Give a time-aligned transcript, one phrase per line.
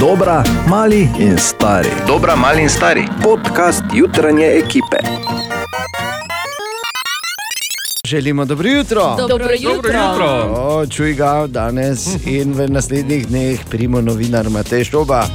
[0.00, 1.88] Dobra, mali in stari.
[2.06, 3.08] Dobra, mali in stari.
[3.22, 4.96] Podcast jutranje ekipe.
[8.06, 9.16] Želimo dobro jutro.
[9.28, 9.96] Dobro jutro.
[10.56, 12.06] O, čuj ga danes
[12.40, 15.26] in v naslednjih dneh primo novinar Matej Šoba.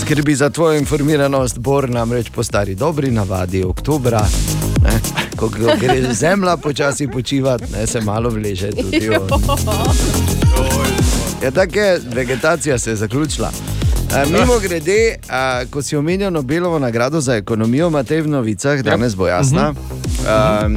[0.00, 4.26] Skrbi za tvojo informiranost, Bor namreč po stari dobri navadi oktobra.
[4.84, 5.00] Ne,
[5.36, 9.28] ko ko gre zemlja počasi počivati, ne, se malo vleže tudi on.
[11.44, 13.50] Ja, tako je, vegetacija se je zaključila.
[14.14, 19.16] E, mimo grede, a, ko si omenil Nobelovo nagrado za ekonomijo, Matej v novicah, danes
[19.16, 19.74] bo jasna.
[20.28, 20.68] A,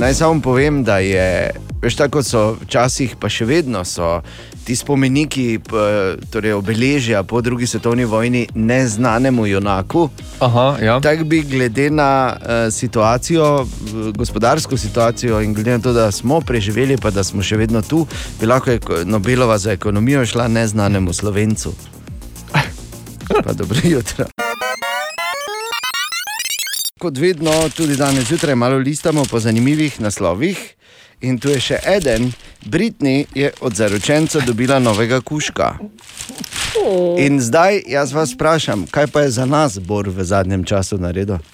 [0.00, 4.22] naj samo povem, da je, veš, tako so včasih, pa še vedno so
[4.66, 5.60] ti spomeniki,
[6.32, 10.08] torej obeležja po drugi svetovni vojni neznanemu junaku.
[10.40, 11.00] Aha, ja.
[11.00, 13.66] Tako bi glede na uh, situacijo,
[14.16, 18.06] gospodarsko situacijo in glede na to, da smo preživeli, pa da smo še vedno tu,
[18.40, 21.74] bi lahko Nobelova za ekonomijo šla neznanemu slovencu.
[23.44, 24.24] Pa dobro jutro.
[27.00, 30.58] Kot vedno, tudi danes zjutraj malo listamo po zanimivih naslovih.
[31.20, 32.32] In tu je še eden,
[32.64, 35.78] Britni je od zaročenca dobila novega kuška.
[37.18, 41.38] In zdaj jaz vas vprašam, kaj pa je za nas Bor v zadnjem času naredil?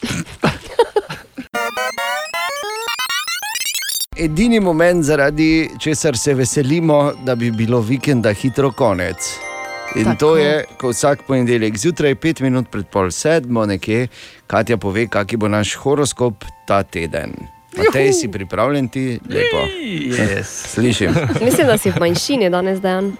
[4.18, 9.51] Edini moment, zaradi česar se veselimo, da bi bilo vikenda hitro konec.
[9.96, 10.18] In Tako.
[10.18, 14.08] To je, ko vsak ponedeljek zjutraj, pet minut pred pol sedmo, nekje,
[14.46, 17.36] Katja pove, kakšen bo naš horoskop ta teden.
[17.76, 19.18] Matej, si pripravljen ti?
[19.28, 19.64] Lepo.
[19.80, 20.48] Yes.
[20.74, 21.14] Slišim.
[21.44, 23.12] Mislim, da si v manjšini danes dan.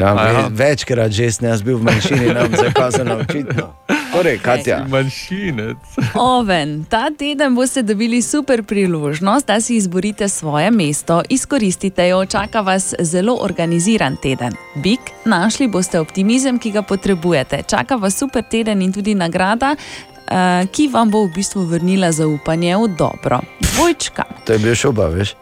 [0.00, 3.74] Ja, ve, večkrat že sem jaz bil v manjšini, nam zakazano očitno.
[4.12, 4.84] Torej, Katja.
[4.88, 5.76] Manjšinec.
[6.14, 12.60] Oven, ta teden boste dobili super priložnost, da si izborite svoje mesto, izkoristite jo, čaka
[12.60, 14.52] vas zelo organiziran teden.
[14.74, 20.66] Bik, našli boste optimizem, ki ga potrebujete, čaka vas super teden in tudi nagrada, eh,
[20.72, 23.40] ki vam bo v bistvu vrnila zaupanje v dobro.
[23.60, 24.24] Dvojčka.
[24.44, 25.34] To je bil šoba, veš?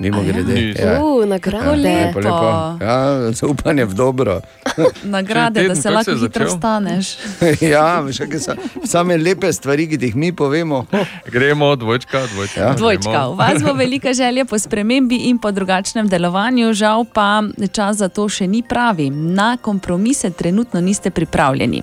[0.00, 0.54] Mimo grede.
[0.54, 0.74] Ni.
[0.78, 1.04] Ja.
[1.04, 1.76] Uh, nagrade.
[1.76, 2.20] lepo.
[2.80, 4.40] Ja, zaupanje v dobro.
[5.04, 7.06] Nagrade, je da teden, se lahko hitro staneš.
[7.74, 10.86] ja, veš, kakšne so same lepe stvari, ki jih mi povemo.
[11.34, 12.60] Gremo, dvojčka, dvojčka.
[12.60, 12.72] Ja.
[12.74, 18.00] Dvojčka, v vas bo velika želja po spremembi in po drugačnem delovanju, žal pa čas
[18.00, 19.10] za to še ni pravi.
[19.10, 21.82] Na kompromise trenutno niste pripravljeni.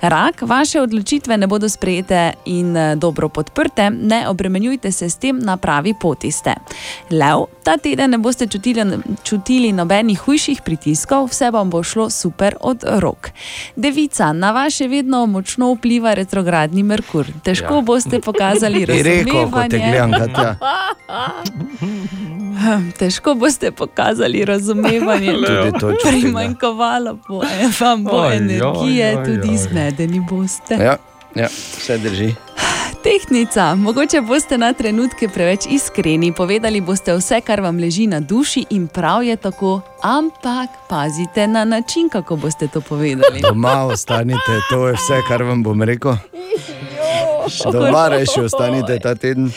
[0.00, 5.40] Rak, vaše odločitve ne bodo sprejete in eh, dobro podprte, ne obremenjujte se s tem,
[5.40, 6.54] na pravi poti ste.
[7.10, 12.56] Lev, ta teden ne boste čutili, čutili nobenih hujših pritiskov, vse vam bo šlo super
[12.60, 13.30] od rok.
[13.76, 17.26] Devica, na vas še vedno močno vpliva retrogradni Merkur.
[17.44, 17.80] Težko ja.
[17.80, 19.78] boste pokazali Bi rekel, razumevanje.
[19.78, 20.56] gledam.
[22.98, 25.34] Težko boste pokazali razumevanje.
[25.54, 25.70] Ja.
[26.04, 30.74] Primanjkovalo bo, eh, vam bo Oj, energije, oj, oj, tudi zmedeni boste.
[30.74, 30.96] Ja,
[31.34, 31.48] ja,
[31.78, 32.34] vse drži.
[33.04, 38.64] Tehnica, mogoče boste na trenutke preveč iskreni, povedali boste vse, kar vam leži na duši
[38.70, 43.40] in prav je tako, ampak pazite na način, kako boste to povedali.
[43.48, 46.16] Doma ostanite, to je vse, kar vam bom rekel.
[47.72, 49.50] Doma reši, ostanite ta teden.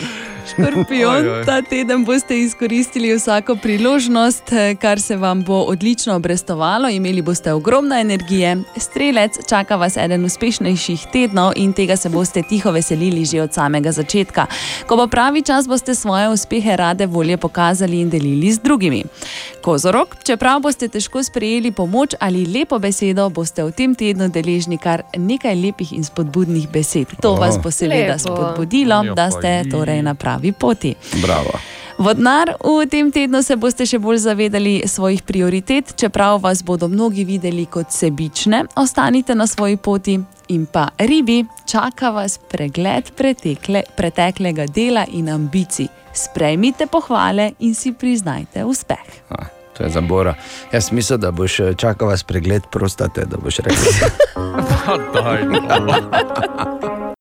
[0.47, 1.46] Škorpion, Oj, oj.
[1.46, 7.53] ta teden boste izkoristili vsako priložnost, eh, kar se vam bo odlično obrestovalo, imeli boste
[7.53, 8.57] ogromno energije.
[8.78, 13.91] Strelec, čaka vas eden uspešnejših tednov in tega se boste tiho veselili že od samega
[13.91, 14.46] začetka.
[14.88, 19.03] Ko bo pravi čas, boste svoje uspehe rade volje pokazali in delili z drugimi.
[19.62, 25.03] Kozorok, čeprav boste težko sprejeli pomoč ali lepo besedo, boste v tem tednu deležni kar
[25.18, 27.07] nekaj lepih in spodbudnih besed.
[27.22, 30.96] To vas bo seveda spodbudilo, Ja, da ste torej na pravi poti.
[31.22, 31.59] Bravo.
[31.98, 37.25] Vodnar, v tem tednu se boste še bolj zavedali svojih prioritet, čeprav vas bodo mnogi
[37.25, 40.20] videli kot sebične, ostanite na svoji poti.
[40.53, 45.90] In pa ribi, čaka vas pregled pretekle, preteklega dela in ambicij.
[46.14, 49.10] Sprejmite pohvale in si priznajte uspeh.
[49.33, 50.38] A, to je za Bora.
[50.72, 54.10] Jaz mislim, da boš eh, čakal vas pregled prostate, da boš rekel.
[54.86, 57.13] Pa daj, no.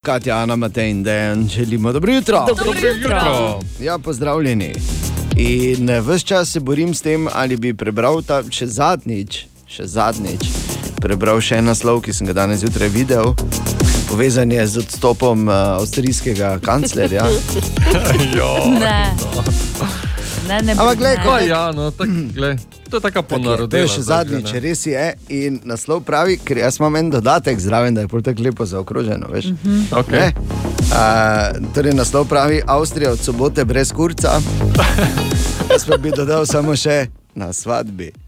[0.00, 2.44] Katja, Ana, Matej in Dejan, želimo dobro jutro.
[2.48, 3.60] Dobro Jutro.
[3.80, 4.72] Ja, pozdravljeni.
[5.36, 10.40] In vse čas se borim s tem, ali bi prebral ta še zadnjič, še zadnjič,
[10.96, 13.34] prebral še en naslov, ki sem ga danes zjutraj videl.
[14.08, 17.28] Povezan je z odstopom uh, avstrijskega kanclerja.
[18.36, 18.56] Jo.
[18.72, 19.04] Ne,
[20.48, 20.72] ne, ne.
[20.72, 21.22] Ampak glej, ne.
[21.22, 22.56] ko- Pa ja, no, tak, glej,
[22.90, 23.82] to je taka To ponarodela.
[23.82, 25.04] je še zadnjič, zadnja, res je.
[25.28, 29.26] In naslov pravi, ker jaz imam en dodatek zraven, da je pol tako lepo zaokroženo.
[29.30, 29.44] Veš?
[29.90, 30.12] Okay.
[30.12, 30.34] Ne?
[30.90, 31.04] A,
[31.74, 34.40] torej, naslov pravi Avstrija od sobote brez kurca.
[35.70, 38.10] Jaz pa bi dodal samo še na svadbi.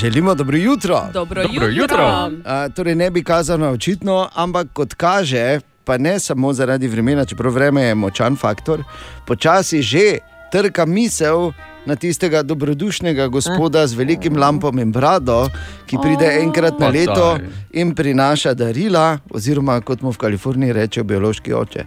[0.00, 1.00] Želimo dobro jutro.
[1.12, 2.30] Dobro, Dobro jutro.
[2.44, 7.52] A, torej, ne bi kazano očitno, ampak kot kaže, pa ne samo zaradi vremena, čeprav
[7.52, 8.84] vreme je močan faktor,
[9.26, 10.18] počasi že
[10.52, 11.52] trka misel
[11.86, 15.48] na tistega dobrodušnega gospoda z velikim lampom in brado,
[15.86, 17.38] ki pride enkrat na leto
[17.72, 21.84] in prinaša darila, oziroma kot mu v Kaliforniji rečejo, biološki oče.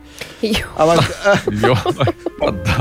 [0.78, 1.00] Ampak,
[1.64, 1.76] Jo,
[2.40, 2.78] pa da.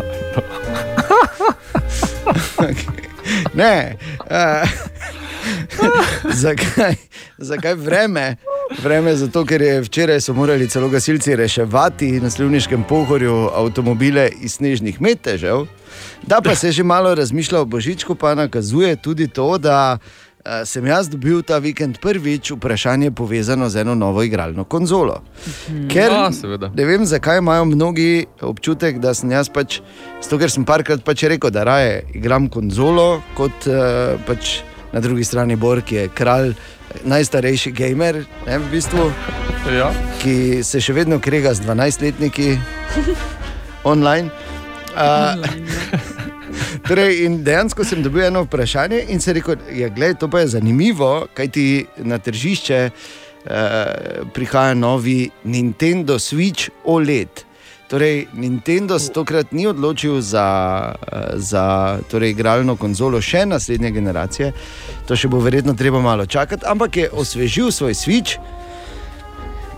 [3.60, 3.96] ne.
[4.30, 5.25] Uh,
[6.44, 6.94] zakaj,
[7.38, 8.36] zakaj vreme?
[8.82, 14.58] Vreme zato, ker je včeraj so morali celo gasilci reševati na Slivniškem pohorju avtomobile iz
[14.58, 15.66] snežnih metežev.
[16.26, 19.98] Da pa se že malo razmišlja o Božičku, pa nakazuje tudi to, da
[20.44, 25.22] eh, sem jaz dobil ta vikend prvič vprašanje povezano z eno novo igralno konzolo.
[25.88, 26.70] Ker A, seveda.
[26.74, 29.80] ne vem, zakaj imajo mnogi občutek, da sem jaz pač,
[30.22, 34.58] zato ker sem parkrat pač rekel, da raje igram konzolo kot uh, pač
[34.96, 36.54] na drugi strani Bor, ki je kralj,
[37.04, 39.10] najstarejši gamer, ne, v bistvu,
[39.68, 39.90] Ja.
[40.22, 42.54] ki se še vedno krega z 12-letniki
[43.92, 44.30] online.
[44.96, 45.36] Uh,
[46.88, 50.54] torej, in dejansko sem dobil eno vprašanje in se rekel, ja, gled, to pa je
[50.56, 51.66] zanimivo, kaj ti
[52.00, 53.52] na tržišče uh,
[54.32, 57.45] prihaja novi Nintendo Switch OLED.
[57.88, 60.46] Torej, Nintendo se tokrat ni odločil za,
[61.12, 64.52] eh, za torej, igralno konzolo še naslednje generacije,
[65.06, 68.38] to še bo verjetno treba malo čakati, ampak je osvežil svoj Switch,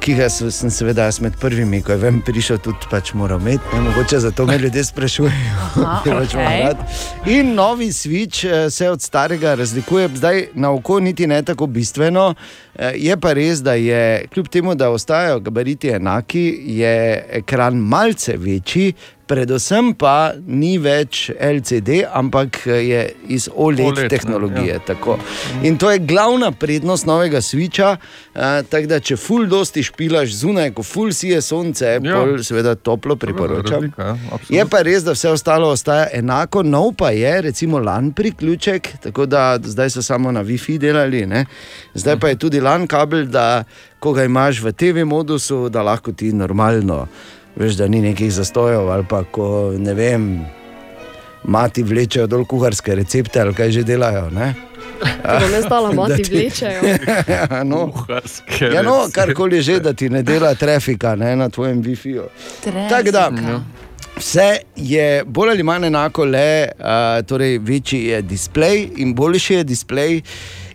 [0.09, 3.75] ki ga sem seveda jaz med prvimi, ko je vem, prišel tudi pač moral imeti,
[3.75, 5.57] ne mogoče zato me ljudje sprašujejo.
[5.65, 6.63] Aha, ker pač imam okej.
[6.65, 6.79] rad.
[7.29, 12.35] In novi Switch eh, se od starega razlikuje, zdaj na oko niti ne tako bistveno.
[12.75, 16.47] Eh, Je pa res, da je kljub temu, da ostajajo gabariti enaki,
[16.81, 18.95] je ekran malce večji.
[19.29, 24.73] Predvsem pa ni več LCD, ampak je iz OLED, OLED, ne, tehnologije.
[24.73, 24.79] ja.
[24.87, 25.19] Tako.
[25.63, 27.97] In to je glavna prednost novega Switcha.
[28.35, 28.41] Uh,
[28.71, 32.01] tako da, če full dosti špilaš zunaj, ko full sije sonce, Ja.
[32.05, 32.17] ja.
[32.17, 33.83] pol seveda toplo priporočam.
[33.83, 34.57] Razlika, ja, absolutno.
[34.57, 39.27] Je pa res, da vse ostalo ostaja enako, nov pa je, recimo, LAN priključek, tako
[39.27, 41.45] da zdaj so samo na WiFi delali, ne?
[41.95, 43.65] zdaj pa je tudi LAN kabel, da
[43.99, 47.07] ko ga imaš v TV modusu, da lahko ti normalno,
[47.59, 50.29] veš, da ni nekih zastojev ali pa ko ne vem.
[51.45, 54.31] Mati vlečejo dol kuharske recepte ali kaj že delajo.
[54.31, 54.55] ne?
[54.99, 56.81] To bom jaz dala, mati ti- vlečejo.
[57.29, 57.93] Ja, no.
[57.93, 62.25] Kuharske Ja, no, karkoli že, da ti ne dela trafika ne, na tvojem WiFi-ju.
[62.65, 63.61] Tako da, Trafika.
[64.17, 64.47] Vse
[64.77, 66.85] je bolj ali manj enako, le uh,
[67.23, 70.23] torej večji je displej in boljši je displej.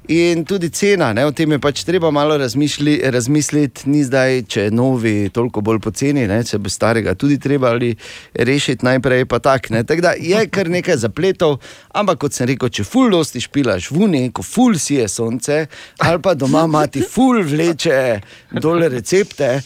[0.07, 4.61] In tudi cena, ne, o tem je pač treba malo razmišli, razmisliti, ni zdaj, če
[4.65, 7.93] je novi toliko bolj poceni, ne, če bo starega tudi treba ali
[8.35, 9.69] rešiti najprej, pa tak.
[9.71, 9.83] ne.
[9.87, 11.61] Tako da je kar nekaj zapletov,
[11.95, 15.61] ampak kot sem rekel, če ful dosti špilaš v uni, ko ful si je sonce,
[16.03, 18.19] ali pa doma mati ful vleče
[18.59, 19.61] dole recepte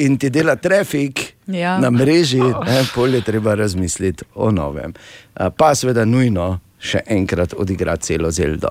[0.00, 1.74] in ti dela trafik Ja.
[1.82, 4.94] na mreži, ne, pol je treba razmisliti o novem.
[5.34, 8.70] Pa seveda nujno še enkrat odigrati celo zeldo.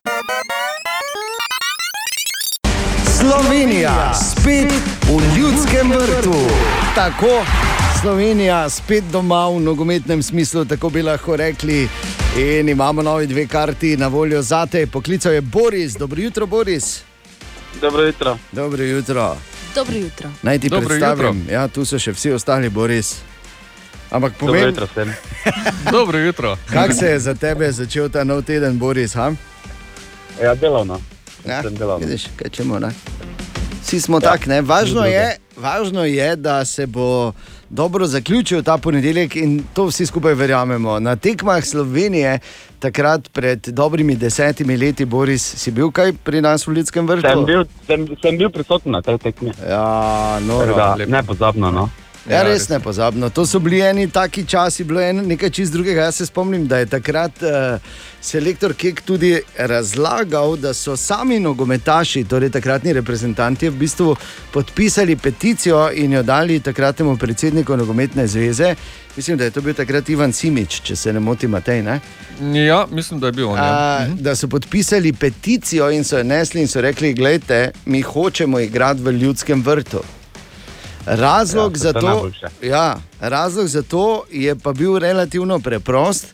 [3.22, 4.72] Slovenija, spet
[5.04, 6.34] v ljudskem vrtu.
[6.96, 7.46] Tako,
[8.02, 11.90] Slovenija, spet doma v nogometnem smislu, tako bi lahko rekli.
[12.38, 14.88] In imamo novi dve karti na voljo za te.
[14.88, 17.04] Poklical je Boris, dobro jutro, Boris.
[17.82, 18.38] Dobro jutro.
[18.52, 19.38] Dobro jutro.
[19.76, 20.30] Dobro jutro.
[20.42, 23.16] Naj ti Dobro predstavim, ja, tu so še vsi ostali, Boris.
[24.12, 25.14] Ampak Dobro povem, jutro vsem.
[25.98, 26.58] Dobro jutro.
[26.74, 29.14] kako se je za tebe začel ta nov teden, Boris?
[29.14, 29.32] Ha?
[30.42, 31.02] Ja, delovno.
[31.46, 31.62] Ja,
[32.00, 32.92] vidiš, kaj čemo, ne?
[33.82, 34.62] Vsi smo ja, tako, ne?
[34.62, 37.34] Važno je, važno je, da se bo
[37.70, 41.00] dobro zaključil ta ponedeljek in to vsi skupaj verjamemo.
[41.00, 42.40] Na tekmah Slovenije,
[42.80, 47.28] takrat pred dobrimi desetimi leti, Boris, si bil kaj pri nas v Ljudskem vrtu?
[47.28, 49.54] Sem bil, sem, sem bil prisoten na tej tekmi.
[49.70, 51.12] Ja, no, Tako da, lepo.
[51.12, 51.72] Nepozabno.
[51.72, 51.90] No.
[52.30, 53.30] Ja, Ja, res ne pozabno.
[53.30, 56.02] To so bili eni taki časi, bilo je nekaj čist drugega.
[56.02, 57.82] Jaz se spomnim, da je takrat uh,
[58.22, 64.16] selektor Kek tudi razlagal, da so sami nogometaši, torej takratni reprezentanti, v bistvu
[64.54, 68.76] podpisali peticijo in jo dali takratnemu predsedniku nogometne zveze.
[69.16, 71.82] Mislim, da je to bil takrat Ivan Simič, če se ne motim, Matej.
[71.84, 72.00] Ne?
[72.54, 73.58] Ja, mislim, da je bil on.
[73.58, 73.66] Ja.
[73.66, 78.60] A, da so podpisali peticijo in so jo nesli in so rekli: Glejte, mi hočemo
[78.60, 80.21] igrati v ljudskem vrtu.
[81.06, 82.32] Razlog, Ja, za to
[82.62, 86.28] ja, razlog za to je pa bil relativno preprost.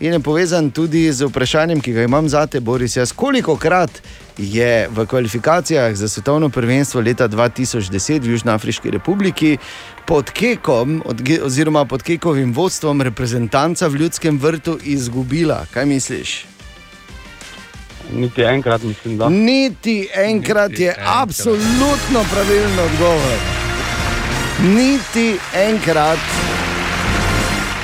[0.00, 2.96] in je povezan tudi z vprašanjem, ki ga imam za te, Boris.
[2.96, 3.90] Jaz, koliko krat
[4.38, 9.58] je v kvalifikacijah za svetovno prvenstvo leta 2010 v Južnoafriški republiki
[10.06, 11.02] pod Kekom,
[11.44, 15.66] oziroma pod Kekovim vodstvom, reprezentanca v ljudskem vrtu izgubila?
[15.70, 16.46] Kaj misliš?
[18.12, 19.28] Niti enkrat mislim, da.
[19.28, 21.22] Niti enkrat Niti je enkrat.
[21.22, 23.59] absolutno pravilen odgovor.
[24.60, 26.18] Niti enkrat.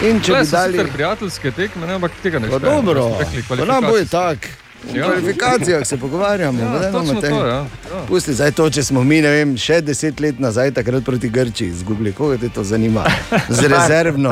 [0.04, 2.84] In če Če bi bi dali prijateljske tekme, ne, ampak tega ne Pa štejem.
[2.84, 3.04] dobro,
[3.48, 4.65] pa nam bo je tako.
[4.84, 5.04] V Ja.
[5.04, 6.62] kvalifikacijah se pogovarjamo.
[6.62, 7.30] Ja, točno Matej.
[7.30, 7.54] to, ja.
[7.54, 7.66] Ja.
[8.08, 11.68] Pusti zdaj to, če smo mi, ne vem, še deset let nazaj, takrat proti Grčiji
[11.68, 12.12] izgubili.
[12.12, 13.04] Koga te to zanima?
[13.48, 14.30] Z rezervno.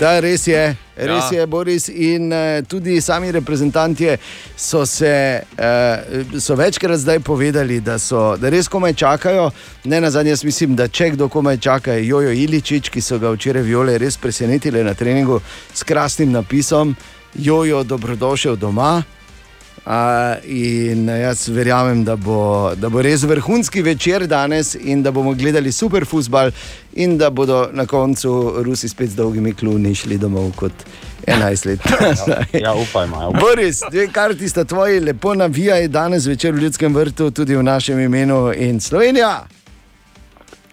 [0.00, 1.40] Da, res je, res Ja.
[1.40, 1.88] je, Boris.
[1.88, 4.16] In uh, tudi sami reprezentanti
[4.56, 9.50] so, se, uh, so večkrat zdaj povedali, da, so, da res komaj čakajo.
[9.84, 13.18] Ne na zadnje, jaz mislim, da če kdo komaj čaka, je Jojo Iličič, ki so
[13.18, 15.40] ga včeraj viole res presenetili na treningu
[15.74, 16.96] s krasnim napisom:
[17.34, 19.02] Jojo, dobrodošel doma.
[19.86, 19.92] Uh,
[20.44, 25.72] in jaz verjamem, da bo, da bo res vrhunski večer danes in da bomo gledali
[25.72, 26.50] super futbal,
[26.92, 30.72] in da bodo na koncu Rusi spet z dolgimi kluni šli domov kot
[31.26, 31.80] 11 let.
[32.00, 32.44] nazaj.
[32.52, 33.20] Ja, upajmo.
[33.20, 33.40] Ja, upajmo.
[33.40, 38.00] Boris, dve karti sta tvoji, lepo navijaj danes večer v Ljudskem vrtu, tudi v našem
[38.00, 39.46] imenu in Slovenija.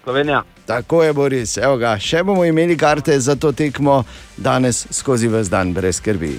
[0.04, 0.44] Slovenija.
[0.72, 4.04] Tako je, Boris, evo ga, še bomo imeli karte za to tekmo
[4.38, 6.38] danes skozi ves dan, brez skrbi.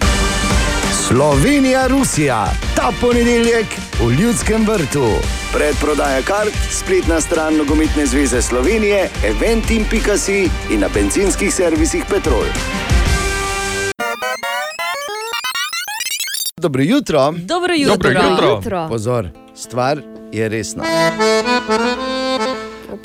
[1.08, 2.46] Slovenija, Rusija,
[2.76, 5.04] ta ponedeljek v Ljudskem vrtu.
[5.52, 12.48] Predprodaja kart, spletna stran Nogometne zveze Slovenije, eventim.si in na benzinskih servisih Petrol.
[16.56, 17.34] Dobro jutro.
[17.36, 17.96] Dobro jutro.
[17.96, 18.48] Dobro jutro.
[18.56, 18.86] Jutro.
[18.88, 20.00] Pozor, stvar
[20.32, 20.84] je resna.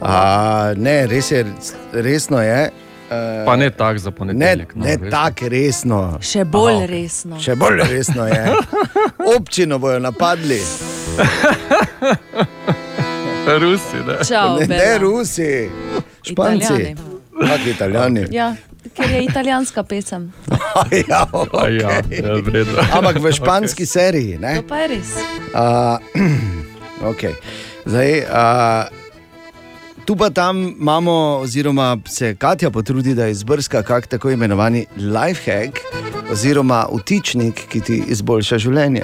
[0.02, 1.46] A, ne, res je,
[1.94, 2.70] resno je.
[3.08, 4.76] Uh, Pa ne tako za ne, ponedeljek.
[4.76, 6.18] no, ne tako resno.
[6.22, 6.84] Še bolj Aha.
[6.84, 6.92] Aha.
[6.92, 7.40] resno.
[7.40, 8.56] Še bolj resno je.
[9.38, 10.60] Občino bojo napadli,
[13.60, 14.18] Rusi, ne.
[14.28, 14.98] Čau, ne, ne.
[14.98, 15.70] Rusi,
[16.22, 16.96] Španci, Italijani.
[17.32, 18.26] kot Italijani.
[18.32, 18.56] Ja,
[18.94, 20.34] ker je italijanska pesem.
[21.10, 22.24] ja, A ja, okay.
[22.24, 22.72] ja, redu.
[22.92, 23.92] Ampak v španski okay.
[23.92, 24.38] seriji.
[24.38, 24.56] Ne?
[24.56, 25.16] To pa je res.
[25.56, 25.98] Uh,
[27.12, 27.34] okay.
[27.86, 28.97] Zdaj, uh,
[30.08, 35.80] tu pa tam imamo, oziroma se Katja potrudi, da izbrska kak tako imenovani life hack,
[36.32, 39.04] oziroma utičnik, ki ti izboljša življenje.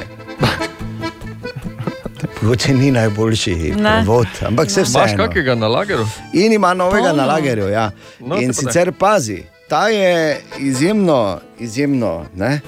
[2.41, 3.73] Mogoče ni najboljši
[4.05, 5.23] vod, ampak se Imaš vseeno.
[5.23, 6.05] kakega na lageru?
[6.33, 7.15] In ima novega Polno.
[7.15, 7.67] na lagerju.
[7.67, 7.91] Ja.
[8.19, 12.61] No, In sicer pazi, ta je izjemno, izjemno ne,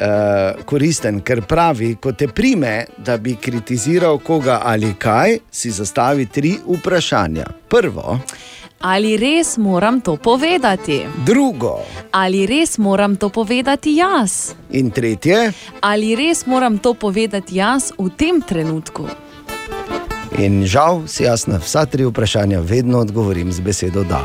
[0.00, 6.26] uh, koristen, ker pravi, ko te prime, da bi kritiziral koga ali kaj, si zastavi
[6.26, 7.46] tri vprašanja.
[7.68, 8.18] Prvo,
[8.80, 11.02] Ali res moram to povedati?
[11.26, 11.80] drugo
[12.12, 14.54] Ali res moram to povedati jaz?
[14.70, 15.52] in tretje.
[15.80, 19.08] Ali res moram to povedati jaz v tem trenutku?
[20.38, 24.22] In žal si jaz na vsa tri vprašanja vedno odgovorim z besedo da.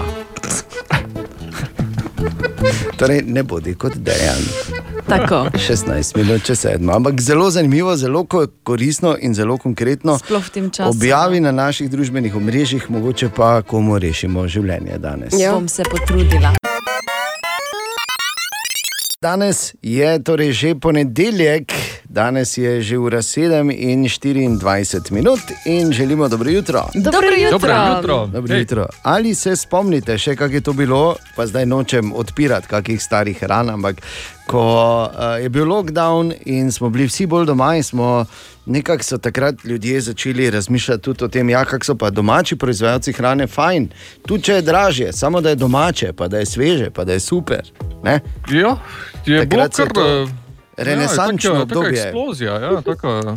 [3.00, 4.83] Torej, ne bodi kot dejan.
[5.13, 5.46] Tako.
[5.53, 6.93] 16 minut čez sedmo.
[6.93, 10.17] Ampak zelo zanimivo, zelo ko- koristno in zelo konkretno.
[10.17, 10.89] Sploh v tem času.
[10.89, 15.34] Objavi na naših družbenih omrežjih, mogoče pa komu rešimo življenje danes.
[15.34, 15.53] Ja.
[15.53, 16.53] Bom se potrudila.
[19.22, 21.72] Danes je torej že ponedeljek,
[22.13, 26.89] danes je že ura 7 in 24 minut in želimo dobro jutro.
[26.93, 27.51] Dobro jutro.
[27.51, 28.27] Dobro jutro.
[28.27, 28.86] Dobro Hej, jutro.
[29.03, 33.70] Ali se spomnite še, kako je to bilo, pa zdaj nočem odpirati kakih starih ran,
[33.70, 34.01] ampak
[34.48, 34.62] ko
[35.10, 38.25] uh, je bil lockdown in smo bili vsi bolj doma in smo
[38.65, 43.13] nekako so takrat ljudje začeli razmišljati tudi o tem, ja, kako so pa domači proizvajalci
[43.13, 43.89] hrane fajn,
[44.27, 47.20] tudi če je dražje, samo da je domače, pa da je sveže, pa da je
[47.20, 47.72] super.
[48.03, 48.20] Ne?
[48.51, 48.77] Ja,
[49.25, 49.93] je bilo kar.
[49.93, 50.43] to eh,
[50.77, 51.92] renesančno ja, taka, obdobje.
[51.92, 53.36] Taka eksplozija, ja, taka,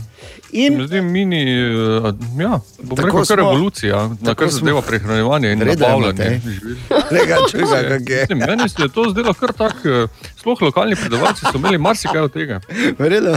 [0.53, 4.59] In zdi, mini, eh, ja, bom Tako rekel, kar smo- revolucija, na tako kar smo-
[4.59, 6.41] zadeva prehranjevanje in Reda je, nabavljanje Matej.
[6.45, 6.77] živil.
[7.11, 8.27] tega čuva, kako je.
[8.31, 10.09] Mislim, Meni se je to zdelo kar tako,
[10.47, 12.61] sploh lokalni predelovalci so imeli marsikaj od tega.
[12.99, 13.33] V redu.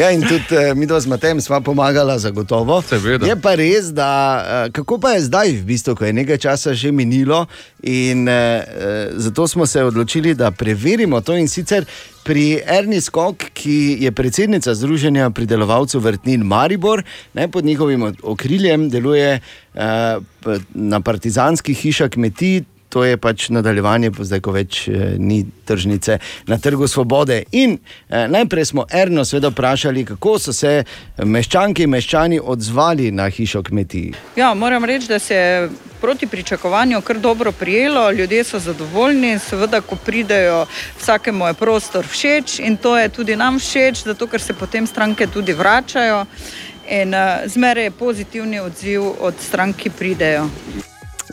[0.00, 2.80] ja, in tudi eh, mi dva z Matejem sva pomagala, zagotovo.
[2.80, 3.28] Seveda.
[3.28, 4.08] Je pa res, da
[4.40, 7.44] eh, kako pa je zdaj, v bistvu, ko je nekaj časa že minilo,
[7.84, 11.84] in eh, eh, zato smo se odločili, da preverimo to in sicer.
[12.24, 17.02] Pri Erni Skok, ki je predsednica Združenja pridelovalcev vrtnin Maribor,
[17.34, 19.40] ne pod njihovim okriljem deluje
[19.74, 19.82] uh,
[20.72, 22.62] na partizanskih hišah kmetij,
[22.94, 27.40] to je pač nadaljevanje, zdaj, ko več eh, ni tržnice na trgu svobode.
[27.50, 30.84] In eh, najprej smo Erno seveda vprašali, kako so se
[31.18, 34.12] meščanke in meščani odzvali na hišo kmetij.
[34.38, 35.66] Ja, moram reči, da se je
[36.00, 40.66] proti pričakovanju kar dobro prijelo, ljudje so zadovoljni, seveda, ko pridejo,
[41.00, 45.26] vsakemu je prostor všeč in to je tudi nam všeč, zato ker se potem stranke
[45.26, 46.26] tudi vračajo.
[46.90, 50.50] In uh, zmeraj je pozitivni odziv od strank, ki pridejo.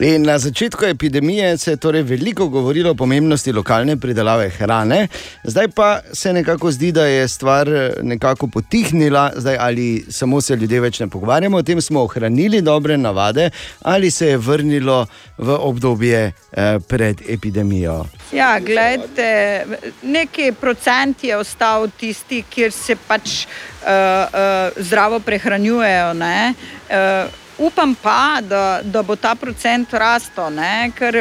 [0.02, 5.08] In na začetku epidemije se je torej veliko govorilo o pomembnosti lokalne pridelave hrane,
[5.44, 10.56] zdaj pa se nekako zdi, da je stvar eh, nekako potihnila, zdaj ali samo se
[10.56, 13.50] ljudje več ne pogovarjamo o tem, smo ohranili dobre navade
[13.82, 15.06] ali se je vrnilo
[15.38, 18.06] v obdobje eh, pred epidemijo.
[18.32, 19.66] Ja, gledajte,
[20.02, 26.14] neki procent je ostal tisti, kjer se pač uh, uh, zdravo prehranjujejo.
[26.14, 26.54] ne.
[26.90, 31.18] Uh, upam pa, da, da bo ta procent rastel, ne, ker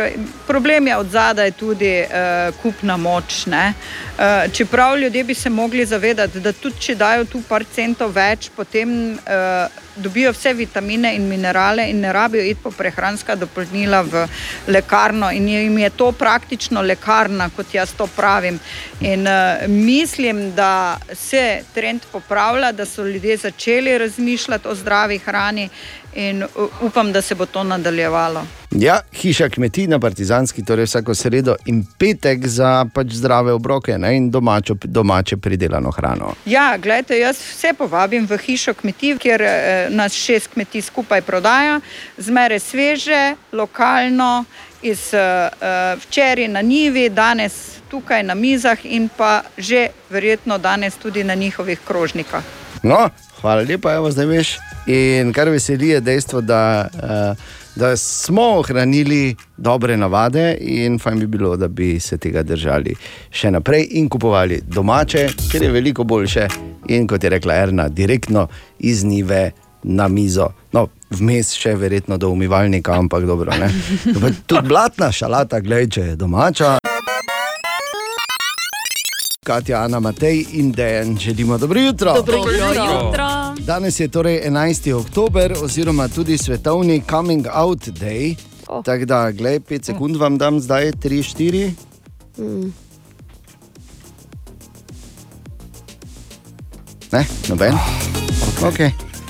[0.47, 3.47] problem je od zadaj tudi uh, kupna moč.
[3.47, 3.75] ne.
[4.19, 8.51] Uh, čeprav ljudje bi se mogli zavedati, da tudi če dajo tu par centov več,
[8.57, 14.27] potem uh, dobijo vse vitamine in minerale in ne rabijo iti po prehranska dopolnila v
[14.69, 15.31] lekarno.
[15.31, 18.59] In jim je to praktično lekarna, kot jaz to pravim.
[19.01, 25.69] In uh, mislim, da se trend popravlja, da so ljudje začeli razmišljati o zdravi hrani
[26.15, 26.45] in
[26.83, 28.47] upam, da se bo to nadaljevalo.
[28.71, 34.17] Ja, hiša kmetij na Partizanski, torej vsako sredo in petek za pač zdrave obroke ne,
[34.17, 36.35] in domačo, domače pridelano hrano.
[36.47, 41.81] Ja, gledajte, jaz vse povabim v hišo kmetij, kjer eh, nas šest kmetij skupaj prodaja,
[42.19, 44.45] zmeraj sveže, lokalno,
[44.83, 45.51] iz eh,
[46.07, 51.79] včeraj na Nivi, danes tukaj na mizah in pa že verjetno danes tudi na njihovih
[51.87, 52.45] krožnikah.
[52.83, 54.70] No, hvala lepa, evo zdaj veš.
[54.87, 57.37] In kar veseli je dejstvo, da, uh,
[57.77, 62.95] da smo ohranili dobre navade, in fajn bi bilo, da bi se tega držali
[63.31, 66.49] še naprej in kupovali domače, ker je veliko boljše.
[66.89, 69.51] In kot je rekla Erna, direktno iz nive
[69.83, 70.49] na mizo.
[70.73, 73.53] No, vmes še verjetno do umivalnika, ampak dobro.
[73.61, 73.71] ne.
[74.47, 76.80] Tudi blatna šalata, gledaj, če je domača.
[79.51, 82.15] Katja, Ana, Matej in Dejan, želimo dobro jutro.
[82.15, 83.07] Dobro Dobro jutro.
[83.07, 83.55] jutro.
[83.59, 84.93] Danes je torej 11.
[84.93, 88.35] oktober, oziroma tudi svetovni coming out day.
[88.69, 88.85] Oh.
[88.85, 91.71] Tako da, glej, 5 sekund vam dam, zdaj 3, 4.
[92.39, 92.73] Mm.
[97.13, 97.73] Ne, noben.
[98.63, 98.79] Ok,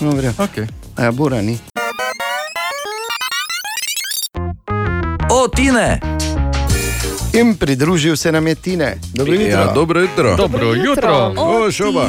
[0.01, 0.33] dobro.
[0.39, 0.67] Okay.
[0.97, 1.59] A ja, bura ni.
[5.31, 6.10] O, Tine!
[7.33, 8.99] In pridružil se nam je Tine.
[9.15, 9.49] Dobro jutro.
[9.51, 10.37] Ja, dobro jutro.
[10.37, 11.35] Dobro jutro.
[11.39, 12.09] O, šoba.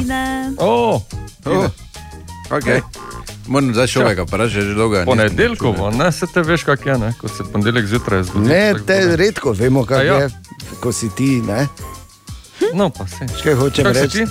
[0.58, 1.02] O,
[1.44, 1.68] O,
[2.50, 2.80] okay.
[3.46, 5.04] Moram zdaj človeka vprašati, že dolgo.
[5.04, 8.48] ponedeljkovo, ne, se te veš, kak je, ne, ko se ponedeljek zjutraj zgodi.
[8.48, 10.14] Ne, te da- redko vemo, kaj ja.
[10.14, 10.28] je,
[10.80, 11.42] ko si ti.
[11.42, 11.66] Ne?
[12.74, 13.26] No, pa se.
[13.42, 14.24] Kaj si reči?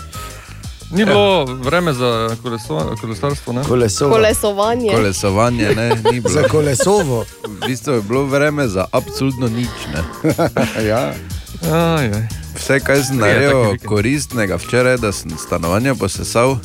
[0.92, 3.64] Ni bilo vreme za koleso, kolesarstvo, ne?
[3.64, 4.10] Koleso.
[4.10, 4.92] Kolesovanje.
[4.92, 6.34] Kolesovanje, ne, ni bilo.
[6.34, 7.26] Za kolesovo.
[7.48, 9.70] V bistvu je bilo vreme za absolutno nič.
[9.94, 10.02] Ne.
[10.90, 11.14] ja.
[11.72, 12.28] Aj, aj.
[12.56, 16.58] Vse, kar sem naredil koristnega včeraj, da sem stanovanje posesal,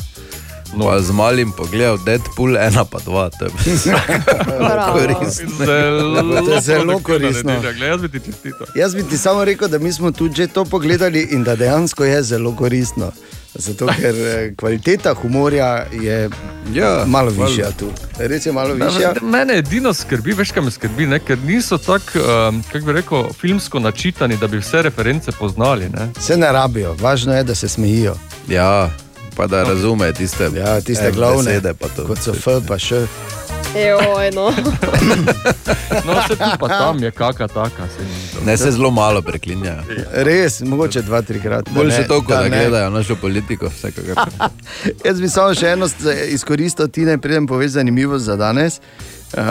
[0.74, 0.84] No.
[0.84, 3.30] pa z malim pogledal Deadpool, ena pa dva.
[3.30, 3.50] To je
[4.92, 5.64] koristno.
[5.64, 7.52] Zelo, To je zelo koristno.
[7.80, 8.66] Jaz bi ti čestital.
[8.74, 12.04] Jaz bi ti samo rekel, da mi smo tudi že to pogledali in da dejansko
[12.04, 13.12] je zelo koristno.
[13.56, 16.28] Zato, ker eh, kvaliteta humorja je
[16.72, 17.48] Ja, malo hvala.
[17.48, 17.88] višja tu.
[18.18, 19.12] Res je malo višja.
[19.14, 21.18] Mene- Mene edino skrbi, veš, kaj me skrbi, ne?
[21.18, 25.88] ker niso tako, um, kako bi rekel, filmsko načitani, da bi vse reference poznali.
[25.88, 26.08] Ne?
[26.20, 28.16] Se ne rabijo, važno je, da se smejijo.
[28.48, 28.90] Ja,
[29.36, 31.74] pa da razume tiste, Ja, tiste eh, glavne, besede.
[31.74, 32.06] pa to.
[32.06, 33.06] kot so F, pa še.
[33.76, 34.52] Joj, no.
[36.06, 37.82] No, se tu pa tam je kaka taka.
[37.88, 38.44] Se.
[38.44, 39.82] Ne se zelo malo preklinjajo.
[40.14, 41.64] Res, mogoče dva, trikrat.
[41.64, 42.48] da Boljše ne- to, kot da, ne.
[42.50, 43.70] gledajo našo politiko.
[45.04, 48.80] Jaz bi samo še eno st- izkoristil, ti ne pridem povedati zanimivo za danes.
[49.28, 49.42] Uh,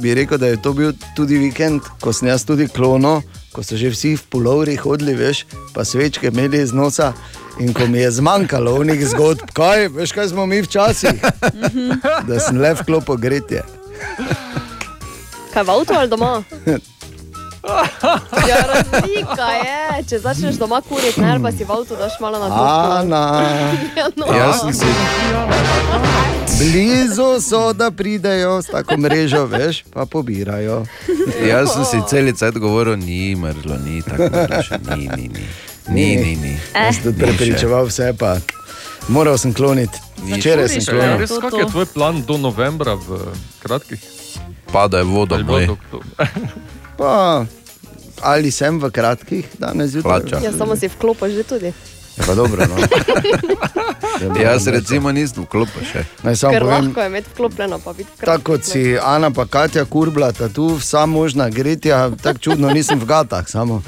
[0.00, 3.20] bi rekel, da je to bil tudi vikend, ko sem jaz tudi klono,
[3.52, 5.44] ko so že vsi v polovri hodili, veš,
[5.74, 7.12] pa svečke imeli iz nosa.
[7.58, 11.10] In ko mi je zmanjkalo onih zgodb, kaj, veš, kaj smo mi včasih,
[12.26, 13.62] da sem le vklopil gretje.
[15.54, 16.42] Kaj v avtu ali doma?
[18.48, 22.48] Ja, razlika je, če začneš doma kuriti, ne, pa si v avtu daš malo na
[22.48, 22.60] to.
[22.64, 23.22] Ana,
[23.98, 24.28] Ja, no.
[24.32, 24.86] Jaz sem si,
[26.62, 30.84] blizu so, da pridejo s tako mrežo, veš, pa pobirajo.
[31.44, 35.28] jaz sem si celice govoril, ni mrzlo, ni tako mrzlo, še ni, ni,
[35.88, 36.06] ni.
[36.06, 36.52] Ni, ni, ni.
[36.70, 38.36] Jaz sem tudi prepričeval vse, pa
[39.08, 39.98] moral sem kloniti.
[40.20, 41.16] Ni Včeraj sem klonil.
[41.16, 41.58] res, To, kak to.
[41.58, 44.00] je tvoj plan do novembra v kratkih?
[44.68, 45.66] Pada je voda, Ali bo moj.
[45.66, 46.26] do oktobra?
[46.94, 47.12] Pa,
[48.22, 50.40] ali sem v kratkih danes zjutraj.
[50.40, 51.70] Ja, samo si vklopiš že tudi.
[52.18, 52.76] Je Pa dobro, no.
[54.42, 56.02] Jaz recimo nisem vklopil še.
[56.22, 59.46] Naj samo Ker povem, lahko je imeti vklopljeno, pa biti tako kot si Ana pa
[59.46, 63.82] Katja kurblata tu, vsa možna gretja, tako čudno nisem v gatah samo.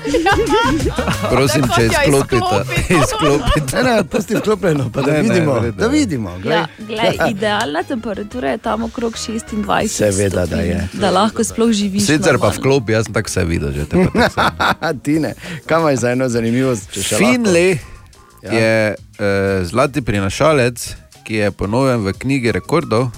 [1.30, 2.62] Prosim, če izklopite.
[3.02, 3.76] izklopite.
[3.76, 5.78] Ne, ne, pusti vklopljeno, pa da Ne, ne, vidimo, redu.
[5.80, 6.38] da vidimo.
[6.38, 6.56] glej.
[6.56, 9.88] Ja, glej, idealna temperatura je tam okrog 26.
[9.88, 10.88] Seveda, da je.
[10.92, 12.06] Da lahko sploh živiš.
[12.06, 13.86] Sicer pa vklopi, jaz sem tako vse videl že.
[13.90, 14.06] sem.
[15.04, 15.34] Tine,
[15.66, 16.94] kam imaš za eno zanimivost?
[16.94, 17.99] še lahko?
[18.42, 18.52] Ja.
[18.52, 19.26] je uh,
[19.62, 23.08] zlati prinašalec, ki je ponovljen v knjigi rekordov,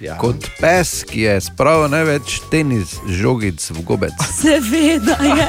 [0.00, 0.18] Ja.
[0.18, 4.12] kot pes, ki je spravil največ tenis žogic v gobec.
[4.42, 5.46] Seveda je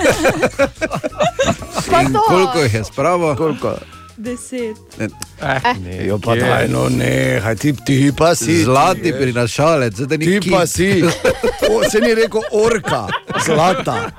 [2.13, 2.21] to.
[2.21, 3.35] koliko jih je spravil?
[3.35, 3.75] Koliko?
[4.17, 4.77] deset.
[4.97, 8.63] Ne, Jo, pa daj, no ne, kaj ti, ti pa si.
[8.63, 10.53] Zlati prinašalec, zdaj da ni Ti kit.
[10.53, 11.03] pa si,
[11.71, 13.07] o, se ni rekel orka,
[13.45, 14.11] zlata.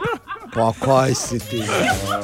[0.56, 1.58] Pa kaj si ti?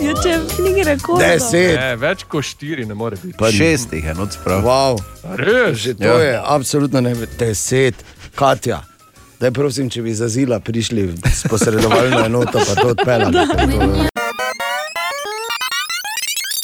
[0.00, 1.20] Ja, če v knjigi rekordov.
[1.22, 1.76] Deset.
[1.76, 3.36] Ne, več kot štiri ne more biti.
[3.36, 4.64] Pa šest jih je noč spravil.
[4.64, 4.96] Wow,
[5.36, 5.76] Res?
[5.78, 6.16] že to Ja.
[6.18, 7.94] je absolutno ne deset.
[8.32, 8.80] Katja,
[9.36, 13.36] daj prosim, če bi za zila prišli s posredovalno enoto, pa to odpeljali.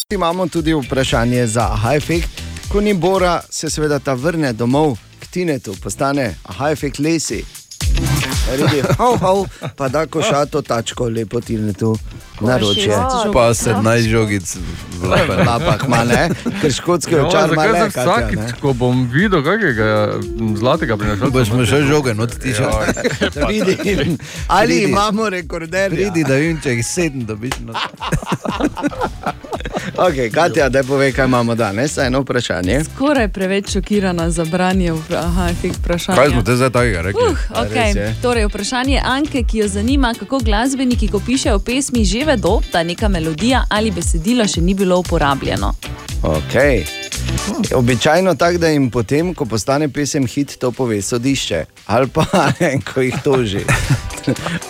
[0.09, 2.28] Imamo tudi vprašanje za aha efekt.
[2.66, 7.44] Ko ni Bora, se seveda ta vrne domov k Tinetu, postane aha efekt lesi.
[8.49, 11.97] Redi, hau, hau, pa da košato tačko lepo Tinetu
[12.40, 12.96] naročje.
[13.33, 15.09] Pa 17 žogic v.
[15.46, 16.31] Lapah ima, ne?
[16.61, 17.88] Ker škotski Ja, očar ima le, ne?
[17.88, 20.18] vsakič, ko bom videl kakega
[20.59, 21.33] zlatega prinašalca?
[21.33, 22.66] Boš mu še žoge, no ti še.
[23.46, 24.18] Pridi.
[24.48, 25.94] Ali imamo rekorderja?
[25.94, 27.62] Pridi, da vidim, če jih sedem dobiš.
[27.62, 27.74] No.
[29.98, 31.98] Okay, Katja, da povej, kaj imamo danes.
[31.98, 32.85] Eno vprašanje.
[32.85, 36.18] Skoraj preveč šokirana za branje v aha, efekt vprašanja.
[36.18, 37.22] Kaj smo te zdaj takega rekli?
[37.22, 38.12] Uh, okay.
[38.22, 43.09] torej, vprašanje Anke, ki jo zanima, kako glasbeniki, ko pišejo pesmi, že vedo, da neka
[43.09, 45.73] melodija ali besedilo še ni bilo uporabljeno.
[46.23, 46.85] Okay.
[47.75, 52.25] Običajno tako, da jim potem, ko postane pesem hit, to pove sodišče ali pa
[52.93, 53.64] ko jih toži.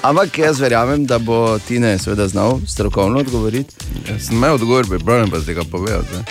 [0.03, 3.75] Ampak jaz verjamem, da bo Tine seveda znal strokovno odgovoriti.
[4.09, 6.23] Jaz sem imel odgovor, pripravljen pa si ga povedal.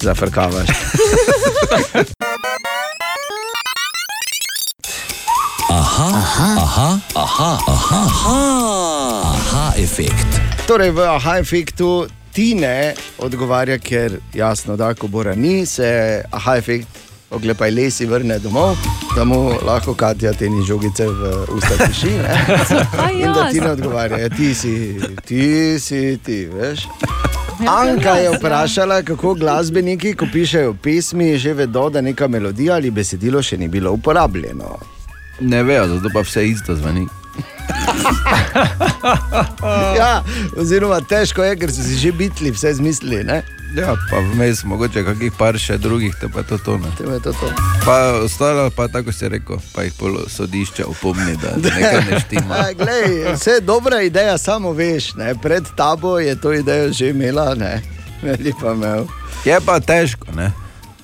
[0.00, 0.68] Zafrkavaš.
[9.30, 10.37] Aha, efekt.
[10.68, 12.04] Torej, v aha efektu
[12.36, 16.88] Tine odgovarja, ker jasno, da ko Bora ni, se aha efekt
[17.30, 18.76] oglepaj lesi vrne domov,
[19.16, 22.36] da mu lahko Katja te ni žogice v usta ne.
[23.00, 26.84] Kaj In da ti ne odgovarja, ja, ti si, ti si, ti, veš.
[27.64, 33.42] Anka je vprašala, kako glasbeniki, ko pišejo pesmi, že vedo, da neka melodija ali besedilo
[33.42, 34.76] še ni bilo uporabljeno.
[35.40, 37.08] Ne vejo, zato pa vse isto zveni.
[39.98, 40.22] Ja,
[40.56, 43.24] oziroma težko je, ker so si že bitli, vse zmislili.
[43.26, 43.42] Ne?
[43.76, 46.88] Ja, pa vmes mogoče kakih par še drugih, te pa to tone.
[46.96, 47.50] To je to to.
[47.84, 52.54] Pa ostalo pa tako si rekel, pa jih polo sodišče opomni, da nekaj ne štima.
[52.62, 55.34] A, glej, vse je dobra ideja, samo veš, ne?
[55.42, 57.82] pred tabo je to idejo že imela, ne,
[58.22, 59.04] ne pa imel.
[59.44, 60.50] Je pa težko, ne?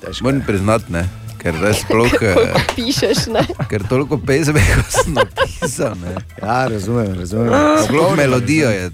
[0.01, 1.05] Težko Moram priznati, ne?
[1.45, 3.43] Ker res sploh, eh, pišeš, ne?
[3.69, 6.15] ker toliko pesmi, kot sem napisal, ne?
[6.41, 7.53] Ja, razumem, razumem.
[7.85, 8.87] Sploh melodijo je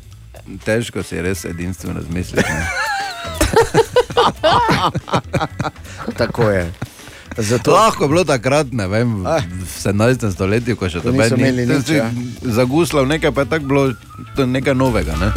[0.66, 2.52] težko si res edinstveno zmisliti.
[2.52, 2.68] ne.
[6.20, 6.66] Tako je.
[7.34, 9.40] Zato Lahko je bilo takrat, ne vem, Ah.
[9.40, 10.32] v 17.
[10.32, 12.12] stoletju, ko še to meni imeli nič, ja.
[12.44, 13.84] Zaguslal nekaj, pa je tako bilo
[14.38, 15.16] nekaj novega.
[15.16, 15.32] Ne?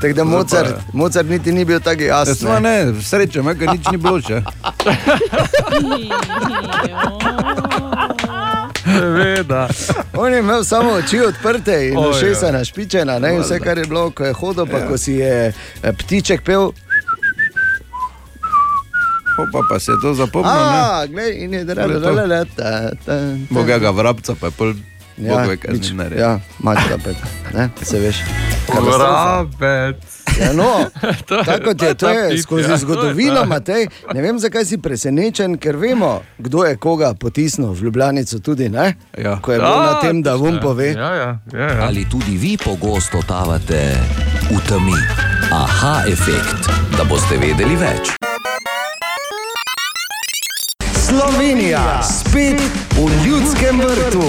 [0.00, 2.34] tako da Mozart, pa- Mozart niti ni bil tako Ja, jasen.
[2.36, 4.42] Smo ne, srečo, me, ker nič ni bilo še.
[8.86, 9.68] Seveda.
[10.14, 12.52] On je imel samo oči odprte in ušesa oj.
[12.52, 15.92] našpičena, ne, in vse, kar je bilo, ko je hodil, pa ko si je eh,
[15.94, 16.70] ptiček pel.
[19.38, 20.52] Opa, pa se je to zapomnil.
[20.52, 20.80] ne.
[20.80, 22.26] A, glej, in je delal, To je to.
[22.26, 23.16] da ta, ta.
[23.50, 24.72] Bogega vrabca, pa je pol.
[25.18, 26.20] Bog ve, kaj nič, z njim naredi.
[26.20, 27.16] ja, mačka pet,
[27.54, 28.16] ne, se veš.
[28.68, 29.96] Vrabec.
[30.36, 30.84] Ja, no,
[31.26, 33.44] To je- tako kot je, to ta je ptic, skozi ja, je zgodovino, ta.
[33.46, 33.86] Matej.
[34.12, 38.94] Ne vem, zakaj si presenečen, ker vemo, kdo je koga potisnil v Ljubljanico tudi, ne?
[39.16, 39.40] Ja.
[39.40, 40.92] Ko je bilo na tem, da vum pove.
[40.92, 41.82] Ja, ja, ja, ja.
[41.82, 43.96] Ali tudi vi pogosto totavate
[44.46, 45.00] v temi?
[45.48, 48.25] Aha, efekt, da boste vedeli več.
[51.08, 54.22] Slovenija, spet v ljudskem vrtu.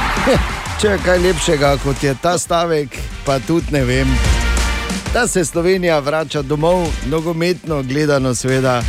[0.80, 4.10] Če je kaj lepšega kot je ta stavek, pa tudi ne vem.
[5.14, 8.82] Da se Slovenija vrača domov, nogometno gledano, seveda.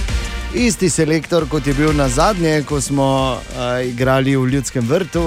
[0.53, 3.07] Isti selektor kot je bil na zadnje, ko smo
[3.39, 5.23] uh, igrali v ljudskem vrtu.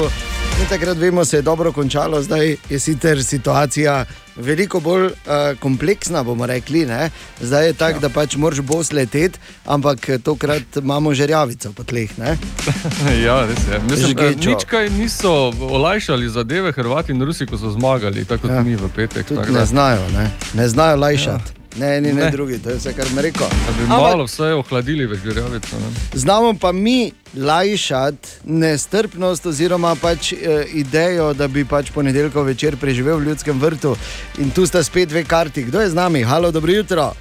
[0.61, 4.05] In takrat vemo, se je dobro končalo, zdaj je sicer situacija
[4.37, 5.13] veliko bolj uh,
[5.61, 6.87] kompleksna, bomo rekli.
[6.87, 7.11] Ne?
[7.41, 8.01] Zdaj je tako, ja.
[8.01, 12.11] da pač moraš bos leteti, ampak eh, tokrat imamo žerjavico po tleh.
[13.25, 13.81] Ja, res je.
[13.91, 14.51] Mislim, da Žgečo.
[14.51, 18.63] nič kaj niso olajšali zadeve Hrvati in Rusi, ko so zmagali, tako kot Ja.
[18.63, 19.31] mi v petek.
[19.51, 21.53] Ne znajo, ne, ne znajo lajšati.
[21.55, 21.59] Ja.
[21.77, 22.31] Ne, ni ne Ne.
[22.31, 23.47] drugi, to je vse, kar mi rekel.
[23.47, 25.77] Da bi Ampak- malo vse ohladili v žirjavico.
[25.77, 25.91] ne.
[26.15, 30.37] Znamo pa mi lajšati nestrpnost oziroma pač, eh,
[30.75, 33.97] idejo, da bi pač ponedeljkov večer preživel v ljudskem vrtu.
[34.39, 35.63] In tu sta spet dve karti.
[35.63, 36.23] Kdo je z nami?
[36.23, 37.13] Halo, dobro jutro.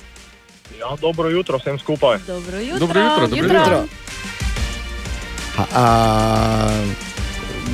[0.79, 2.17] Ja, dobro jutro vsem skupaj.
[2.27, 2.79] Dobro jutro.
[2.79, 3.85] Dobro jutro, dobro jutro.
[5.55, 6.81] Ha, a,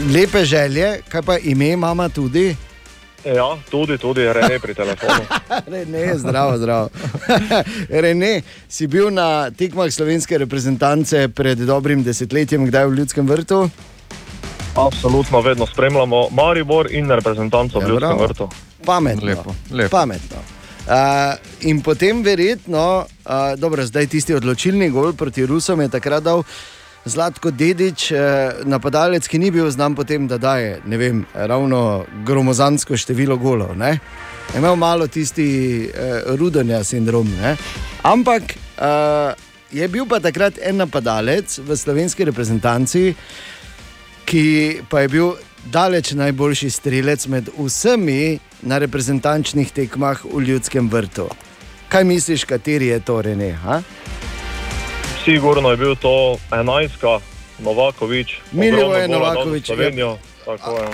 [0.08, 2.56] lepe želje, kaj pa ime imamo tudi?
[3.26, 5.24] Ja, tudi, tudi Rene pri telefonu.
[5.72, 6.90] Rene, zdravo, zdravo.
[8.04, 13.70] Rene, si bil na tekmah slovenske reprezentance pred dobrim desetletjem, kdaj v ljudskem vrtu?
[14.76, 18.28] Absolutno vedno spremljamo Maribor in reprezentanco v Ja, Ljudskem bravo.
[18.28, 18.50] vrtu.
[18.86, 19.26] Pametno.
[19.26, 19.98] Lepo, lepo.
[19.98, 20.38] Pametno.
[20.84, 26.44] Uh, in potem, verjetno, uh, dobro, zdaj tisti odločilni gol proti Rusom je takrat dal
[27.06, 32.98] Zlatko Dedič, uh, napadalec, ki ni bil znan po tem, da daje vem, ravno gromozansko
[32.98, 33.76] število golov.
[33.78, 33.98] Ne?
[34.54, 37.28] Je imel malo tisti uh, rudenja sindrom.
[37.42, 37.58] Ne?
[38.04, 39.36] Ampak uh,
[39.72, 43.12] je bil pa takrat en napadalec v slovenski reprezentanci,
[44.24, 44.46] ki
[44.89, 45.34] pa je bil
[45.72, 51.28] daleč najboljši strelec med vsemi na reprezentančnih tekmah v Ljudskem vrtu.
[51.92, 53.52] Kaj misliš, kateri je to Rene?
[53.63, 53.82] Ha?
[55.26, 57.20] Sigurno je bil to 11,
[57.60, 58.42] Novakovič.
[58.52, 59.76] Dal za Novakovič, ja.
[59.76, 60.18] Slovenijo.
[60.46, 60.88] Tako je.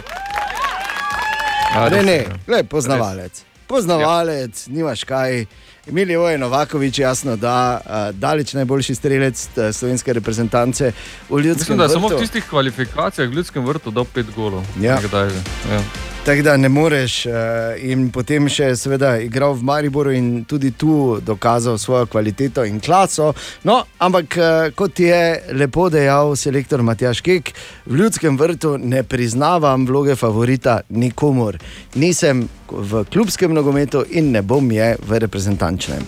[1.74, 2.30] Res Rene, je.
[2.48, 3.44] le poznavalec.
[3.68, 4.74] Poznavalec, ja.
[4.74, 5.46] nimaš kaj.
[5.88, 10.92] Emilio je Novakovič, jasno, da uh, daleč najboljši strelec slovenske reprezentance
[11.30, 12.00] v Ljudskem Mislim, da je vrtu.
[12.00, 14.62] samo v tistih kvalifikacijah v Ljudskem vrtu dal pet golov.
[14.82, 15.00] Ja.
[15.02, 15.28] Nekdaj.
[15.72, 15.82] Ja.
[16.26, 17.34] Tako da ne moreš, uh,
[17.80, 23.32] in potem še, seveda, igral v Mariboru in tudi tu dokazal svojo kvaliteto in klaso.
[23.64, 27.54] No, ampak uh, kot je lepo dejal selektor Matjaš Kek,
[27.86, 31.58] v ljudskem vrtu ne priznavam vloge favorita nikomor.
[31.96, 36.04] Nisem v klubskem nogometu in ne bom je v reprezentančnem.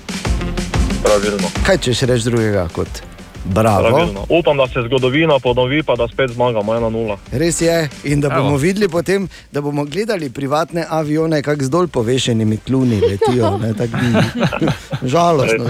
[1.02, 1.56] Pravilno.
[1.66, 3.11] Kaj češ reči drugega kot
[3.46, 3.88] bravo?
[3.90, 4.26] Pravilno.
[4.30, 7.18] Upam, da se zgodovina ponovi, pa da spet zmagamo 1-0.
[7.32, 8.58] Res je, in da bomo Evo.
[8.58, 13.58] videli potem, da bomo gledali privatne avione, kako z dol povešenimi kluni letijo.
[13.58, 14.68] ne, tako, mm,
[15.12, 15.70] Žalostno,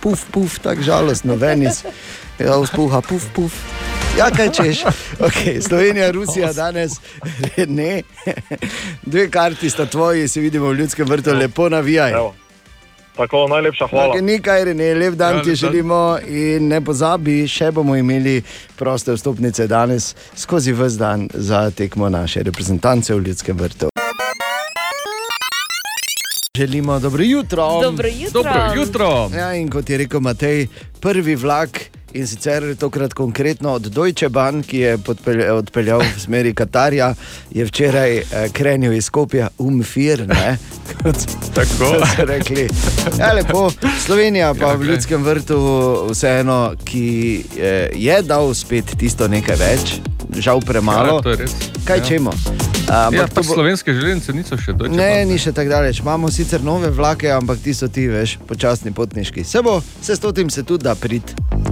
[0.00, 1.84] puf, puf, tako žalostno, Venis,
[2.38, 3.52] ja, uspuha, puf, puf.
[4.18, 4.82] Ja, kaj češ?
[5.18, 6.92] Okay, Slovenija, Rusija danes,
[7.68, 8.02] ne.
[9.02, 12.12] Dve karti sta tvoji, se vidimo v ljudskem vrtu, lepo navijaj.
[12.12, 12.34] Evo.
[13.16, 14.14] Tako, najlepša hvala.
[14.14, 18.42] Okay, Nekaj, Rene, lep dan Ja, ti želimo in ne pozabi, še bomo imeli
[18.76, 23.88] proste vstopnice danes skozi vse dan za tekmo naše reprezentance v Ljudskem vrtu.
[26.56, 27.80] Želimo dobro jutro.
[27.82, 28.42] Dobro jutro.
[28.42, 29.30] Dobro jutro.
[29.36, 30.66] Ja, in kot je rekel Matej,
[31.00, 31.80] prvi vlak.
[32.14, 37.14] In sicer tokrat konkretno od Deutsche Bahn, ki je podpelj- odpeljal v smeri Katarja,
[37.50, 40.26] je včeraj eh, krenil iz Skopja, umfir,
[41.54, 41.88] Tako.
[42.06, 42.68] so rekli.
[43.18, 43.70] Ja, lepo.
[44.04, 45.56] Slovenija pa Ja, v ljudskem vrtu,
[46.10, 47.06] vseeno, ki
[47.56, 49.96] eh, je dal spet tisto nekaj več,
[50.34, 51.20] žal premalo.
[51.22, 51.36] Ja.
[51.84, 52.04] Kaj Ja.
[52.04, 52.32] čemo?
[52.82, 54.90] Ja, Ampak to pač bo- slovenske železnice niso še doče.
[54.90, 56.00] Ne, ni še tako daleč.
[56.00, 59.44] Imamo sicer nove vlake, ampak ti so ti, veš, počasni potniški.
[59.44, 61.22] Se bo, se s tem se tudi da prid.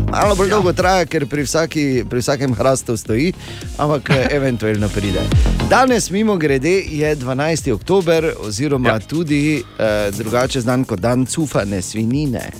[0.08, 0.54] Malo bolj ja.
[0.54, 3.32] dolgo traja, ker pri, vsaki, pri vsakem hrastu stoji,
[3.76, 5.20] ampak eh, eventualno pride.
[5.68, 7.72] Danes, mimo grede, je 12.
[7.72, 8.94] oktober, oziroma ja.
[8.94, 8.98] Ja.
[9.00, 12.50] tudi eh, drugače znan kot dan cufane svinine.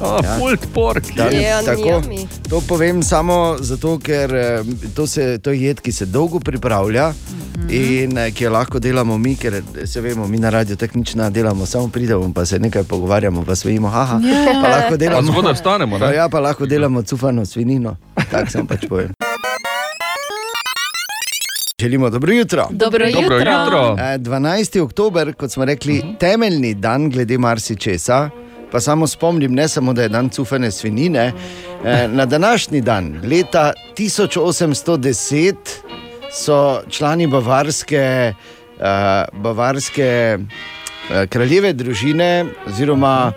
[0.00, 0.38] A, Ja.
[0.38, 1.02] Pult pork.
[1.10, 2.26] Dan, Ja, tako, yummy.
[2.48, 7.12] to povem samo zato, ker eh, to, se, to je jed, ki se dolgo pripravlja.
[7.68, 10.98] In eh, ki jo lahko delamo mi, ker eh, se vemo, mi na radiju tako
[10.98, 13.88] nič ne delamo, samo pridemo pa se nekaj pogovarjamo, pa svojimo.
[13.88, 14.20] Haha,
[14.54, 15.32] pa lahko Pa delamo.
[15.32, 15.98] zgodaj vstanemo.
[15.98, 16.16] Pa, ne?
[16.16, 17.96] ja, pa lahko delamo cufano svinino,
[18.30, 19.12] tako sem pač povem.
[21.80, 22.66] Želimo dobro jutro.
[22.70, 23.20] Dobro jutro.
[23.22, 23.96] Dobro jutro.
[24.00, 24.80] Eh, 12.
[24.80, 28.30] oktober, kot smo rekli, temeljni dan glede marsičesa.
[28.72, 31.32] Pa samo spomnim, ne samo, da je dan cufane svinine.
[31.84, 35.54] Eh, Na današnji dan, leta 1810,
[36.32, 38.34] so člani bavarske, eh,
[39.32, 40.38] bavarske
[41.10, 43.32] eh, kraljeve družine, oziroma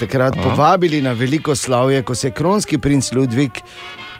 [0.00, 3.52] takrat povabili na veliko slavje, ko se je kronski princ Ludvik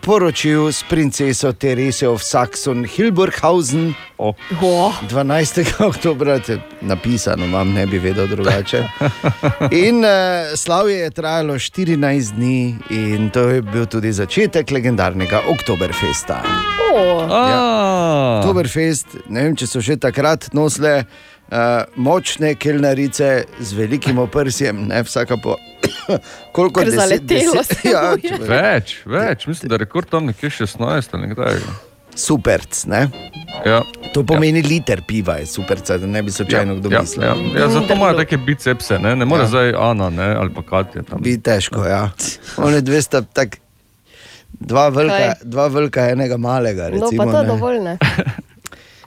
[0.05, 3.95] poročil s princeso Tereso of Saxon Hilburghausen.
[4.19, 4.35] Oh.
[5.09, 5.65] 12.
[5.91, 8.83] oktober je napisano, vam ne bi vedel drugače.
[9.87, 10.11] In uh,
[10.57, 16.43] slavje je trajalo 14 dni, in to je bil tudi začetek legendarnega Oktoberfesta.
[17.31, 18.39] Ja.
[18.39, 25.03] Oktoberfest, ne vem, če so še takrat nosile uh, močne kelnarice z velikim oprsjem, ne
[25.03, 25.57] vsaka po.
[26.55, 27.93] Koliko Ker zaletelo se je.
[27.93, 31.59] ja, Več, več, mislim, da je rekord tam nekje 16 ali nekdaj.
[32.15, 33.09] Superc, ne?
[33.67, 33.81] Ja.
[34.15, 34.69] To pomeni ja.
[34.69, 37.25] liter piva, je superca, da ne bi slučajno kdo ja, mislil.
[37.27, 39.45] ja, ja, zato imajo take bicepse, ne, ne more Ja.
[39.45, 39.49] ja.
[39.49, 41.23] zdaj Ana ne, ali pa Katja tam.
[41.23, 42.11] Bi težko, ja.
[42.57, 43.57] One dve sta tak.
[44.55, 45.35] Dva velika, Kaj?
[45.51, 46.89] dva velika, enega malega.
[46.89, 47.49] No, Recimo, pa to je ne.
[47.49, 47.99] dovolj, ne?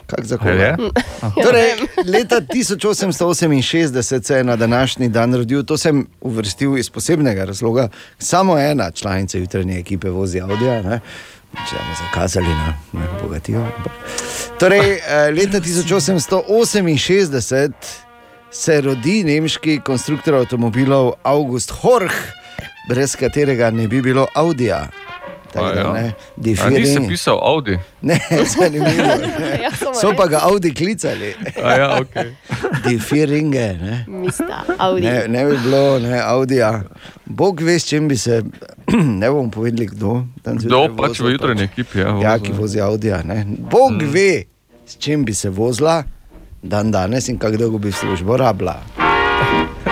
[0.08, 0.76] Kak za A je?
[0.76, 0.90] koga?
[1.44, 1.70] Torej,
[2.06, 7.88] leta 1868 se je na današnji dan rodil, to sem uvrstil iz posebnega razloga.
[8.18, 10.64] Samo ena članica jutranje ekipe vozi Audi,
[11.68, 13.66] če bomo zakazali na ne, bogatijo.
[14.58, 17.72] Torej, eh, leta 1868
[18.50, 22.14] se rodi nemški konstruktor avtomobilov August Horch,
[22.88, 24.88] brez katerega ne bi bilo Audija.
[25.52, 25.92] Tako A da, ja.
[25.92, 27.78] ne, A Differing- nisi pisal Audi?
[28.02, 28.20] Ne,
[28.52, 28.86] zanimivo.
[29.40, 29.58] ne.
[29.62, 31.34] Ja, So pa ga Audi klicali.
[31.64, 32.32] A ja, okay.
[32.88, 33.72] Differinge.
[33.80, 34.04] Ne.
[34.08, 35.06] Mista, Audi.
[35.06, 36.82] Ne, ne bi bilo, ne, Audija.
[37.24, 38.42] Bog ve, s čim bi se,
[39.20, 40.24] ne bomo povedali, kdo.
[40.44, 41.98] Kdo pač v jutranji ekipi?
[41.98, 43.22] Ja, Ja, ki vozi Audija.
[43.24, 43.44] Ne.
[43.48, 44.12] Bog mm.
[44.12, 44.42] ve,
[44.86, 46.02] s čim bi se vozila
[46.62, 49.07] dan danes in kako dolgo bi službo rabila.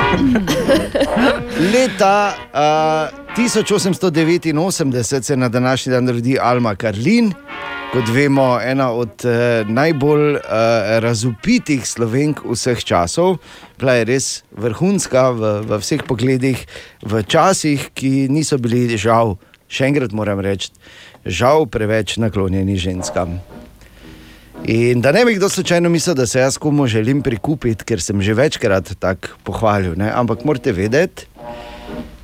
[1.72, 7.32] Leta uh, 1889 se na današnji dan rodi Alma Karlin,
[7.92, 9.30] kot vemo, ena od uh,
[9.68, 10.40] najbolj uh,
[10.98, 13.36] razupitih slovenk vseh časov.
[13.78, 16.66] Bila je res vrhunska v, v vseh pogledih,
[17.02, 19.36] v časih, ki niso bili žal,
[19.68, 20.72] še enkrat moram reči,
[21.24, 23.40] žal preveč naklonjeni ženskam.
[24.66, 28.22] In da ne bi kdo slučajno mislil, da se jaz komu želim prikupiti, ker sem
[28.22, 29.94] že večkrat tako pohvalil.
[29.96, 30.10] Ne?
[30.14, 31.26] Ampak morate vedeti,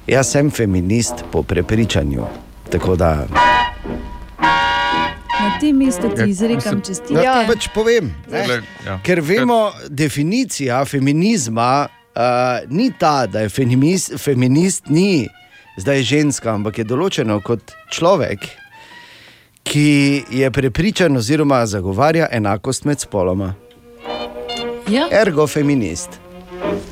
[0.07, 2.25] jaz sem feminist po prepričanju.
[2.71, 3.27] Tako da,
[5.43, 7.23] Na tem mestu ti Ja, izrekam čestitke.
[7.25, 8.15] ja, pač povem.
[8.31, 8.61] Ne?
[8.87, 8.99] Ja.
[9.03, 12.21] Ker vemo, definicija feminizma uh,
[12.71, 15.29] ni ta, da je feminist, feminist ni
[15.79, 18.39] zdaj ženska, ampak je določeno kot človek,
[19.63, 19.89] ki
[20.31, 23.55] je prepričan oziroma zagovarja enakost med spoloma.
[24.89, 26.11] Ja, Ergo feminist.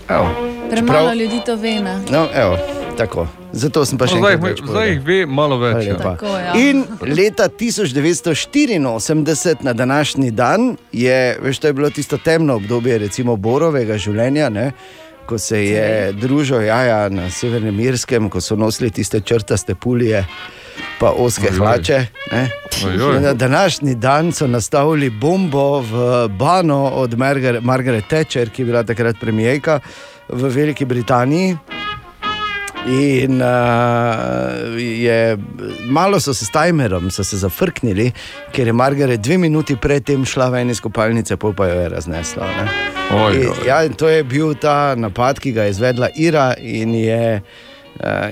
[0.09, 0.29] Evo.
[0.71, 1.71] premalo čeprav- ljudi to ve.
[1.75, 1.99] ne.
[2.11, 2.57] No, evo,
[2.99, 3.27] tako.
[3.53, 5.87] Zato sem pa še No, zdaj, enkrat zdaj jih ve malo več.
[5.87, 5.97] Ja.
[5.99, 6.53] Tako, ja.
[6.55, 8.79] In leta 1984,
[9.61, 14.73] na današnji dan, je, veš, to je bilo tisto temno obdobje, recimo Borovega življenja, ne?
[15.27, 20.25] ko se je družil jaja na Severnem Irskem, ko so nosili tiste črtaste pulije,
[20.99, 21.59] pa oske Ojoj.
[21.59, 22.07] hlače.
[22.87, 23.21] Ojoj.
[23.21, 28.83] Na današnji dan so nastavili bombo v Bano od Margar Margaret Thatcher, ki je bila
[28.83, 29.81] takrat premijejka
[30.29, 31.57] v Veliki Britaniji.
[32.87, 33.49] In uh,
[34.79, 35.37] je,
[35.85, 38.12] malo so se s timerom se zafrknili,
[38.53, 42.47] ker je Margaret dve minuti predtem šla ven iz kopalnice, pa jo je raznesla.
[42.47, 42.69] ne.
[43.25, 43.66] Oj, In, oj.
[43.66, 47.37] ja, to je bil ta napad, ki ga je izvedla Ira in je.
[47.37, 47.70] Uh,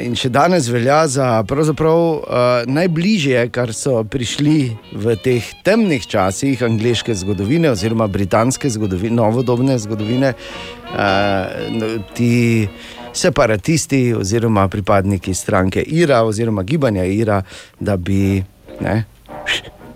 [0.01, 2.21] in še danes velja za pravzaprav, uh,
[2.67, 10.33] najbližje, kar so prišli v teh temnih časih angleške zgodovine, oziroma britanske zgodovine, novodobne zgodovine,
[10.33, 12.69] uh, ti
[13.13, 17.43] separatisti oziroma pripadniki stranke Ira oziroma gibanja Ira,
[17.81, 18.41] da bi
[18.81, 19.05] ne,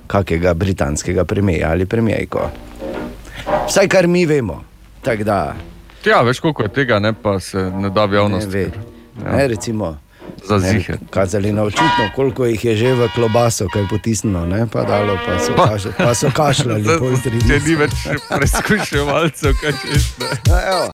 [0.06, 2.50] kakega britanskega premija ali premijejko.
[3.68, 4.62] Vsaj kar mi vemo.
[5.02, 5.54] Da,
[6.04, 8.50] Ja, veš, koliko je tega, ne, pa se ne da v ne javnosti.
[8.50, 8.91] ve.
[9.22, 9.32] Ja.
[9.32, 9.98] Ne, recimo,
[10.42, 10.94] Za ne, zihe.
[11.10, 15.38] kazali na očitno, koliko jih je že v klobaso, kaj potisnilo, ne, pa dalo, pa
[15.38, 16.84] so, kaš, pa so kašljali.
[17.22, 17.60] tri Če dni.
[17.64, 17.94] ni več
[18.28, 20.04] preizkuševalcev, kaj češ.
[20.18, 20.26] ne.
[20.66, 20.88] Evo.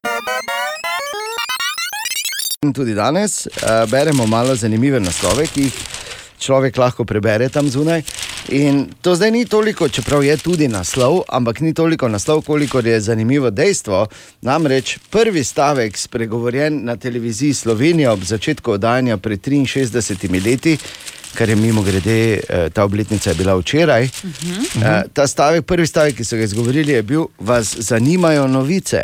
[2.61, 3.53] In tudi danes uh,
[3.87, 5.77] beremo malo zanimive naslove, ki jih
[6.39, 8.01] človek lahko prebere tam zunaj.
[8.47, 12.99] In to zdaj ni toliko, čeprav je tudi naslov, ampak ni toliko naslov, koliko je
[13.01, 14.07] zanimivo dejstvo.
[14.41, 20.77] Namreč prvi stavek, spregovorjen na televiziji Slovenije ob začetku oddajanja pred 63 leti,
[21.33, 22.39] kar je mimo grede,
[22.73, 24.03] ta obletnica je bila včeraj.
[24.03, 25.03] Uh -huh.
[25.13, 29.03] Ta stavek, prvi stavek, ki so ga izgovorili, je bil: Vas zanimajo novice.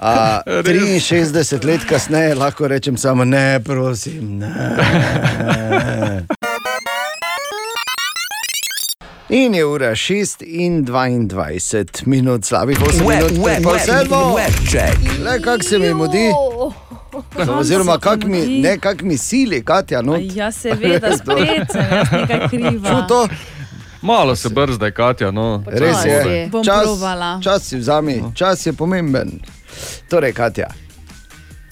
[0.00, 4.38] A, 63 let kasneje lahko rečem samo ne, prosim.
[4.38, 4.48] Ne.
[9.30, 14.36] In je ura 6 in 22 minut, slabih 8 minut, pred pol sedmo.
[15.24, 16.30] Le kako se mi mudi.
[17.58, 20.02] Oziroma, kak mi, ne, kak mi sili, Katja.
[20.02, 20.16] No.
[20.20, 22.90] Ja, seveda, spet sem nekaj kriva.
[22.90, 23.28] Čuj to,
[24.02, 25.30] Malo se brzdaj, Katja.
[25.30, 25.64] No.
[25.66, 26.50] res je.
[26.64, 26.88] Čas,
[27.44, 29.40] čas si vzami, čas je pomemben.
[30.08, 30.68] Torej, Katja,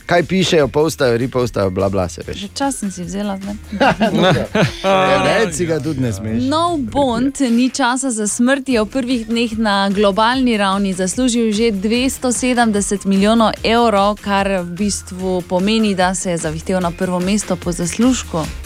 [0.06, 2.36] kaj pišejo, postajo, ripostajo, bla bla se veš.
[2.36, 3.38] Že čas sem si vzela.
[3.38, 3.54] zdaj.
[5.26, 6.42] Reči ga tudi ne smeš.
[6.48, 11.72] Nov Bond ni časa za smrt, je v prvih dneh na globalni ravni zaslužil že
[11.72, 17.72] 270 milijonov evrov, kar v bistvu pomeni, da se je zavihtel na prvo mesto po
[17.72, 18.65] zaslužku.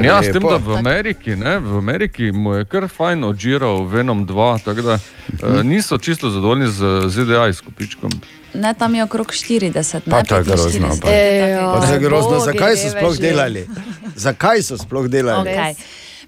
[0.00, 0.50] Ja, s tem, Lepo.
[0.50, 4.94] da v Ameriki, ne, v Ameriki mu je kar fajn odžiral Venom 2, tako da
[4.94, 8.10] eh, niso čisto zadovoljni z ZDA izkupičkom.
[8.54, 11.06] Ne, tam je okrog 40, Pa ne to je grozno, 45, pa.
[11.06, 11.60] takega.
[11.70, 13.20] Pa to je grozno, Bogi, zakaj so sploh je.
[13.20, 13.62] delali?
[14.16, 15.46] Zakaj so sploh delali?
[15.46, 15.74] Okay.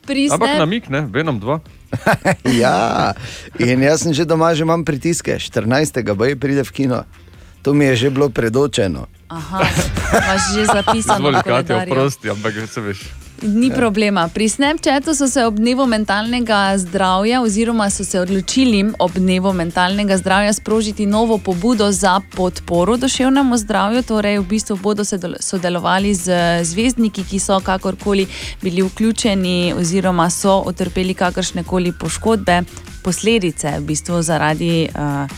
[0.02, 1.58] Pri Ampak Snap- namik, ne, Venom 2.
[2.56, 3.12] Ja,
[3.56, 5.64] in jaz sem že doma, že imam pritiske, 14.
[6.12, 7.04] boje pride v kino.
[7.62, 9.06] To mi je že bilo predočeno.
[9.28, 9.62] Aha,
[10.12, 11.88] imaš že zapisano v Katja, koledarju.
[11.88, 12.98] oprosti, ampak se veš.
[13.42, 14.28] Ni problema.
[14.28, 20.16] Pri Snapchatu so se ob dnevu mentalnega zdravja, oziroma so se odločili ob dnevu mentalnega
[20.16, 24.02] zdravja sprožiti novo pobudo za podporo duševnemu zdravju.
[24.02, 25.02] Torej, v bistvu bodo
[25.40, 26.30] sodelovali z
[26.64, 28.26] zvezdniki, ki so kakorkoli
[28.62, 32.62] bili vključeni, oziroma so utrpeli kakršne koli poškodbe,
[33.02, 34.88] posledice v bistvu zaradi.
[34.94, 35.30] Uh,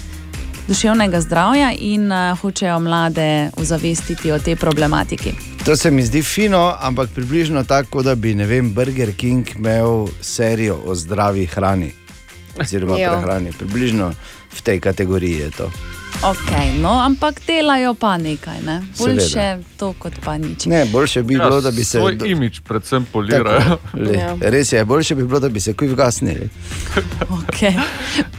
[0.68, 5.53] Duševnega zdravja in uh, hočejo mlade ozavestiti o tej problematiki.
[5.64, 10.76] To se mi zdi fino, ampak približno tako, da bi vem, Burger King imel serijo
[10.84, 11.92] o zdravi hrani.
[12.60, 13.52] Oziroma prehrani.
[13.58, 14.12] Približno
[14.52, 15.70] v tej kategoriji je to.
[16.22, 18.82] Okay, no, ampak delajo pa nekaj, ne?
[18.98, 20.66] Boljše to kot pa nič.
[20.66, 21.98] Ne, boljše bi bilo, da bi se.
[21.98, 23.60] Ja, Svoj imič predvsem polirajo.
[23.60, 24.36] Tako, le, Ja.
[24.40, 26.48] res je, boljše bi bilo, da bi se kuj vgasnili.
[27.28, 27.76] Okay.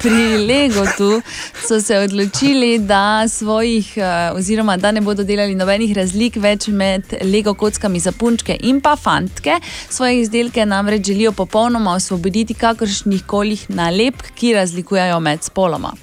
[0.02, 1.22] Pri Legotu
[1.68, 7.04] so se odločili, da, svojih, eh, oziroma, da ne bodo delali nobenih razlik več med
[7.22, 9.60] Lego kockami za punčke in pa fantke.
[9.90, 15.94] Svoje izdelke namreč želijo popolnoma osvoboditi kakršnih koli nalepk, ki razlikujejo med spoloma.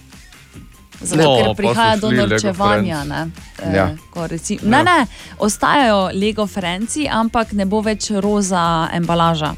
[1.03, 3.05] Zato, No, ker pa prihaja do norčevanja.
[3.05, 3.26] Ne,
[3.59, 3.90] Eh, Ja.
[4.26, 5.07] reci, ne, ne,
[5.38, 9.55] ostajajo Lego Franci, ampak ne bo več roza embalaža.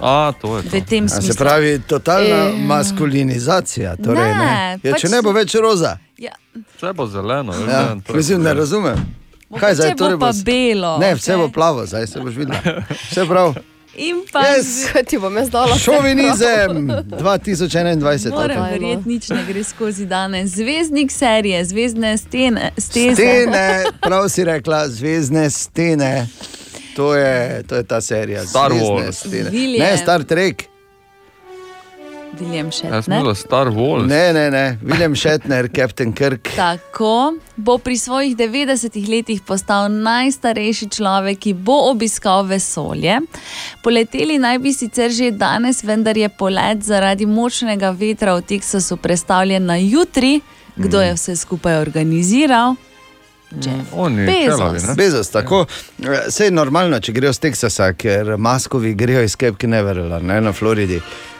[0.00, 0.68] A, to je to.
[0.70, 2.54] V tem A se pravi, totalna Eh.
[2.58, 3.96] maskulinizacija.
[3.96, 4.78] Torej, Ne, ne.
[4.80, 6.32] Ja, pač- če ne bo več roza, Ja,
[6.76, 7.52] Vse bo zeleno.
[7.52, 8.98] ja, ne, to je mislim, ne razumem.
[9.50, 11.36] Mogoče zdaj, bo torej pa s- belo, Ne, vse okej.
[11.38, 12.56] bo plavo, zdaj se boš videl.
[13.02, 13.54] Vse prav.
[13.96, 14.88] In pa Yes.
[14.92, 15.78] Kaj ti bom jaz dala?
[15.78, 16.88] Šovinizem
[17.20, 18.30] 2021.
[18.30, 20.50] Moram verjeti, nič ne gre skozi danes.
[20.50, 23.14] Zvezdnik serije, zvezdne stene, steze.
[23.14, 26.26] Stene, prav si rekla, zvezdne stene.
[26.96, 28.46] To je, to je ta serija.
[28.46, 29.78] Star Zvezdne Wars.
[29.78, 30.71] Ne, Star Trek.
[32.40, 33.18] William Jaz sem Shatner.
[33.18, 34.06] mislil Star Wars.
[34.08, 34.78] Ne, ne, ne.
[34.82, 36.48] William Shatner, Captain Kirk.
[36.56, 43.20] Tako bo pri svojih 90 letih postal najstarejši človek, ki bo obiskal vesolje.
[43.82, 49.66] Poleteli naj bi sicer že danes, vendar je polet zaradi močnega vetra v Teksasu prestavljen
[49.66, 50.40] na jutri.
[50.76, 52.74] Kdo je vse skupaj organiziral?
[53.52, 54.56] Jeff Oni, Bezos.
[54.56, 54.80] kelavi?
[54.96, 55.66] Bezos, tako.
[55.98, 60.52] Vse je normalno, če grejo z Teksasa, ker maskovi grejo iz Cape Canaveral, ne na
[60.56, 60.96] Floridi.
[60.96, 61.31] Uh,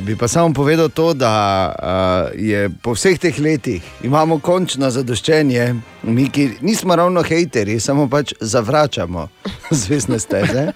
[0.00, 1.32] bi pa samo povedal to, da
[1.74, 8.08] uh, je po vseh teh letih imamo končno zadoščenje, mi, ki nismo ravno hejteri, samo
[8.10, 9.28] pač zavračamo
[9.84, 10.72] zvezdne steze.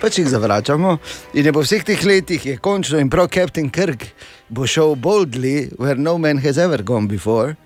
[0.00, 0.98] pač jih zavračamo.
[1.34, 4.06] In je po vseh teh letih je končno in prav Captain Kirk
[4.48, 7.56] bo šel boldly, where no man has ever gone before.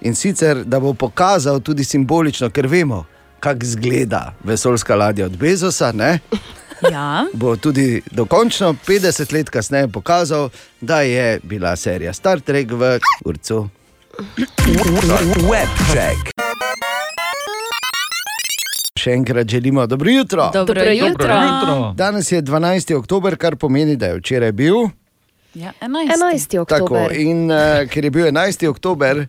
[0.00, 3.04] In sicer, da bo pokazal tudi simbolično, ker vemo,
[3.40, 5.92] kako izgleda vesoljska ladja od Bezosa.
[5.92, 6.18] Ne?
[6.92, 7.26] Ja.
[7.32, 10.48] Bo tudi dokončno 50 let kasneje pokazal,
[10.80, 13.68] da je bila serija Star Trek v Urcu.
[15.50, 16.30] Webcheck.
[18.98, 20.50] Še enkrat želimo dobro jutro.
[20.54, 21.28] Dobro, Dobro jutro.
[21.28, 21.92] Dobro jutro.
[21.96, 22.94] Danes je 12.
[22.94, 24.74] oktober, kar pomeni, da je včeraj bil.
[25.54, 26.12] Ja, 11.
[26.18, 26.66] 11.
[26.66, 27.12] Tako, oktober.
[27.20, 28.66] in uh, ker je bil 11.
[28.68, 29.26] oktober,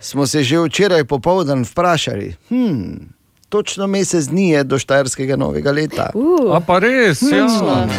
[0.00, 2.34] smo se že včeraj popoldan vprašali.
[2.48, 3.12] Hmm,
[3.52, 6.08] točno mesec dni je do Štajerskega novega leta.
[6.14, 7.44] Uh, A pa res, ja,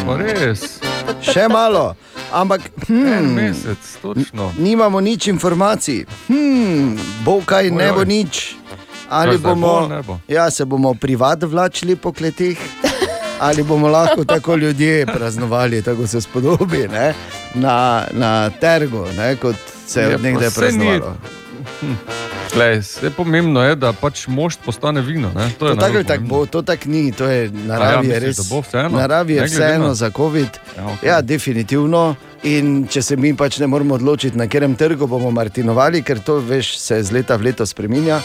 [0.02, 0.82] pa res.
[1.22, 1.94] Še malo,
[2.32, 4.50] ampak En hmm, mesec, točno.
[4.58, 6.02] nimamo nič informacij.
[6.26, 8.56] Hmm, bo kaj, ne bo nič.
[9.06, 10.14] Ali bomo, bo, bo?
[10.26, 12.58] ja, se bomo privat vlačili po kletih,
[13.38, 17.14] ali bomo lahko tako ljudje praznovali, tako se spodobi, ne?
[17.54, 17.76] na,
[18.12, 19.36] na trgu, ne?
[19.36, 21.16] kot se Je nekdaj saj ni- praznovalo.
[22.52, 25.30] Glej, vse pomembno je, da pač mošt postane vino.
[25.34, 25.48] Ne?
[25.58, 26.28] To To tako pomembno.
[26.28, 28.66] bo, to tako ni, to je naravi, ja, je misliš, res.
[28.66, 28.88] vseeno?
[28.98, 30.48] Naravi je vseeno za COVID.
[30.76, 31.08] Ja, okej.
[31.08, 32.14] Ja, definitivno.
[32.44, 36.38] In če se mi pač ne moremo odločiti, na katerem trgu bomo martinovali, ker to
[36.38, 38.20] veš, se iz leta v leto spremenja.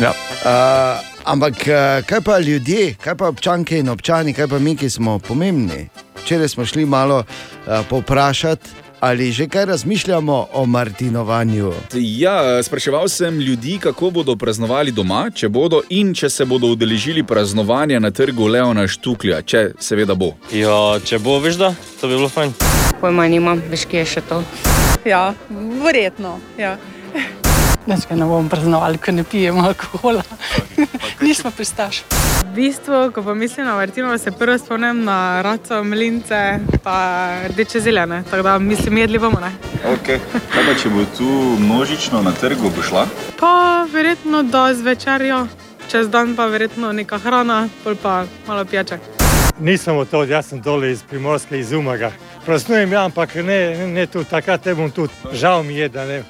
[0.00, 0.10] Ja.
[0.10, 1.60] Uh, ampak
[2.08, 5.88] kaj pa ljudje, kaj pa občanke in občani, kaj pa mi, ki smo pomembni?
[6.22, 8.70] Včeraj smo šli malo uh, povprašati,
[9.04, 11.72] ali že kaj razmišljamo o Martinovanju.
[11.94, 17.22] Ja, spraševal sem ljudi, kako bodo praznovali doma, če bodo in če se bodo udeležili
[17.22, 20.32] praznovanja na trgu Leona Štuklja, če seveda bo.
[20.52, 22.56] Ja, če bo, veš da, to bi bilo fajn.
[23.00, 24.40] Pojma nimam, veš, kje je še to.
[25.04, 25.34] Ja,
[25.84, 26.38] verjetno.
[26.56, 26.78] Ja.
[27.86, 30.22] Ga ne bomo praznovali, ker ne pijemo alkohola.
[31.20, 32.02] Nismo pristaš.
[32.44, 37.80] V bistvu, ko pa mislim na Martinovo, se prvo spomnim na raco, mlince, pa rdeče
[37.80, 38.22] zelene.
[38.30, 39.52] Tako da mislim, jedli bomo ne.
[39.92, 40.18] Okay.
[40.52, 41.28] Kaj pa če bo tu
[41.60, 43.06] množično na trgu, bo šla?
[43.40, 45.46] Pa verjetno do zvečerjo,
[45.90, 48.98] čez dan pa verjetno neka hrana, pol pa malo pijače.
[49.60, 52.10] Nisem od tod, jaz sem dole iz Primorske, iz Umaga.
[52.46, 55.08] Praznujem, ja, ampak ne, ne tu, takrat ne bom tu.
[55.32, 56.22] Žal mi je, da ne.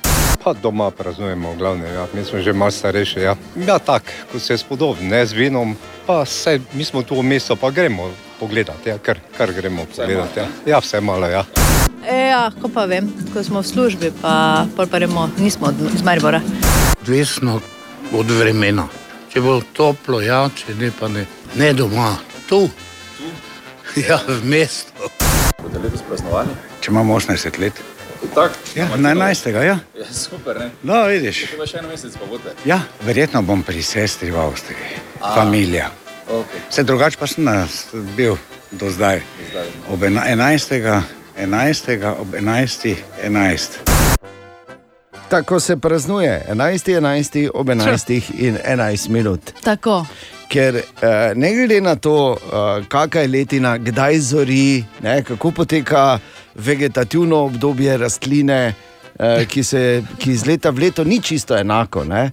[0.44, 2.06] Pa doma praznujemo, glavne, ja.
[2.12, 3.20] mi smo že malo starejši.
[3.20, 3.36] Ja,
[3.66, 5.76] ja tako, ko se spodobi, ne z vinom,
[6.06, 10.40] pa se, mi smo tu v mestu, pa gremo pogledati, ja, kar, kar gremo pogledati.
[10.40, 10.46] Ja.
[10.66, 11.44] ja, vse malo, ja.
[12.08, 16.02] E, ja, ko pa vem, ko smo v službi, pa pol pa remo, nismo iz
[16.04, 16.42] Maribora.
[17.00, 17.60] Odvisno
[18.12, 18.84] od vremena.
[19.32, 21.24] Če bo toplo, ja, če ne pa ne,
[21.56, 22.18] ne doma,
[22.48, 22.68] tu.
[23.16, 23.32] tu?
[24.08, 24.92] Ja, v mestu.
[25.62, 26.52] Boste letos praznovali?
[26.84, 27.93] Če imamo 80 let.
[28.34, 29.48] Tak, Ja, na 11.
[29.48, 29.62] Ja.
[29.62, 29.78] Ja,
[30.12, 30.70] super, ne?
[30.82, 31.44] No, vidiš.
[31.50, 32.54] Še pa še en mesec pa boste.
[32.64, 35.34] Ja, verjetno bom pri sestri v Avstriji, A.
[35.34, 35.90] familija.
[36.24, 36.60] Okay.
[36.70, 37.44] Vse drugače pa sem
[38.16, 38.36] bil
[38.72, 39.20] do zdaj.
[39.50, 39.68] Zdaj.
[39.88, 41.02] Ob ena- 11.
[41.36, 42.14] 11.
[42.16, 42.96] ob 11.
[43.22, 43.78] 11.
[45.28, 46.88] Tako se praznuje 11.
[46.90, 47.50] 11.
[47.54, 48.10] ob 11.
[48.38, 49.40] in 11 minut.
[49.62, 50.06] Tako.
[50.48, 50.82] Ker eh,
[51.34, 56.18] ne glede na to, eh, kakšna je letina, kdaj zori, ne, kako poteka
[56.54, 58.74] vegetativno obdobje rastline,
[59.18, 62.30] eh, ki, se, ki iz leta v leto ni čisto enako, ne,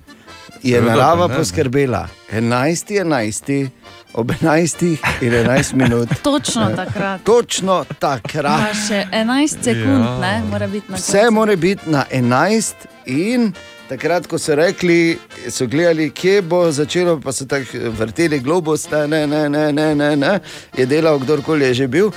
[0.63, 2.07] je narava poskrbela.
[2.32, 2.91] 11.
[2.91, 3.69] 11.
[4.13, 4.97] ob 11.
[5.22, 6.09] in 11 minut.
[6.24, 7.22] Točno takrat.
[7.24, 8.59] Točno takrat.
[8.69, 10.17] Pa še 11 sekund, Ja.
[10.19, 11.11] ne, mora biti na koncu.
[11.11, 12.74] Vse mora biti na 11,
[13.05, 13.53] in
[13.91, 15.17] takrat, ko so rekli,
[15.51, 19.95] so gledali, kje bo začelo, pa so tako vrteli globus, ne, ne, ne, ne, ne,
[19.95, 20.39] ne, ne.
[20.77, 22.11] je delal kdorkoli je že bil,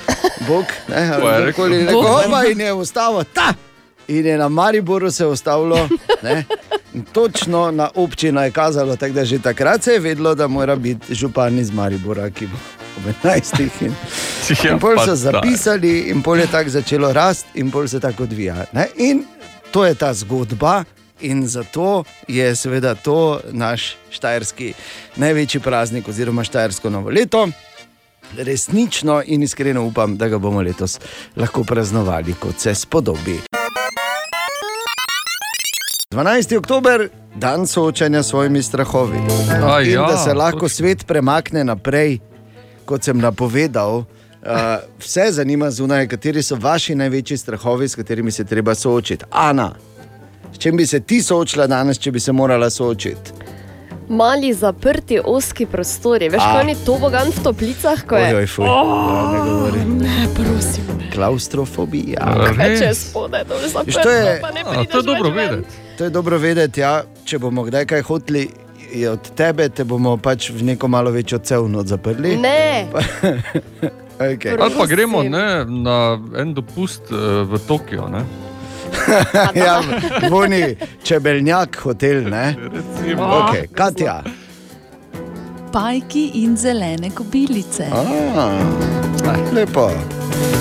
[0.47, 2.51] Bog, ne, kdorkoli je rekel.
[2.51, 3.53] in je ustavil ta.
[4.07, 5.89] In je na Mariboru se ustavilo,
[6.23, 6.45] ne,
[7.11, 11.15] točno na občino je kazalo, tako da že takrat se je vedelo, da mora biti
[11.15, 12.57] župan iz Maribora, ki bo
[12.97, 13.59] ob 11.
[13.81, 13.93] In,
[14.63, 17.99] Ja, in pol pa so zapisali, in pol je tako začelo rasti, in pol se
[17.99, 18.65] tako odvija.
[18.71, 18.87] Ne?
[18.97, 19.25] In
[19.71, 20.83] to je ta zgodba,
[21.21, 24.73] in zato je seveda to naš štajerski
[25.15, 27.47] največji praznik, oziroma štajersko novo leto.
[28.37, 30.99] Resnično in iskreno upam, da ga bomo letos
[31.35, 33.39] lahko praznovali, kot se spodobi.
[36.11, 36.57] 12.
[36.57, 39.17] oktober, dan soočanja s svojimi strahovi.
[39.63, 40.69] A in ja, da se lahko točno.
[40.69, 42.19] svet premakne naprej,
[42.85, 43.95] kot sem napovedal.
[43.97, 44.05] Uh,
[44.99, 49.25] vse zanima zunaj, kateri so vaši največji strahovi, s katerimi se treba soočiti.
[49.31, 49.73] Ana,
[50.55, 53.31] s čim bi se ti soočila danes, če bi se morala soočiti?
[54.09, 56.53] Mali zaprti oski prostori, veš, A.
[56.53, 58.27] kaj je tobogan v toplicah, ko je.
[58.27, 58.83] Ojoj, fuj, ja,
[59.33, 59.85] ne govori.
[59.85, 60.83] Ne, prosim.
[61.13, 62.21] Klaustrofobija.
[62.55, 65.03] Kaj če spode, to je Viš, to je- zaprto, pa ne A, prideš to je
[65.03, 65.67] dobro vedeti.
[65.97, 66.93] To je dobro vedeti, ja,
[67.25, 68.47] če bomo kdaj kaj hoteli
[68.93, 72.37] je od tebe, te bomo pač v neko malo večjo cevno zaprli.
[72.37, 72.87] Ne.
[74.19, 74.55] okay.
[74.61, 78.07] Ali pa gremo ne, na en dopust eh, v Tokio.
[78.07, 78.23] Ne?
[79.65, 79.81] ja,
[80.29, 82.55] voni čebeljak hotel, ne?
[83.17, 83.67] Okay.
[83.73, 84.23] Katja.
[85.71, 87.87] Pajki in zelene kobilice.
[87.91, 88.59] A,
[89.53, 89.91] lepo.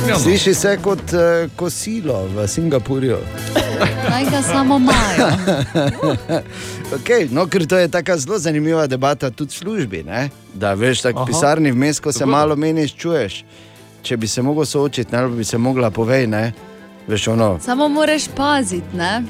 [0.08, 0.18] Ja, no.
[0.18, 3.18] Sliši se kot uh, kosilo v Singapurju.
[4.10, 5.28] Naj ga samo imajo.
[6.96, 10.02] okay, no, ker to je tako zelo zanimiva debata tudi v službi.
[10.02, 10.28] Ne?
[10.54, 12.32] Da veš, tako pisarni vmes, ko se Dobro.
[12.32, 13.44] malo meniš, čuješ.
[14.02, 16.52] Če bi se mogel soočiti, ne, ali bi se mogla povej, ne?
[17.08, 19.22] Veš, ono, Samo moraš paziti, ne?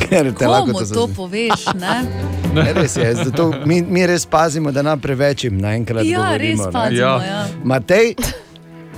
[0.00, 2.02] ker te lahko to to poveš, ne?
[2.54, 6.38] Ne, res je, zato mi, mi res pazimo, da nam prevečim naenkrat Ja, govorimo.
[6.38, 6.72] res ne.
[6.72, 7.14] pazimo, Ja.
[7.18, 7.46] ja.
[7.64, 8.14] Matej,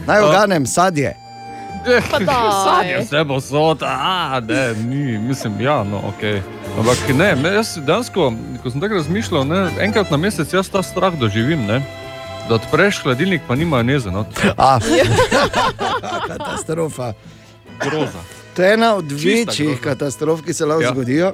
[0.06, 1.14] naj oganem sadje.
[2.64, 6.22] Sadje vse bo sota, a ne, ni, mislim, ja, no, ok.
[6.78, 8.32] Ampak ne, me, jaz dejansko,
[8.62, 11.78] ko sem tako razmišljal, ne, enkrat na mesec jaz ta strah doživim, ne,
[12.48, 14.10] da odpreš hladilnik, pa nima neze.
[14.10, 14.24] No.
[14.56, 14.78] A,
[16.28, 17.12] katastrofa.
[17.80, 18.20] Groza.
[18.54, 19.82] To je ena od Čista večjih groza.
[19.82, 20.88] katastrof, ki se lahko Ja.
[20.88, 20.92] ja.
[20.92, 21.32] zgodijo.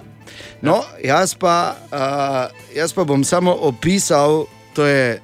[0.62, 1.97] No, jaz pa, uh,
[2.76, 5.20] jaz pa bom samo opisal, to je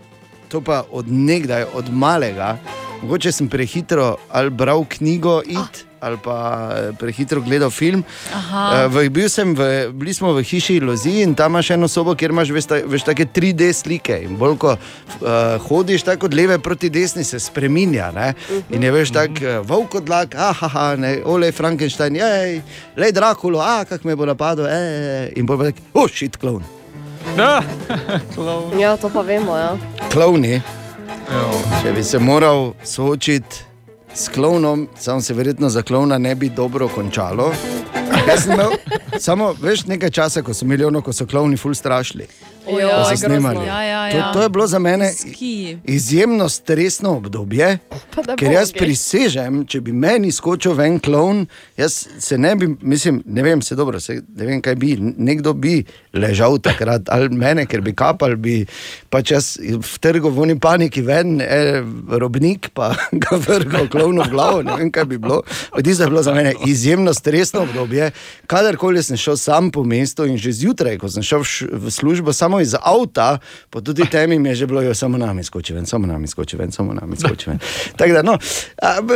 [0.49, 2.57] to pa od nekdaj, od malega.
[3.03, 5.87] Mogoče sem prehitro ali bral knjigo It.
[6.01, 6.37] Ali pa
[6.73, 8.05] eh, prehitro gledal film.
[8.35, 8.85] Aha.
[8.85, 12.15] Eh, v, bil sem v, bili smo v hiši Iluziji in tam imaš eno sobo,
[12.15, 14.19] kjer imaš veš, ta- veš, take 3D slike.
[14.27, 15.29] In bolj ko uh,
[15.69, 18.11] hodiš tako od leve proti desni, se spremenja.
[18.15, 18.33] Ne?
[18.71, 22.61] In je veš tako, uh, volk od lak, ah, ne, ole Frankenstein, jej,
[22.97, 26.65] le Drakulo, ah, kak me bo napadel, ej, in bolj tako, oh, shit, klon.
[28.81, 29.57] Ja, to pa vemo.
[29.59, 29.77] Ja.
[30.13, 30.61] Klovni.
[31.83, 33.67] Če bi se moral soočiti
[34.17, 37.53] s klovnom, sam se verjetno za klovna ne bi dobro končalo.
[38.29, 38.71] Jaz sem Imel,
[39.19, 42.27] samo veš, nekaj časa, ko so imeli ono, ko so klovni ful strašili.
[42.67, 43.29] Ojoj, ko so grozno.
[43.29, 43.67] snemali.
[43.67, 44.33] Ja, ja, To, ja.
[44.33, 45.79] to je bilo za mene Skiji.
[45.85, 47.79] izjemno stresno obdobje.
[48.39, 48.79] Ker jaz bogi.
[48.79, 51.47] prisežem, če bi meni skočil ven klon,
[51.77, 55.53] jaz se ne bi, mislim, ne vem, se dobro, se, ne vem, kaj bi, nekdo
[55.53, 58.67] bi ležal takrat, ali mene, ker bi kapal, bi
[59.11, 64.31] pač jaz v trgu v oni paniki ven, e, robnik pa ga vrgal klovno v
[64.31, 65.43] glavo, ne vem, kaj bi bilo.
[65.85, 68.11] Tisto je bilo za mene izjemno stresno obdobje.
[68.47, 72.56] Kadarkoli sem šel sam po mestu in že zjutraj, ko sem šel v službo, samo
[72.61, 73.39] iz avta,
[73.71, 76.57] pa tudi temi mi je že bilo, jo samo nami skoči ven, samo nami skoči
[76.57, 77.59] ven, samo nami skoči ven.
[77.99, 78.39] Da, no,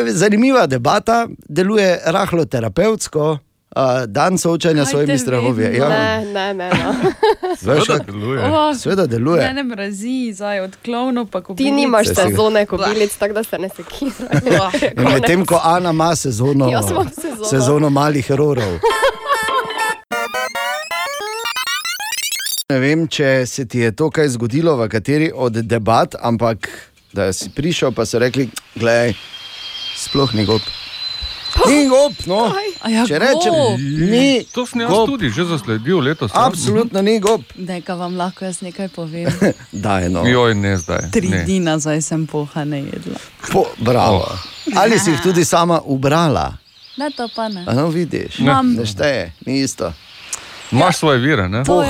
[0.08, 3.38] zanimiva debata, deluje rahlo terapevtsko,
[3.70, 5.64] a, dan soočanja s svojimi strahovi.
[5.64, 6.70] Ja, Ne, ne, ne.
[6.70, 6.94] no.
[7.56, 8.40] Seveda kak- deluje.
[8.44, 9.42] Oh, Seveda deluje.
[9.42, 13.68] Mene mrazi, zdaj od klovnov pa ko Ti nimaš sezone kobilic, tako da se ne
[13.68, 14.74] sekiraš.
[15.10, 17.44] Medtem ko Ana ima sezono, sezono.
[17.44, 18.78] sezono malih hororov.
[22.70, 26.68] Ne vem, če se ti je to kaj zgodilo v kateri od debat, ampak
[27.12, 28.46] da si prišel, pa so rekli,
[28.78, 29.16] gledaj,
[29.98, 30.62] sploh ni gob.
[31.66, 32.44] Ni gob, no.
[32.86, 33.80] ja, Če rečem, gob.
[34.06, 35.10] ni To sem jaz gob.
[35.10, 36.30] tudi že zasledil letos.
[36.30, 37.42] Absolutno ni gob.
[37.58, 39.26] Neka vam lahko jaz nekaj povem.
[39.86, 40.22] Daj, no.
[40.22, 41.10] Joj, ne zdaj.
[41.10, 41.42] Tri ne.
[41.42, 43.18] dni nazaj sem poha ne jedla.
[43.50, 44.30] Po, bravo.
[44.78, 46.54] Ali si jih tudi sama ubrala?
[47.02, 47.66] Ne, to pa ne.
[47.66, 48.78] A no, vidiš, Imam.
[48.78, 49.90] ne šteje, ni isto.
[50.70, 51.66] Imaš svoje vire, ne?
[51.66, 51.82] To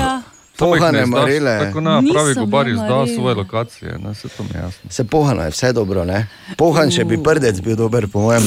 [0.57, 1.59] Pohane marele.
[1.59, 4.89] Tako na pravi Nisem gobar bila izda svoje lokacije, ne, se to mi jasno.
[4.89, 6.27] Se pohano je vse dobro, ne?
[6.57, 8.43] Pohan, če bi prdec bil dober, po mojem.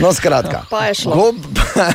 [0.00, 0.62] No, skratka.
[0.70, 1.14] Pa je šlo.
[1.14, 1.36] Gob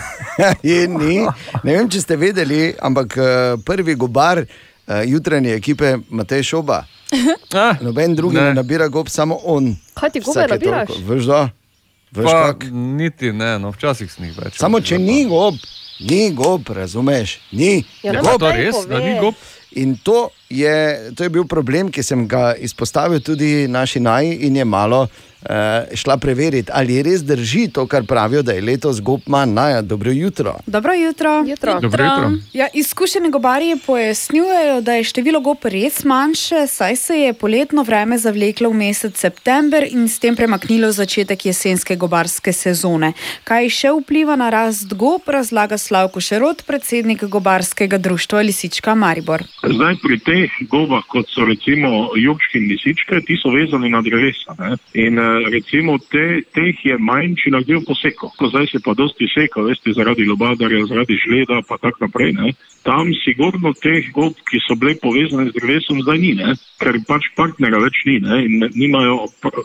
[0.64, 1.26] je ni.
[1.64, 3.24] Ne vem, če ste vedeli, ampak eh,
[3.66, 4.47] prvi gobar eh,
[5.06, 6.84] jutranje ekipe Matej Šoba.
[7.86, 8.43] Noben drugi ne.
[8.43, 9.76] ne nabira gob, samo on.
[9.93, 10.89] Kaj ti gobe nabiraš?
[11.08, 11.49] Veš, da?
[12.12, 12.64] Veš, Pa, kak?
[12.72, 14.58] niti ne, no, včasih sem jih več.
[14.60, 15.56] Samo če ni gob,
[15.99, 17.39] ni gob, razumeš?
[17.51, 17.83] Ni.
[18.03, 18.39] Ja, ne, gob.
[18.39, 19.35] to res, da ni gob?
[19.75, 24.55] In to je, to je bil problem, ki sem ga izpostavil tudi naši naj in
[24.55, 25.07] je malo
[25.95, 29.81] šla preveriti, ali res drži to, kar pravijo, da je letos gob manj naja.
[29.81, 30.55] Dobro jutro.
[30.65, 31.43] Dobro jutro.
[31.47, 31.79] jutro.
[31.79, 32.31] Dobro jutro.
[32.53, 38.17] Ja, izkušeni gobarji pojasnjujejo, da je število gob res manjše, saj se je poletno vreme
[38.17, 43.13] zavleklo v mesec september in s tem premaknilo začetek jesenske gobarske sezone.
[43.43, 49.43] Kaj še vpliva na rast gob, razlaga Slavko Šerot, predsednik gobarskega društva Lisička Maribor.
[49.63, 54.55] Zdaj pri teh gobah, kot so recimo jurški in lisičke, ti so vezani na drevesa.
[54.59, 54.77] Ne?
[54.93, 58.31] In eh, recimo te, teh je manj, če naredijo poseko.
[58.38, 62.33] Ko zdaj se pa dosti seka, veste, zaradi lobadarja, zaradi žleda, pa tako naprej.
[62.38, 62.53] Ne?
[62.86, 66.53] Tam sigurno teh gob, ki so bile povezane z drevesom, zdaj ni, ne?
[66.77, 68.43] ker pač partnera več ni ne?
[68.45, 69.23] in nimajo,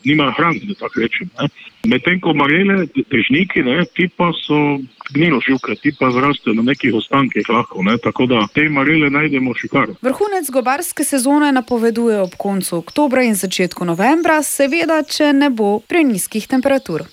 [0.09, 1.29] nimajo hrane, da tako rečem.
[1.37, 1.51] ne.
[1.93, 4.79] Medtem ko marele, težniki, ne, ti pa so
[5.13, 7.99] gnilo živke, ti pa zrastejo na nekih ostankih lahko, ne?
[8.01, 9.93] tako da te marele najdemo še kar.
[10.01, 16.49] Vrhunec gobarske sezone napoveduje ob koncu oktobra in začetku novembra, seveda, če ne bo preniskih
[16.49, 17.05] temperatur.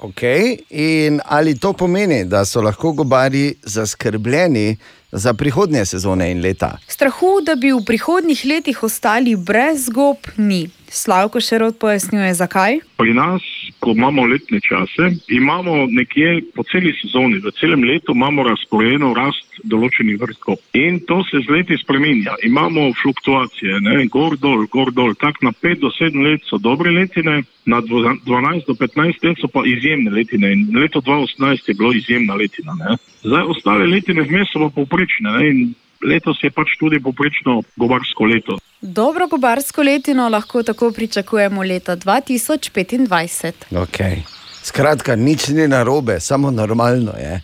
[0.00, 0.56] Okay.
[0.70, 4.76] In ali to pomeni, da so lahko gobarji zaskrbljeni
[5.12, 6.78] za prihodnje sezone in leta?
[6.86, 10.68] Strahu, da bi v prihodnjih letih ostali brez gob, ni.
[10.90, 12.80] Slavko Šerot pojasnjuje, zakaj.
[12.98, 13.42] Pri nas,
[13.80, 19.60] ko imamo letne čase, imamo nekje po celi sezoni, v celem letu imamo razporejeno rast
[19.64, 20.60] določenih vrst gob.
[20.76, 22.36] In to se z leti spremenja.
[22.44, 24.04] Imamo fluktuacije, ne?
[24.12, 25.14] gor dol, gor dol.
[25.16, 29.40] Tako na 5 do 7 let so dobre letine, na dvo- 12 do 15 let
[29.40, 30.52] so pa izjemne letine.
[30.52, 32.76] In leto 2018 je bilo izjemna letina.
[32.76, 32.96] Ne?
[33.24, 35.28] Zdaj ostale letine vmes so pa povprečne.
[35.38, 35.42] Ne?
[35.48, 35.58] In
[36.04, 38.59] letos je pač tudi povprečno gobarsko leto.
[38.80, 43.52] Dobro gobarsko letino lahko tako pričakujemo leta 2025.
[43.70, 44.22] Okay.
[44.62, 47.42] Skratka, nič ni narobe, samo normalno je.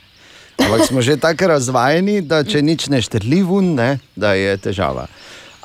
[0.59, 5.07] Ampak smo že tako razvajeni, da če nič ne štrli ven, ne, da je težava.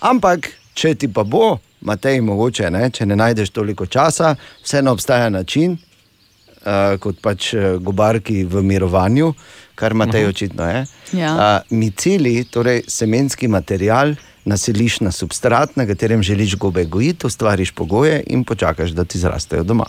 [0.01, 5.29] Ampak, če ti pa bo, Matej, mogoče, ne, če ne najdeš toliko časa, vseeno obstaja
[5.29, 9.33] način, uh, kot pač eh, gobarki v mirovanju,
[9.75, 10.29] kar Matej Mhm.
[10.29, 10.85] očitno je.
[11.13, 11.31] Ja.
[11.33, 14.13] Uh, miceli, torej semenski material,
[14.45, 19.63] naseliš na substrat, na katerem želiš gobe gojiti, ustvariš pogoje in počakaš, da ti zrastejo
[19.63, 19.85] doma.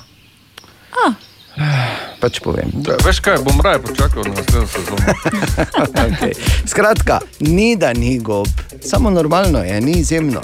[1.06, 1.14] Ah,
[2.20, 2.70] Pač povem.
[3.04, 5.02] Veš kaj, bom raje počakal na naslednjo sezono.
[6.08, 6.32] okay.
[6.66, 8.46] Skratka, ni da ni gob,
[8.80, 10.40] samo normalno je, ni izjemno.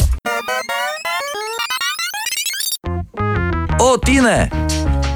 [3.81, 4.51] O, Tine!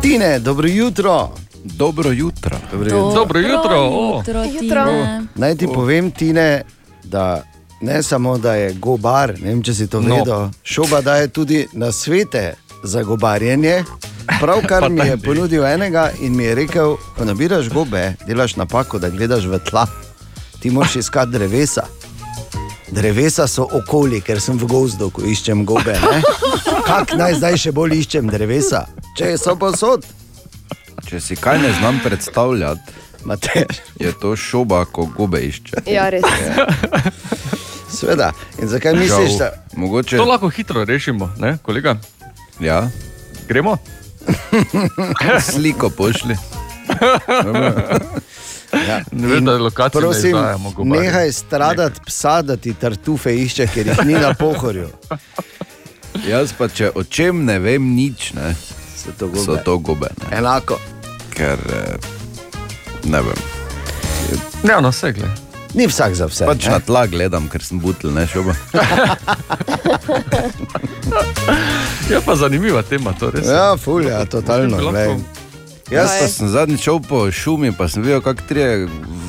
[0.03, 1.29] Tine, dobro jutro.
[1.65, 2.57] Dobro jutro.
[2.73, 4.17] Dobro Dobro Dobro jutro, o.
[4.19, 4.85] jutro, Jutro.
[4.85, 5.23] Tine.
[5.35, 6.63] Naj ti povem, Tine,
[7.05, 7.43] da
[7.83, 10.17] ne samo, da je gobar, ne vem, če si to No.
[10.17, 12.55] vedel, šoba daje tudi na svete
[12.85, 13.85] za gobarjenje.
[14.41, 19.11] Pravkar mi je ponudil enega in mi je rekel, ko nabiraš gobe, delaš napako, da
[19.11, 19.87] gledaš v tla,
[20.61, 21.83] ti moraš iskati drevesa.
[22.89, 25.93] Drevesa so okoli, ker sem v gozdu, ko iščem gobe.
[25.95, 26.23] ne.
[26.87, 28.85] Kak naj zdaj še bolj iščem drevesa,
[29.17, 30.05] če so posod?
[31.03, 32.93] Če si kaj ne znam predstavljati,
[33.25, 33.65] Matej.
[33.99, 35.83] je to šoba, ko gobe išče.
[35.87, 36.23] Ja, res.
[37.93, 38.33] Sveda.
[38.63, 40.17] In zakaj misliš, da Mogoče...
[40.17, 41.97] To lahko hitro rešimo, ne, kolega?
[42.61, 42.89] Ja,
[43.49, 43.77] Gremo?
[45.53, 46.37] sliko pošli.
[48.89, 49.01] Ja.
[49.13, 51.05] Ne vem, da lokacijo ne Prosim, izdajamo gobarjem.
[51.05, 54.89] nehaj stradati psa, da ti tartufe išče, ker jih ni na pohorju.
[56.31, 58.55] Jaz pa če o čem ne vem nič, ne,
[58.97, 59.45] So to gobe.
[59.45, 60.09] so to gobe.
[60.23, 60.39] Ne.
[60.39, 60.79] Enako.
[61.35, 61.97] Ker eh,
[63.05, 63.41] ne vem.
[64.69, 65.52] Ja, no, vse gled.
[65.75, 66.47] Ni vsak za vse.
[66.47, 66.73] Pač ne?
[66.77, 68.53] na tla gledam, ker sem butel, ne šoba.
[72.11, 73.49] Je pa zanimiva tema, to res.
[73.49, 74.77] Ja, fulja, totalno.
[75.93, 78.63] Jaz pa sem zadnjič šel po šumi, pa sem videl, kako tri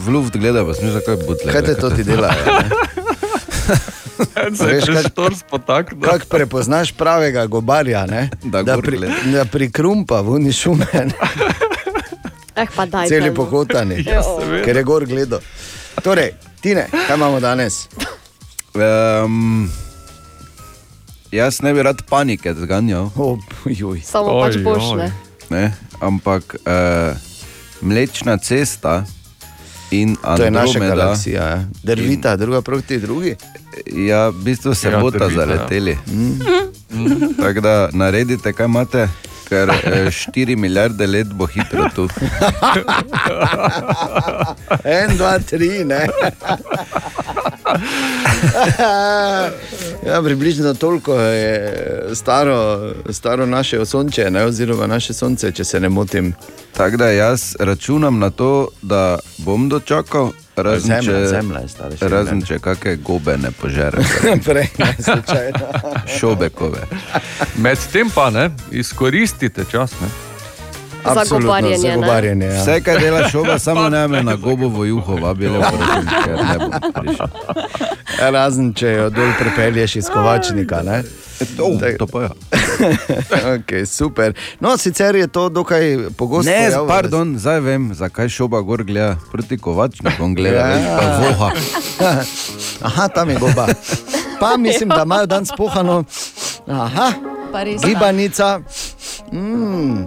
[0.04, 1.52] v luft gleda, pa sem že kaj butle.
[1.52, 2.16] Kaj te to ti je
[4.60, 4.84] Veš,
[5.40, 6.04] spotaknil.
[6.04, 8.30] Kako prepoznaš pravega gobarja, ne?
[8.44, 9.14] Da da, pri, gleda.
[9.32, 10.86] da prikrumpa v uni šume?
[12.56, 13.08] Eh, pa daj.
[13.08, 14.22] celi pokotani, Ja,
[14.66, 15.40] ker je gor gledal.
[15.96, 16.32] Torej,
[16.62, 17.88] Tine, kaj imamo danes?
[18.74, 19.70] Um,
[21.32, 23.40] jaz ne bi rad panike zganjal, Oh.
[24.04, 24.98] Samo pač Oj, boš, oj.
[24.98, 25.12] ne.
[25.52, 25.66] ne?
[26.00, 27.16] ampak uh,
[27.82, 29.06] Mlečna cesta
[29.92, 30.96] in To je naša Andromeda.
[30.96, 31.44] galaksija.
[31.44, 31.64] ja.
[31.84, 33.36] Drvita, druga proti drugi.
[33.88, 35.48] Ja, v bistvu se Ja, ja, bota drvita, ja.
[35.48, 35.98] zaleteli.
[36.08, 36.40] Mm.
[37.38, 39.08] Tako da naredite, kaj imate,
[39.50, 39.72] ker
[40.10, 42.10] 4 milijarde let bo hitro tu.
[44.84, 46.08] En, dva, tri, ne.
[50.08, 51.74] ja, približno toliko je
[52.14, 56.34] staro, staro naše sonče, ne, oziroma naše sonce, če se ne motim.
[56.78, 61.98] Tako da jaz računam na to, da bom dočakal, razen Zemlja, če, zemlja je stara
[61.98, 64.04] še razen če kakšne gobe ne požere,
[64.46, 65.72] Prej, ne, slučajno.
[66.20, 66.84] šobekove.
[67.56, 69.96] Medtem pa ne, izkoristite čas.
[70.02, 70.33] Ne.
[71.06, 71.96] Za Absolutno, gobarjenje, Za ne?
[71.96, 72.62] gobarjenje, ja.
[72.62, 76.72] Vse, kar dela šoba, samo ne me na gobovo juho vabile, prosim, ker ne bom
[76.96, 77.28] prišel.
[78.22, 80.82] Razen če jo dol pripelješ iz kovačnika.
[80.82, 81.04] Ne?
[81.58, 82.30] To, Tak- to pa ja.
[83.54, 84.32] okay, super.
[84.60, 85.82] No, sicer je to dokaj
[86.18, 86.52] pogosto.
[86.52, 90.68] Ne, pojav, pardon, zdaj vem, zakaj šoba gor gleda proti kovačnikom, gleda, Ja.
[90.70, 90.98] ja.
[90.98, 91.50] pa voha.
[92.88, 93.68] Aha, tam je goba.
[94.40, 96.04] Pa mislim, da imajo danes pohano.
[96.68, 97.12] Aha,
[97.82, 98.60] gibanica.
[99.32, 100.06] Mm.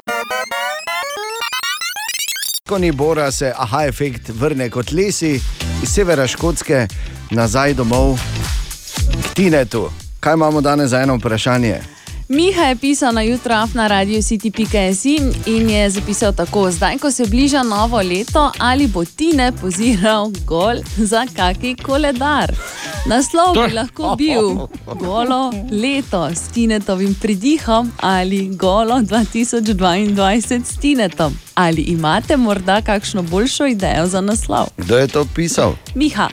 [2.66, 5.34] Ko ni Bora, se aha efekt vrne kot lesi
[5.82, 6.86] iz severa Škotske
[7.30, 8.18] nazaj domov
[9.22, 9.90] k Tinetu.
[10.20, 11.95] Kaj imamo danes za eno vprašanje?
[12.28, 15.16] Miha je pisal na jutro na radio city.si
[15.46, 20.76] in je zapisal tako: Zdaj, ko se bliža novo leto, ali bo Tine poziral gol
[20.96, 22.52] za kaki koledar.
[23.06, 24.66] Naslov bi lahko bil
[24.98, 31.38] Golo leto s Tinetovim pridihom ali Golo 2022 s Tinetom.
[31.54, 34.66] Ali imate morda kakšno boljšo idejo za naslov?
[34.76, 35.74] Kdo je to pisal?
[35.94, 36.28] Miha.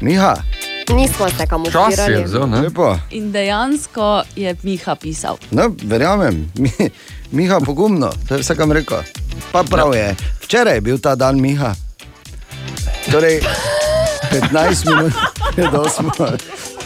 [0.00, 0.34] Miha,
[0.94, 2.60] Nismo se kam Čas je vzel, ne?
[2.60, 2.98] lepo.
[3.10, 5.36] In dejansko je Miha pisal.
[5.50, 6.70] No, verjamem, Mi,
[7.32, 9.02] Miha pogumno, to je vse, kar rekel.
[9.52, 11.74] Pa prav je, včeraj je bil ta dan Miha.
[13.10, 13.40] Torej,
[14.30, 15.12] 15 minut
[15.54, 16.38] pred 8.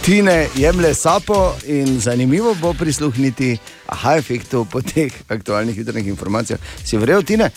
[0.04, 6.60] Tine jemlje sapo in zanimivo bo prisluhniti aha efektu po teh aktualnih jutranjih informacijah.
[6.84, 7.50] Si verjel, Tine?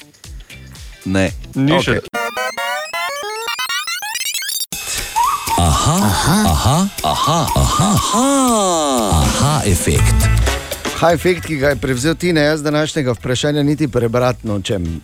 [1.05, 1.31] Ne.
[1.55, 1.83] Ni Okej.
[1.83, 2.16] še.
[5.57, 8.25] Aha, aha, aha, aha, aha, aha,
[9.25, 10.25] aha efekt.
[10.95, 15.01] Aha efekt, ki ga je prevzel Tine, jaz današnjega vprašanja niti prebrati nočem.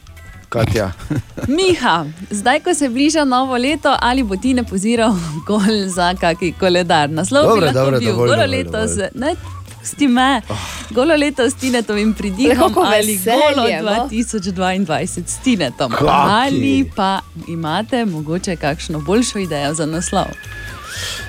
[0.49, 0.91] Katja.
[1.57, 5.15] Miha, zdaj, ko se bliža novo leto, ali bo ti ne poziral
[5.47, 7.09] gol za kaki koledar?
[7.09, 8.95] Naslov Dobro, bi lahko dobro, bil dovolj, dovolj, leto z.
[8.95, 9.09] dovolj.
[9.15, 9.35] Ne,
[9.83, 10.41] Pusti me,
[10.89, 14.07] golo leto s Tinetovim pridihom Kako ali golo veselje, no?
[14.09, 15.91] 2022 s Tinetom.
[15.91, 16.05] Kaki.
[16.07, 20.25] Ali pa imate mogoče kakšno boljšo idejo za naslov?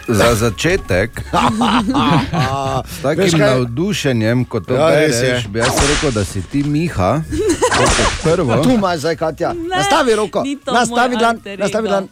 [0.09, 1.21] Za začetek,
[2.91, 5.23] s takim navdušenjem, kot to Ja, res je.
[5.23, 7.21] bereš, bi jaz rekel, da si ti Miha.
[8.23, 8.57] Prvo.
[8.57, 9.53] Tu imaš zdaj, Katja.
[9.53, 12.09] Ne, nastavi roko, nastavi alter nastavi dlan.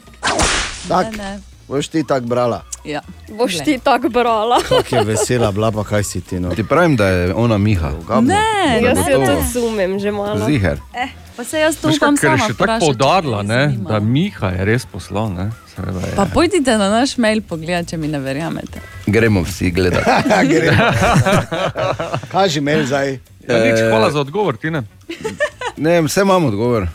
[0.88, 1.51] Tak, Ne, ne.
[1.72, 2.64] Boš ti tako brala.
[2.84, 3.00] Ja.
[3.38, 4.60] Boš ti tako brala.
[4.68, 6.40] Kako je vesela, bila pa kaj si ti.
[6.40, 6.54] No.
[6.54, 7.92] Ti pravim, da je ona Miha.
[8.20, 9.26] Ne, Jaz ne, se jo ne.
[9.26, 10.46] tudi sumim, že malo.
[10.46, 10.76] Ziher.
[10.94, 14.64] Eh, pa se jaz to upam ker je še tako poudarila, ne, da Miha je
[14.68, 15.32] res poslal.
[15.32, 16.12] Ne, seveda je.
[16.16, 18.84] Pa pojdite na naš mail pogledat, če mi ne verjamete.
[19.06, 20.04] Gremo vsi gledati.
[22.32, 23.16] Kaj že imel zdaj?
[23.48, 24.84] Ja, nič, hvala za odgovor, Tine.
[25.76, 26.88] Ne, vse imam odgovor.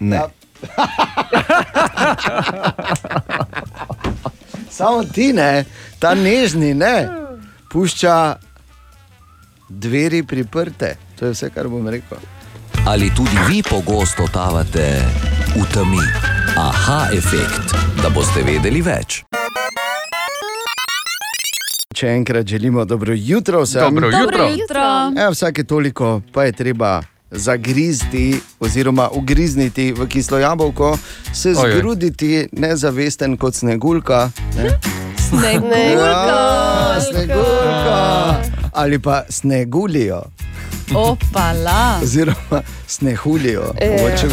[0.00, 0.28] Ne.
[4.78, 5.64] Samo ti ne,
[5.98, 7.08] ta nežni ne,
[7.72, 8.36] pušča
[9.68, 10.96] dveri priprte.
[11.18, 12.18] To je vse, kar bom rekel.
[12.86, 15.02] Ali tudi vi pogosto totavate
[15.56, 16.06] v temi?
[16.56, 19.24] Aha, efekt, da boste vedeli več.
[21.94, 23.82] Če enkrat želimo dobro jutro, vsem.
[23.82, 24.24] Dobro jutro.
[24.24, 25.12] Dobro jutro.
[25.20, 28.24] Ja, vsake toliko pa je treba zagrizti
[28.60, 30.98] oziroma ugrizniti v kislo jabolko,
[31.32, 31.74] se Ojej.
[31.74, 34.30] zgruditi nezavesten kot snegulka.
[34.56, 34.78] Ne?
[35.20, 36.26] Snegulka.
[36.26, 38.36] Ja, snegulka.
[38.72, 40.22] Ali pa snegulijo,
[40.94, 42.00] Opala.
[42.02, 43.62] oziroma snehulijo.
[43.62, 44.28] To-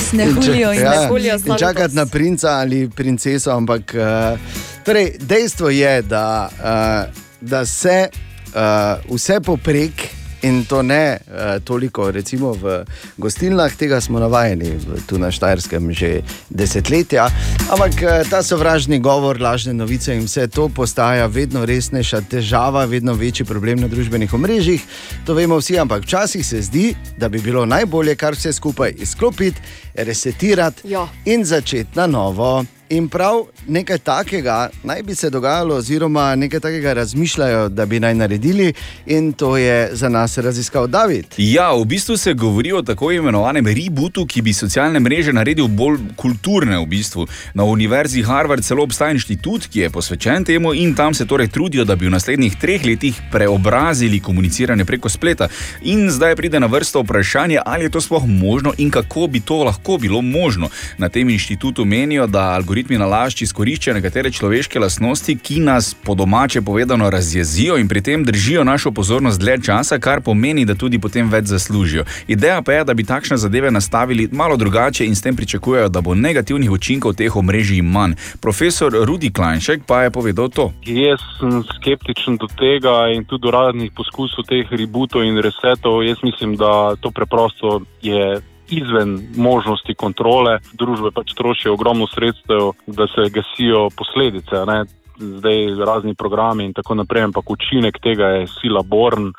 [0.00, 4.38] Snehulijo in Ja, snehulijo in čakati na princa ali princeso, ampak uh,
[4.84, 8.08] torej, dejstvo je, da, uh, da se
[8.46, 10.17] uh, vse poprek.
[10.42, 12.84] In to ne uh, toliko, recimo v
[13.16, 17.26] gostilnah, tega smo navajeni tu na Štajerskem že desetletja,
[17.70, 23.14] ampak uh, ta sovražni govor, lažne novice in vse to postaja vedno resnejša težava, vedno
[23.18, 24.82] večji problem na družbenih omrežjih.
[25.26, 29.60] To vemo vsi, ampak včasih se zdi, da bi bilo najbolje kar vse skupaj izklopiti,
[29.94, 31.08] resetirati Ja.
[31.24, 32.64] in začeti na novo.
[32.90, 38.14] In prav nekaj takega naj bi se dogajalo, oziroma nekaj takega razmišljajo, da bi naj
[38.14, 38.72] naredili,
[39.06, 41.26] in to je za nas raziskal David.
[41.36, 45.98] Ja, v bistvu se govori o tako imenovanem rebootu, ki bi socialne mreže naredil bolj
[46.16, 46.78] kulturne.
[46.78, 47.26] V bistvu.
[47.54, 51.84] Na univerzi Harvard celo obstaja inštitut, ki je posvečen temu in tam se torej trudijo,
[51.84, 55.48] da bi v naslednjih treh letih preobrazili komuniciranje preko spleta.
[55.82, 59.64] In zdaj pride na vrsto vprašanje, ali je to sploh možno in kako bi to
[59.64, 60.68] lahko bilo možno.
[60.98, 66.62] Na tem inštitutu menijo, da algoritmi nalašč izkoriščajo nekatere človeške lastnosti, ki nas po domače
[66.62, 71.30] povedano razjezijo in pri tem držijo našo pozornost dlje časa, kar pomeni, da tudi potem
[71.30, 72.04] več zaslužijo.
[72.28, 76.00] Ideja pa je, da bi takšne zadeve nastavili malo drugače in s tem pričakujejo, da
[76.00, 78.14] bo negativnih učinkov teh omrežij manj.
[78.40, 80.72] Profesor Rudi Klajnšek pa je povedal to.
[80.86, 86.02] Jaz sem skeptičen do tega in tudi do raznih poskusov teh rebootov in resetov.
[86.04, 88.40] Jaz mislim, da to preprosto je
[88.70, 90.58] izven možnosti kontrole.
[90.72, 94.64] Družbe pač trošijo ogromno sredstev, da se gasijo posledice.
[94.66, 94.84] Ne?
[95.18, 99.32] Zdaj razni programi in tako naprej, ampak učinek tega je sila born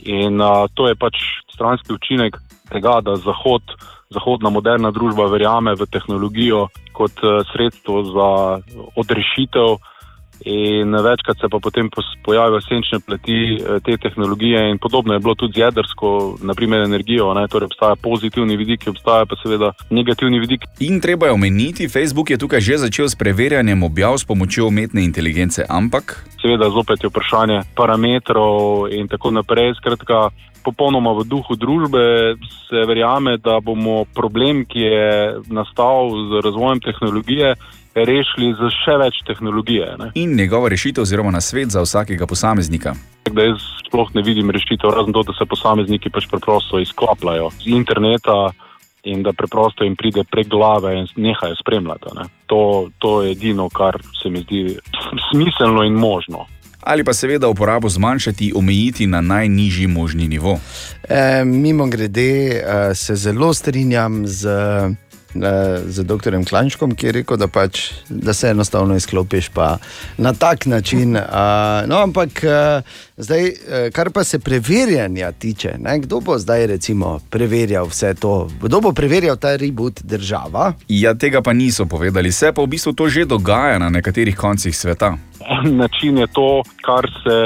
[0.00, 1.20] in a, to je pač
[1.52, 2.38] stranski učinek
[2.72, 3.62] tega, da Zahod,
[4.10, 8.30] zahodna moderna družba verjame v tehnologijo kot eh, sredstvo za
[8.96, 9.78] odrešitev.
[10.44, 11.90] In večkrat se pa potem
[12.24, 17.34] pojavijo senčne plati eh, te tehnologije, in podobno je bilo tudi z jedrsko, naprimer energijo.
[17.34, 17.48] Ne?
[17.48, 20.64] Torej, obstaja pozitivni vidik, obstaja pa seveda negativni vidik.
[20.80, 25.04] In treba je omeniti, Facebook je tukaj že začel s preverjanjem objav s pomočjo umetne
[25.04, 29.74] inteligence, ampak Seveda, zopet je vprašanje parametrov in tako naprej.
[29.76, 30.30] Skratka,
[30.64, 32.36] popolnoma v duhu družbe
[32.68, 35.10] se verjame, da bomo problem, ki je
[35.52, 37.54] nastal z razvojem tehnologije,
[37.94, 39.96] rešili z še več tehnologije.
[39.98, 40.10] Ne?
[40.14, 42.94] in njegova rešitev oziroma nasvet za vsakega posameznika.
[43.30, 47.74] Da jaz sploh ne vidim rešitev, razen to, da se posamezniki pač preprosto izklapljajo z
[47.74, 48.50] interneta
[49.02, 52.14] in da preprosto jim pride prek glave in nehajo spremljati.
[52.14, 52.28] Ne.
[52.46, 54.78] To, to je edino, kar se mi zdi
[55.30, 56.46] smiselno in možno.
[56.80, 60.58] Ali pa seveda uporabo zmanjšati, omejiti na najnižji možni nivo.
[61.08, 64.48] E, mimo grede e, se zelo strinjam z,
[65.86, 66.44] z dr.
[66.48, 69.76] Klančkom, ki je rekel, da, pač, da se enostavno izklopiš pa
[70.18, 71.16] na tak način.
[71.16, 71.22] E,
[71.86, 72.82] no, ampak e,
[73.16, 78.50] zdaj, e, kar pa se preverjanja tiče, ne, kdo bo zdaj recimo preverjal vse to?
[78.62, 80.72] Kdo bo preverjal ta reboot država?
[80.88, 84.76] Ja, tega pa niso povedali, se pa v bistvu to že dogaja na nekaterih koncih
[84.76, 85.16] sveta.
[85.50, 87.38] En način je to, kar se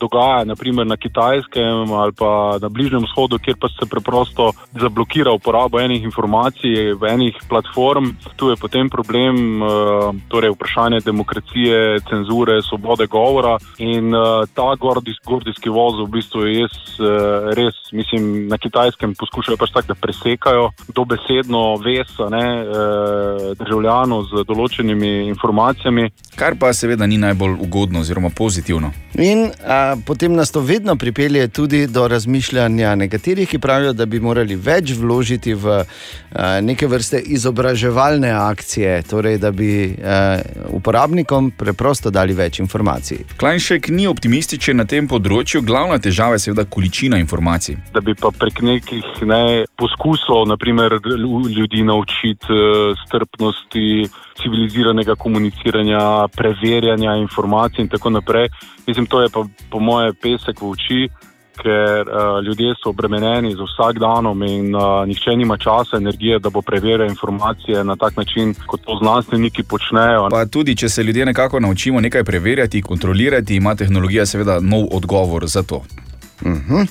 [0.00, 5.80] dogaja naprimer na Kitajskem ali pa na Bližnjem vzhodu, kjer pa se preprosto zablokira uporabo
[5.80, 8.10] enih informacij enih platform.
[8.36, 9.66] Tu je potem problem, eh,
[10.28, 14.18] torej vprašanje demokracije, cenzure, svobode govora in eh,
[14.54, 17.06] ta gordijs, gordijski voz v bistvu jaz eh,
[17.54, 22.46] res, mislim, na Kitajskem poskušajo pač tako, da presekajo dobesedno ves ne,
[23.58, 26.08] državljanov z določenimi informacijami.
[26.36, 28.92] Kar pa seveda ni najbolj najbolj ugodno oziroma pozitivno.
[29.14, 34.20] In a, potem nas to vedno pripelje tudi do razmišljanja nekaterih, ki pravijo, da bi
[34.20, 35.84] morali več vložiti v
[36.32, 43.24] a, neke vrste izobraževalne akcije, torej da bi a, uporabnikom preprosto dali več informacij.
[43.36, 47.76] Klajnšek ni optimističen na tem področju, glavna težava je seveda količina informacij.
[47.92, 54.08] da bi pa prek nekih ne, poskusov, naprimer, lju- ljudi naučiti eh, strpnosti,
[54.42, 58.48] civiliziranega komuniciranja, preverjanja informacij in tako naprej.
[58.86, 61.08] Mislim, to je pa po moje pesek v oči,
[61.62, 66.62] ker uh, ljudje so obremenjeni z vsakdanom in uh, nihče nima časa, energije, da bo
[66.62, 70.28] preverjal informacije na tak način, kot to znanstveniki počnejo.
[70.30, 75.46] Pa tudi, če se ljudje nekako naučimo nekaj preverjati, kontrolirati, ima tehnologija seveda nov odgovor
[75.46, 75.76] za to.
[76.44, 76.86] Uh -huh.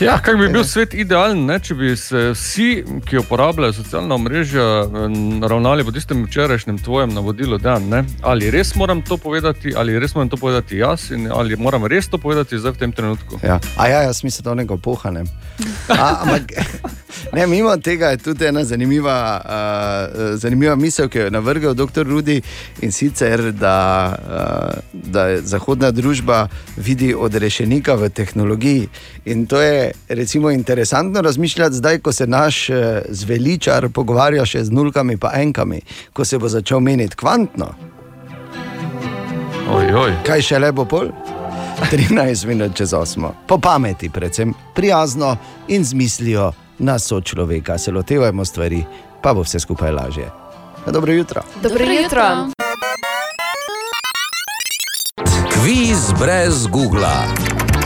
[0.00, 2.66] Ja, kaj bi bil svet idealen, ne, če bi se vsi,
[3.08, 8.02] ki uporabljajo socialna omrežja, em, ravnali po tistem včerajšnjem tvojem navodilu, da ne.
[8.20, 12.10] Ali res moram to povedati, ali res moram to povedati jaz, in ali moram res
[12.12, 13.40] to povedati zdaj v tem trenutku.
[13.40, 13.56] Ja.
[13.76, 15.24] A ja, jaz mislim, da je neko pohane.
[15.88, 16.52] A, ampak,
[17.36, 22.04] ne, mimo tega je tudi ena zanimiva, uh, zanimiva misel, ki jo je navrgel dr.
[22.04, 22.42] Rudi
[22.84, 23.78] in sicer, da,
[24.12, 28.88] uh, da zahodna družba vidi odrešenika v tehnologiji.
[29.24, 32.76] In to je recimo interesantno razmišljati zdaj, ko se naš uh,
[33.08, 35.80] zveličar pogovarja še z nulkami in enkami,
[36.12, 37.74] ko se bo začel meniti kvantno.
[39.70, 40.12] Oj, oj.
[40.26, 41.10] Kaj še le bo pol?
[41.90, 43.28] 13 minut čez 8.
[43.46, 45.36] Po pameti, predvsem prijazno
[45.68, 47.78] in z mislijo na sočloveka.
[47.78, 48.84] Se lotevajmo stvari,
[49.22, 50.30] pa bo vse skupaj lažje.
[50.86, 51.42] Ja, Dobro jutro.
[51.62, 52.22] Dobro jutro.
[55.52, 57.26] Kviz brez Google.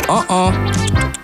[0.09, 1.20] Oh -oh.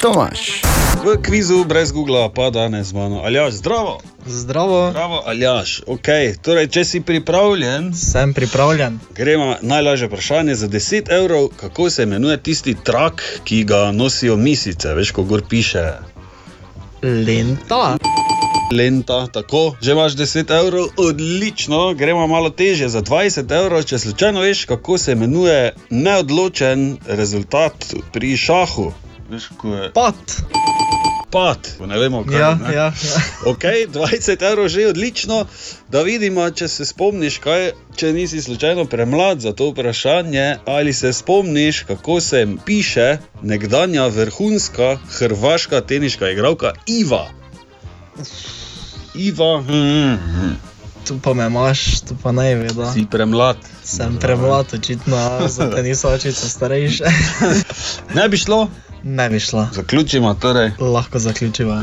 [0.00, 0.62] Tomaš.
[1.04, 3.20] V kvizu brez Google pa danes z mano.
[3.20, 4.00] Aljaš, zdravo.
[4.26, 4.90] Zdravo.
[4.90, 5.82] Zdravo, Aljaš.
[5.86, 6.32] Okay.
[6.42, 8.96] Torej, če si pripravljen, sem pripravljen.
[9.16, 11.48] Gremo najlažje vprašanje za 10 evrov.
[11.56, 15.84] Kako se imenuje tisti trak, ki ga nosijo misice, veš, ko gor piše?
[17.02, 17.98] Lenta.
[18.72, 23.84] Lenta, tako, že imaš 10 evrov, odlično, gremo malo teže za 20 evrov.
[23.84, 28.92] Če slučajno veš, kako se imenuje neodločen rezultat pri šahu.
[29.30, 29.92] Veš, ko je...
[29.92, 30.16] Pat.
[31.30, 32.74] Pat, ne vemo, kaj Ja, ne?
[32.74, 33.18] ja, ja.
[33.46, 33.62] Ok,
[33.94, 35.44] 20 evrov že odlično,
[35.88, 41.12] da vidimo, če se spomniš, kaj, če nisi slučajno premlad za to vprašanje, ali se
[41.12, 47.28] spomniš, kako se piše nekdanja vrhunska hrvaška teniška igralka Iva.
[49.14, 50.52] Iva, hm, hm.
[51.06, 52.72] Tu pa me imaš, tu pa ne veš.
[52.94, 53.56] si premlad.
[53.84, 57.02] Sem premlad, očitno, zato nisem očitno starejši.
[58.14, 58.68] Ne bi šlo?
[59.02, 59.68] Ne bi šlo.
[59.72, 60.70] Zaključimo torej.
[60.78, 61.82] Lahko zaključiva.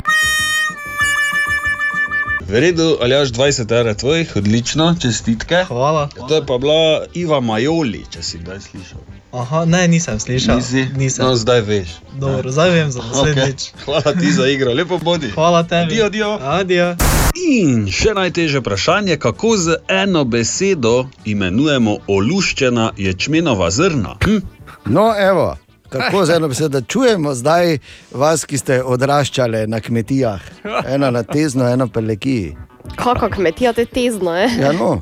[2.48, 5.64] V redu, ali až 20 evrov tvojih, odlično, čestitke.
[5.68, 6.10] Hvala.
[6.28, 9.00] To je pa bila Iva Majoli, če si kdaj slišal.
[9.32, 10.56] Aha, ne, nisem slišal.
[10.56, 10.88] Nisi?
[10.96, 11.26] Nisem.
[11.26, 11.90] No, zdaj veš.
[12.16, 13.60] Dobro, zdaj vem za naslednjič.
[13.60, 13.84] Okay.
[13.86, 15.28] Hvala ti za igro, lepo bodi.
[15.36, 16.02] Hvala tebi.
[16.02, 16.40] Adio, adio.
[16.42, 16.96] Adio.
[17.36, 24.16] In še najtežje vprašanje, kako z eno besedo imenujemo oluščena ječmenova zrna?
[24.24, 24.40] Hm?
[24.86, 25.58] No, evo.
[25.90, 27.78] Kako z eno besedo, da čujemo zdaj
[28.12, 30.42] vas, ki ste odraščali na kmetijah,
[30.88, 32.56] ena na tezno, ena pa lekiji.
[32.96, 34.50] Kako kmetija te tezno je?
[34.60, 35.02] Ja, no.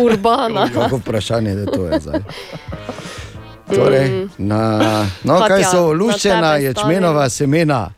[0.00, 0.68] Urbana.
[0.74, 2.20] Kako vprašanje je to je zdaj?
[3.74, 4.80] Torej, na,
[5.24, 7.90] no, Katja, kaj so na luščena ječmenova semena?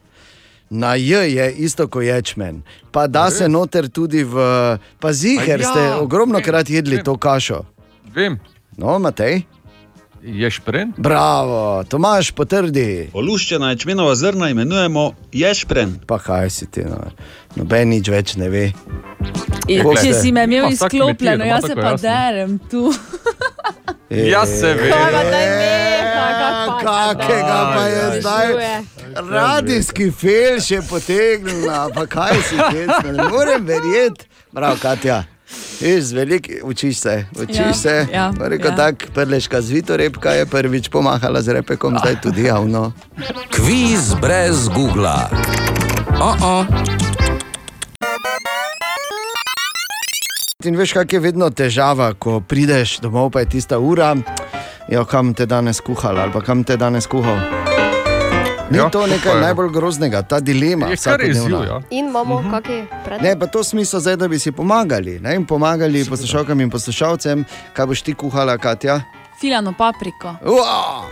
[0.70, 4.37] Na J je isto kot ječmen, pa da se noter tudi v.
[5.01, 5.70] Pa ziger A ja.
[5.70, 7.62] ste ogromno krat jedli to kašo.
[8.14, 8.39] Vem.
[8.76, 9.43] No, Matej.
[10.25, 10.93] Ješpren?
[10.97, 13.11] Bravo, Tomaš, potrdi.
[13.12, 15.99] Oluščena ječmenova zrna imenujemo ješpren.
[16.07, 16.97] Pa kaj si ti, no?
[17.57, 18.62] noben nič več ne ve.
[19.68, 21.99] In Koliko Če si me imel izklopljeno, kmetija, jaz se pa jasno.
[21.99, 22.93] derem tu.
[24.11, 24.89] Jaz se ve.
[24.91, 28.49] Kaj pa daj neha, kak pa- Kakega pa je Aj, zdaj
[29.31, 34.27] radijski fel še potegnila, pa kaj si hecna, ne morem verjeti.
[34.53, 35.25] Prav, Katja.
[35.80, 38.07] Iš, velik, učiš se, učiš Ja, se.
[38.12, 38.76] ja, Rekel ja.
[38.76, 42.92] tak, prleška zvito repka je prvič pomahala z repekom, zdaj tudi javno.
[43.50, 45.28] Kviz brez Google.
[46.20, 46.64] Oh -oh.
[50.64, 54.16] In veš, kak je vedno težava, ko prideš domov, pa je tista ura,
[54.88, 57.36] jo, kam te danes kuhal ali pa kam te danes kuhal.
[58.71, 60.87] Ni Ja, to nekaj najbolj groznega, ta dilema.
[60.87, 61.81] Je kar izziv, ja.
[61.91, 62.51] In imamo uh -huh.
[62.51, 63.23] kakšen predlog?
[63.23, 65.21] Ne, pa to smisel zdaj, da bi si pomagali.
[65.21, 65.35] Ne?
[65.35, 69.01] In pomagali poslušalkam in poslušalcem, kaj boš ti kuhala, Katja.
[69.41, 70.35] Filano papriko.
[70.47, 71.03] Uaa!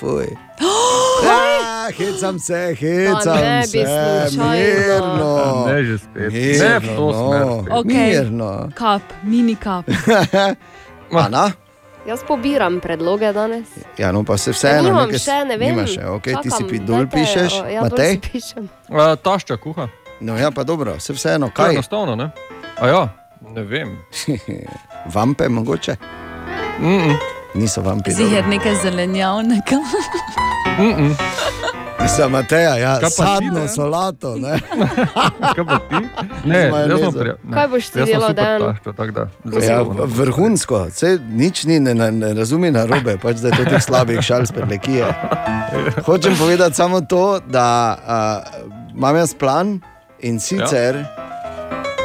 [0.00, 0.26] Fuj.
[1.22, 5.66] Ah, hecam se, hecam ne bi se, mirno.
[5.66, 6.32] Ne, že spet.
[6.32, 7.64] Mirno, Ne no.
[7.70, 8.10] Okay.
[8.10, 8.68] Mirno.
[8.74, 9.84] Kap, mini kap.
[11.24, 11.52] Ana?
[12.10, 13.68] Jaz pobiram predloge danes.
[13.98, 14.82] Ja, no pa se Ja, vseeno.
[14.82, 15.68] nimam nekaj- še, ne vem.
[15.70, 18.10] Nimaš še, okay, ti si Čakam, pi dol pišeš, o, ja, Matej?
[18.12, 18.64] si pišem.
[18.90, 19.86] A, tašča kuha.
[20.20, 21.72] No ja, pa dobro, se vseeno, To je kaj?
[21.72, 22.30] enostavno, ne?
[22.76, 23.02] A ja,
[23.46, 23.94] ne vem.
[25.14, 25.96] Vampe mogoče?
[26.78, 27.16] Mm -mm.
[27.54, 28.10] Niso vampi.
[28.10, 29.76] Ziher nekaj zelenjavnega.
[30.78, 31.14] Mm -mm.
[32.08, 33.68] Za Mateja, ja, ti, sadno ne?
[33.68, 34.36] solato.
[34.36, 34.60] Ne?
[35.54, 35.94] Kaj pa ti?
[36.44, 37.10] Ne, Z majonezo.
[37.12, 37.52] prija- ne.
[37.52, 39.24] Kaj boš ti delal, tašča, tako da,
[39.62, 40.06] Ja, ne.
[40.06, 43.82] vrhunsko, Sej, nič ni, ne, ne, ne razumi na robe, pač da je to teh
[43.82, 45.06] slabih šal s prelekije.
[46.04, 49.80] Hočem povedati samo to, da uh, imam jaz plan
[50.18, 51.04] in sicer ja.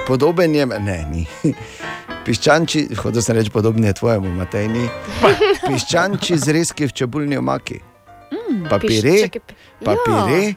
[0.08, 1.28] podoben je, ne, ni.
[2.26, 4.86] Piščanči, hotel sem reči podoben je tvojemu, Matej, ni.
[5.68, 7.95] Piščanči zrezki v čebulni omaki.
[8.56, 9.42] Mm, Pa pire, piščake-
[9.82, 9.98] pa Ja.
[10.00, 10.54] pire,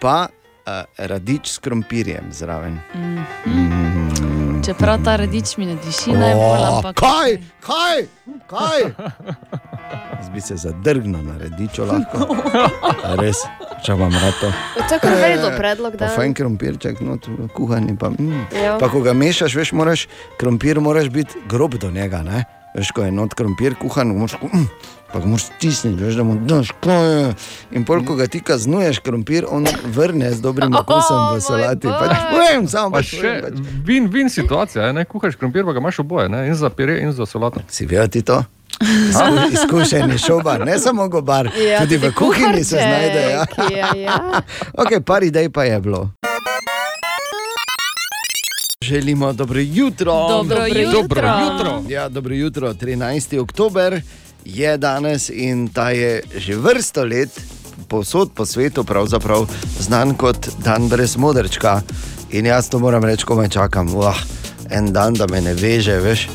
[0.00, 2.80] pa uh, radič s krompirjem zraven.
[2.94, 4.62] Mhm.
[4.62, 6.96] Čeprav ta radič mi ne diši najbolj, O, ampak.
[6.96, 7.30] Kaj,
[7.60, 7.98] kaj,
[8.46, 8.80] kaj?
[10.14, 12.32] Jaz bi se zadrgnil na radičo lahko.
[13.20, 13.42] Res,
[13.84, 14.48] če vam rado.
[14.78, 16.08] To je kar vredo predlog, da.
[16.08, 17.18] fajn krompirček, no,
[17.50, 18.08] kuhani pa.
[18.10, 18.46] Mm.
[18.54, 18.78] Ja.
[18.78, 20.06] Pa ko ga mešaš, veš, moraš,
[20.38, 22.44] krompir moraš biti grob do njega, ne?
[22.74, 24.64] Veš, ko je not krompir kuhan, moraš, mm,
[25.14, 27.34] pa ga moraš stisniti, veš, da mu daš, kaj je.
[27.70, 31.86] In pol, ko ga ti kaznuješ, krompir, on vrne z dobrim okusom v solati.
[31.86, 33.54] Pač povem, samo Pa pač še pač.
[33.84, 35.04] vin-vin situacija, ne?
[35.04, 36.48] kuhaš krompir, pa ga imaš oboje, ne?
[36.48, 37.62] in za pire, in za solato.
[37.68, 38.42] Si vedel ti to?
[39.06, 43.20] Izku- Izkušeni šobar, ne samo gobar, Ja, tudi v tudi kuhinji se znajde.
[43.30, 43.44] Ja.
[43.70, 44.18] ja, ja.
[44.82, 46.10] Okay, par idej pa je bilo.
[48.82, 50.12] Želimo dobro jutro.
[50.12, 50.90] Dobro Dobro jutro.
[50.92, 51.28] jutro.
[51.40, 51.82] jutro.
[51.88, 52.74] Ja, dobro jutro.
[52.74, 53.38] 13.
[53.38, 54.00] oktober
[54.44, 57.40] je danes in ta je že vrsto let
[57.88, 59.46] povsod po svetu pravzaprav
[59.80, 61.80] znan kot dan brez modrčka.
[62.30, 63.94] In jaz to moram reči, ko me čakam.
[63.94, 64.18] Uah,
[64.70, 66.28] en dan, da me ne veže, veš,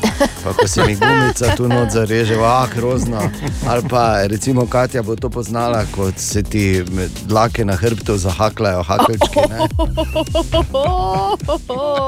[0.44, 3.20] pa ko se mi gumica tu noč zareže, ah, grozno.
[3.68, 6.84] Ali pa recimo Katja bo to poznala, kot se ti
[7.26, 9.40] dlake na hrbtu zahaklajo, hakelčki.
[9.50, 9.68] ne.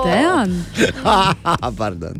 [0.05, 0.65] Dejan.
[1.79, 2.15] Pardon.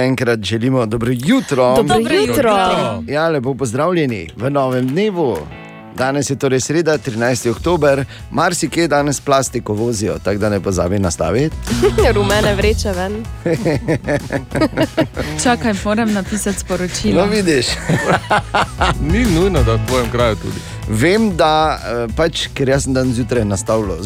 [0.00, 1.76] Enkrat želimo dobro jutro.
[1.76, 2.34] Dobro Dobro jutro.
[2.34, 3.02] jutro.
[3.08, 5.38] Ja, lepo pozdravljeni v novem dnevu.
[5.94, 7.50] Danes je torej sreda, 13.
[7.50, 11.56] oktober, marsikje danes plastiko vozijo, tako da ne pozabi nastaviti.
[12.14, 13.24] Rumene vreče ven.
[15.42, 17.24] Čakaj, moram napisati sporočilo.
[17.24, 17.66] No, vidiš.
[19.12, 20.58] Ni nujno, da v tvojem kraju tudi.
[20.88, 23.98] Vem, da eh, pač, ker jaz sem dan zjutraj nastavljal.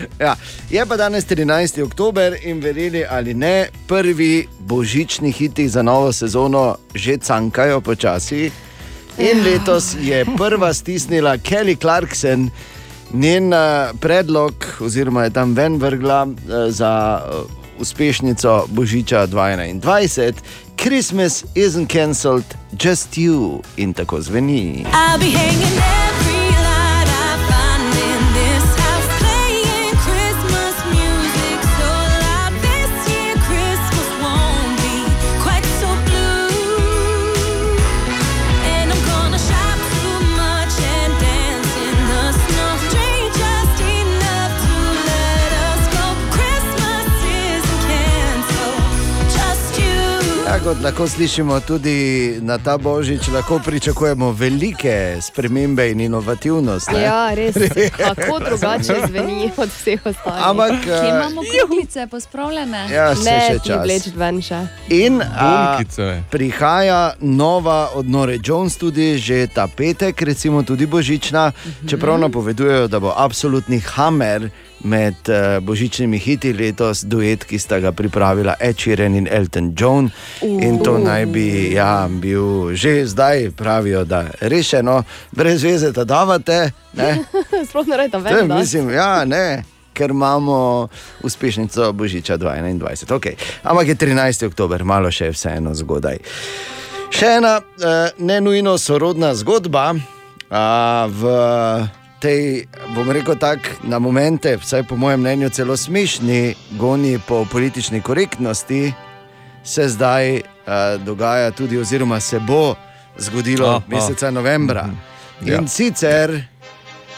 [0.24, 0.36] Ja,
[0.70, 1.82] je pa danes 13.
[1.82, 8.50] oktober in verjeli ali ne, prvi božični hiti za novo sezono že cankajo počasi.
[9.18, 12.50] In letos je prva stisnila Kelly Clarkson,
[13.12, 13.58] njen eh,
[14.00, 20.32] predlog, oziroma je tam ven vrgla eh, za eh, uspešnico Božiča 2021.
[20.76, 22.44] Christmas isn't cancelled,
[22.84, 23.62] just you.
[23.76, 24.86] In tako zveni.
[24.92, 25.99] I'll be hanging every
[50.82, 56.90] lahko slišimo tudi na ta božič, lahko pričakujemo velike spremembe in inovativnost.
[56.92, 57.02] ne?
[57.02, 57.54] Ja, res.
[57.96, 60.46] Kako drugače zveni od vseh ostalih.
[60.46, 62.88] Ampak, Kje eh, imamo kuglice pospravljene?
[62.92, 63.84] Ja, ne, še ti čas.
[63.84, 64.60] vleč ven še.
[64.88, 65.78] In a,
[66.30, 71.52] prihaja nova od Nore Jones, tudi že ta petek, recimo tudi božična,
[71.88, 74.50] čeprav napovedujejo, da bo absolutni hammer
[74.84, 80.10] med uh, božičnimi hiti letos, duet, ki sta ga pripravila Ed Sheeran in Elton John.
[80.42, 86.70] In to naj bi ja, bil že zdaj, pravijo, da rešeno, brez veze, da davate.
[87.68, 88.56] Sploh ne rečem da.
[88.56, 89.62] mislim, ja, ne.
[89.92, 90.88] Ker imamo
[91.22, 93.14] uspešnico Božiča 2021.
[93.14, 93.34] Okay.
[93.62, 94.46] Ampak je 13.
[94.46, 96.18] oktober, malo še vseeno zgodaj.
[97.10, 102.64] Še ena uh, ne nujno sorodna zgodba uh, v tej,
[102.94, 106.40] bom rekel tako, na momente, vsaj po mojem mnenju, celo smešni
[106.70, 108.92] goni po politični korektnosti,
[109.64, 110.42] se zdaj uh,
[111.00, 112.74] dogaja tudi, oziroma se bo
[113.18, 113.82] zgodilo A, a.
[113.88, 114.88] meseca novembra.
[115.40, 115.56] Ja.
[115.56, 116.42] In sicer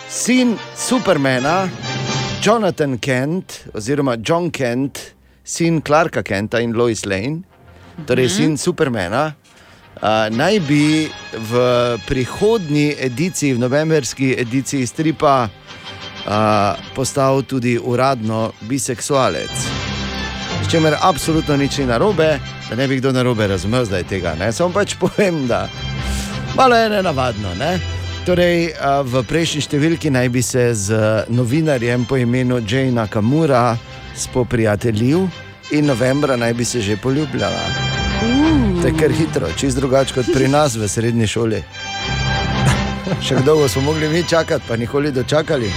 [0.09, 1.69] sin Supermana,
[2.41, 4.99] Jonathan Kent, oziroma John Kent,
[5.45, 7.43] sin Clarka Kenta in Lois Lane,
[8.07, 8.31] torej Mhm.
[8.31, 9.35] sin Supermana,
[9.97, 11.53] uh, naj bi v
[12.07, 16.33] prihodnji ediciji, v novemberski ediciji stripa, uh,
[16.95, 19.51] postal tudi uradno biseksualec.
[20.63, 22.39] s čimer absolutno nič ni narobe,
[22.71, 24.35] da ne bi kdo narobe razumel zdaj tega.
[24.35, 24.53] Ne?
[24.53, 25.69] Samo pač povem, da
[26.57, 27.55] malo je nenavadno.
[27.59, 27.79] Ne?
[28.27, 30.95] Torej, a, v prejšnji številki naj bi se z
[31.29, 33.75] novinarjem po imenu Jane Nakamura
[34.15, 35.27] spoprijateljil
[35.75, 37.67] in novembra naj bi se že poljubljala.
[38.23, 38.52] To
[38.87, 41.61] je kar hitro, čist drugače kot pri nas v srednji šoli.
[43.23, 45.71] Še dolgo smo mogli mi čakati, pa nikoli dočakali.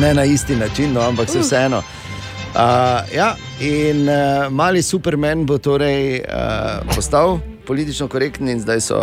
[0.00, 1.78] Ne na isti način, no, ampak se vseeno.
[1.78, 9.02] Uh, ja, in uh, mali Superman bo torej uh, postal politično korekten, in zdaj so,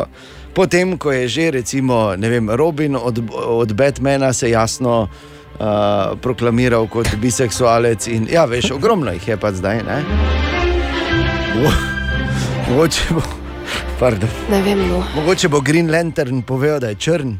[0.53, 7.15] potem ko je že recimo vem, Robin od, od Batmana se jasno uh, proklamiral kot
[7.15, 8.07] biseksualec.
[8.07, 9.81] In, ja, veš, ogromno jih je pa zdaj.
[9.87, 10.03] Ne?
[11.63, 11.88] Mo-
[12.69, 13.21] Mogoče bo,
[13.99, 14.29] pardon.
[14.51, 15.03] Ne vem, no.
[15.15, 17.31] Mogoče bo Green Lantern povedal, da je črn.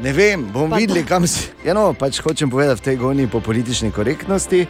[0.00, 1.50] Ne vem, bomo videli, kam si.
[1.64, 4.64] Ja, no, pač hočem povedati v tej gonji po politični korektnosti.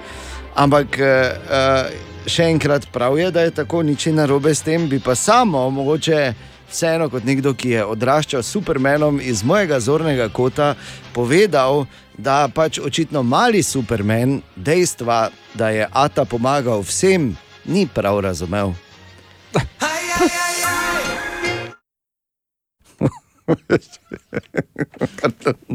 [0.58, 1.86] Ampak uh,
[2.26, 5.68] še enkrat prav je, da je tako, nič ni narobe s tem, bi pa samo
[5.70, 6.34] mogoče.
[6.70, 10.74] Vseeno, kot nekdo, ki je odraščal s Supermanom iz mojega zornega kota,
[11.14, 17.34] povedal, da pač očitno mali Superman dejstva, da je Ata pomagal vsem,
[17.66, 18.74] ni prav razumel.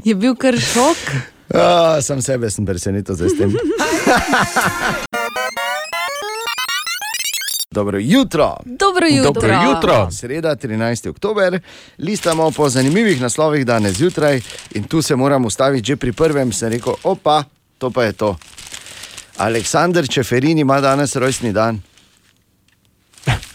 [0.03, 0.97] Je bil kar šok.
[1.53, 3.53] A, sam sebe sem presenetil s tem.
[7.75, 8.57] Dobro jutro.
[8.65, 9.31] Dobro jutro.
[9.31, 10.11] Dobro jutro.
[10.11, 11.09] Sreda, 13.
[11.09, 11.59] oktober,
[11.97, 14.41] listamo po zanimivih naslovih danes zjutraj
[14.71, 16.53] in tu se moram ustaviti že pri prvem.
[16.53, 17.43] Sem rekel, opa,
[17.77, 18.37] to pa je to.
[19.37, 21.81] Aleksandr Čeferin ima danes rojstni dan.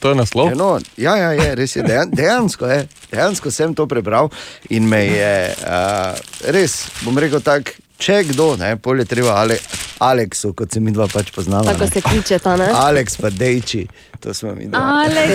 [0.01, 0.49] To je naslov.
[0.49, 2.87] Ja, no, ja, ja, je, res je, dejan, dejansko je.
[3.13, 4.31] Dejansko sem to prebral
[4.73, 6.17] in me je uh,
[6.49, 9.59] res, bom rekel tako, če kdo, ne, polje treba Ale,
[10.01, 11.69] Aleksu, kot se mi dva pač poznamo.
[11.69, 12.71] Tako se kličeta, ne?
[12.73, 13.85] Aleks pa Dejči,
[14.21, 14.81] to smo mi dva.
[14.81, 15.33] Aleks.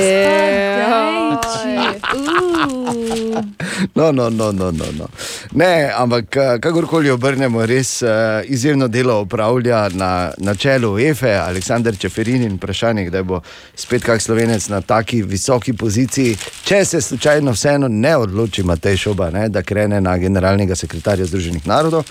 [3.96, 5.08] No, no, no, no, no, no.
[5.52, 8.10] Ne, ampak eh, kakorkoli obrnemo, res uh,
[8.46, 13.42] izjemno delo opravlja na, na čelu EFE, Aleksandr Čeferin in vprašanje, kdaj bo
[13.76, 16.38] spet kak slovenec na taki visoki poziciji.
[16.66, 21.68] Če se slučajno vseeno ne odloči Matej Šoba, ne, da krene na generalnega sekretarja Združenih
[21.68, 22.08] narodov,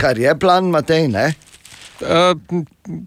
[0.00, 1.32] kar je plan Matej, ne?
[2.00, 2.34] Uh,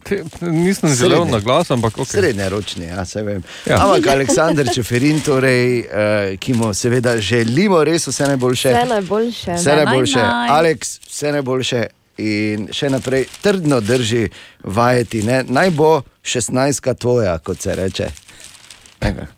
[0.04, 1.32] te, nisem Srednje.
[1.32, 2.08] na glas, ampak ok.
[2.08, 3.44] Srednjeročni, ja, se vem.
[3.66, 3.84] Ja.
[3.84, 8.70] Ampak Aleksandr Čeferin, torej, uh, ki mu seveda želimo res vse najboljše.
[8.70, 9.54] Vse najboljše.
[9.54, 10.20] Vse najboljše.
[10.20, 10.58] Naj, naj.
[10.60, 11.88] Aleks, vse najboljše
[12.18, 14.28] in še naprej trdno drži
[14.64, 15.24] vajeti.
[15.24, 15.44] Ne?
[15.48, 18.10] Naj bo 16 tvoja, kot se reče.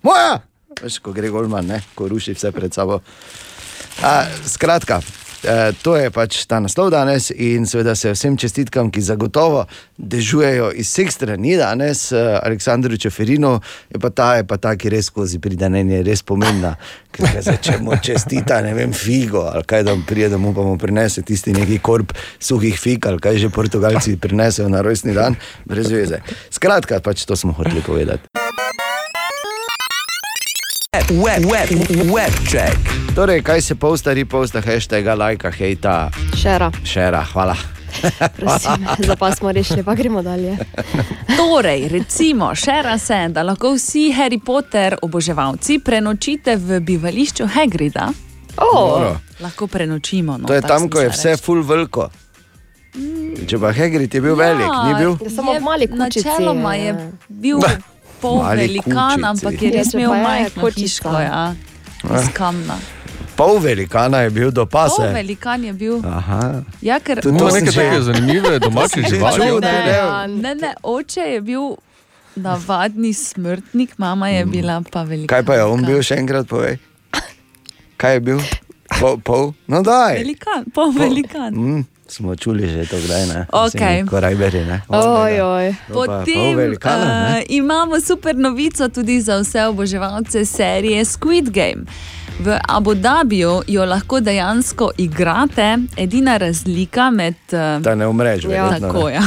[0.02, 0.40] Moja!
[0.80, 1.82] Veš, ko gre golman, ne?
[1.96, 3.02] ko ruši vse pred sabo.
[4.04, 5.02] A, skratka.
[5.44, 9.66] Eh, To je pač ta naslov danes, in seveda se vsem čestitkam, ki zagotovo
[9.98, 13.60] dežujejo iz vseh strani danes, eh, Aleksandru Čeferinu,
[13.90, 16.76] je pa ta, je pa ta, ki res skozi pridanenje je res pomembna.
[17.12, 20.62] Ker če mu čestita, ne vem, figo ali kaj da mu prije, da mu pa
[20.62, 25.36] mu prinese tisti neki korp suhih fig ali kaj že Portugalci prinesejo na rojstni dan,
[25.66, 26.22] brez veze.
[26.54, 28.39] Skratka, pač to smo hoteli povedati.
[30.92, 31.70] Web, web,
[32.10, 32.78] web check.
[33.16, 34.12] Torej, kaj se posta
[34.62, 37.56] hashtag, lajka, hejta, Šera, šera, hvala.
[38.36, 40.58] prosim, zdaj pa smo rešili, pa gremo dalje.
[41.38, 48.10] Torej, recimo, šera se, da lahko vsi Harry Potter oboževalci prenočite v bivališču Hagrida.
[48.56, 49.20] Dobro.
[49.40, 50.38] Lahko prenočimo.
[50.38, 51.44] No, To je tam, ko je se vse reči.
[51.44, 52.10] full veliko.
[53.48, 55.18] Če pa Hegrid je bil ja, velik, ni bil?
[55.22, 56.26] Je samo mali kučici.
[56.28, 56.96] Načeloma je
[57.30, 57.60] bil
[58.22, 59.26] pol Mali velikan, kučici.
[59.26, 61.12] ampak je Ja, res imel je majhno hiško.
[61.12, 61.56] Ja.
[62.04, 62.16] Ah.
[62.16, 62.78] Iz kamna.
[63.36, 65.08] Pol velikana je bil do Pol pase.
[65.14, 66.00] velikan je bil.
[66.02, 66.64] Aha.
[66.82, 69.40] Ja, ker To- to sem neke že- zanimive domače živali.
[69.42, 69.98] čul, Ne, ne,
[70.38, 71.76] ne, ne, oče je bil
[72.36, 75.28] navadni smrtnik, mama je bila pa velika.
[75.30, 76.80] Kaj pa je on bil, še enkrat povej?
[77.98, 78.40] Kaj je bil?
[79.00, 79.18] Pol?
[79.20, 79.44] pol?
[79.68, 80.18] No, daj.
[80.18, 81.52] Velikan, pol velikan.
[81.54, 83.46] Mm, smo čuli že to, kdaj ne.
[83.52, 84.04] Okej.
[84.06, 84.82] Korajberi, ne.
[84.88, 85.76] Oj, oj.
[85.88, 87.46] To Potem velikana, uh, ne.
[87.50, 91.86] imamo super novico tudi za vse oboževalce serije Squid Game.
[92.40, 97.36] V Abu Dhabiju jo lahko dejansko igrate, edina razlika med.
[97.52, 98.88] Uh, Da ne umreš, verjetno.
[98.88, 99.14] Tako, ne.
[99.14, 99.22] ja.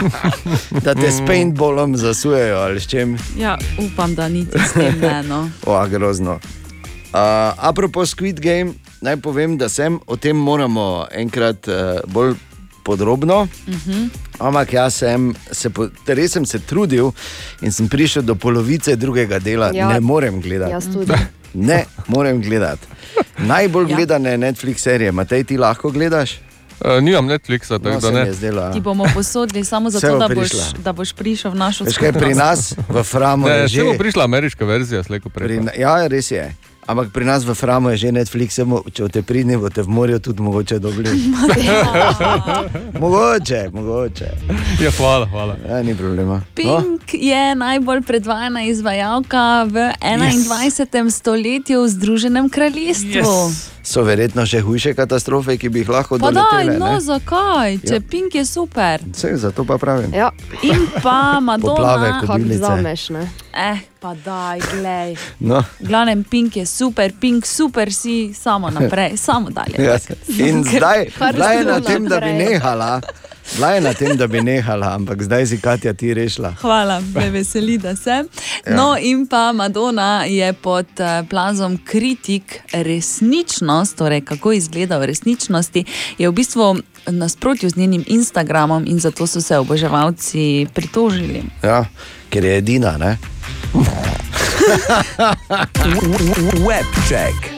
[0.84, 3.16] Da te s paintballom zasujejo ali s čem.
[3.38, 5.22] ja, upam, da niti s tem ne.
[5.22, 5.50] No.
[5.66, 6.32] O, grozno.
[6.32, 6.40] Uh,
[7.58, 11.74] apropo Squid Game, naj povem, da sem o tem moramo enkrat uh,
[12.06, 12.34] bolj
[12.84, 13.48] podrobno.
[13.66, 14.08] Uh -huh.
[14.38, 15.70] Ampak jaz sem se,
[16.06, 17.10] res sem se trudil
[17.60, 20.86] in sem prišel do polovice drugega dela, Ja, ja, ne morem gledati.
[21.54, 22.86] Ne morem gledati.
[23.38, 23.88] Najbolj Ja.
[23.90, 23.96] ja.
[23.96, 26.40] gledane Netflix serije, Matej, ti lahko gledaš?
[26.84, 28.20] Uh, nimam Netflixa, tako No, da ne.
[28.20, 28.72] je zdelo, ja.
[28.72, 30.48] Ti bomo posodili samo zato, da boš,
[30.78, 33.84] da boš prišel v našo Veš kaj, pri nas v Framu Ne, je še že.
[33.84, 35.46] bo prišla ameriška verzija, slejko prej.
[35.48, 36.54] Pri, ja, res je.
[36.86, 38.64] Ampak pri nas v Framu je že Netflix, če
[39.02, 41.10] boste pridni, boste v morju tudi mogoče dobili.
[43.02, 44.28] mogoče, mogoče.
[44.78, 45.58] Ja, hvala, hvala.
[45.66, 46.38] Ja, ni problema.
[46.38, 46.54] No?
[46.54, 51.10] Pink je najbolj predvajana izvajalka v 21.
[51.10, 53.18] stoletju v Združenem kraljestvu.
[53.18, 53.75] Yes.
[53.86, 56.78] So verjetno še hujše katastrofe, ki bi jih lahko Pa daj, doletele.
[56.78, 57.00] no ne?
[57.00, 57.76] zakaj?
[57.80, 58.00] Če Ja.
[58.02, 59.04] Pink je super.
[59.14, 60.10] Sej, zato pa pravim.
[60.10, 60.32] Ja.
[60.62, 62.18] In pa Madonna.
[62.20, 63.22] Kako vzameš, ne?
[63.54, 65.14] Eh, pa daj, glej.
[65.38, 65.62] No.
[65.78, 69.78] Glavnem, Pink je super, Pink super si, samo naprej, samo dalje.
[69.86, 69.94] Ja.
[70.40, 72.38] In zdaj, bila je na tem, da bi naprej.
[72.44, 73.00] nehala.
[73.54, 76.54] Bila je na tem, da bi nehala, ampak zdaj si Katja ti rešila.
[76.60, 78.10] Hvala, me veseli, da se.
[78.10, 78.24] Ja.
[78.76, 85.84] No, in pa Madonna je pod eh, plazom kritik resničnost, torej kako izgleda v resničnosti,
[86.18, 91.42] je v bistvu nasprotju z njenim Instagramom in zato so se oboževalci pritožili.
[91.62, 91.84] Ja,
[92.30, 93.18] ker je edina, ne?
[96.66, 97.55] Webcheck.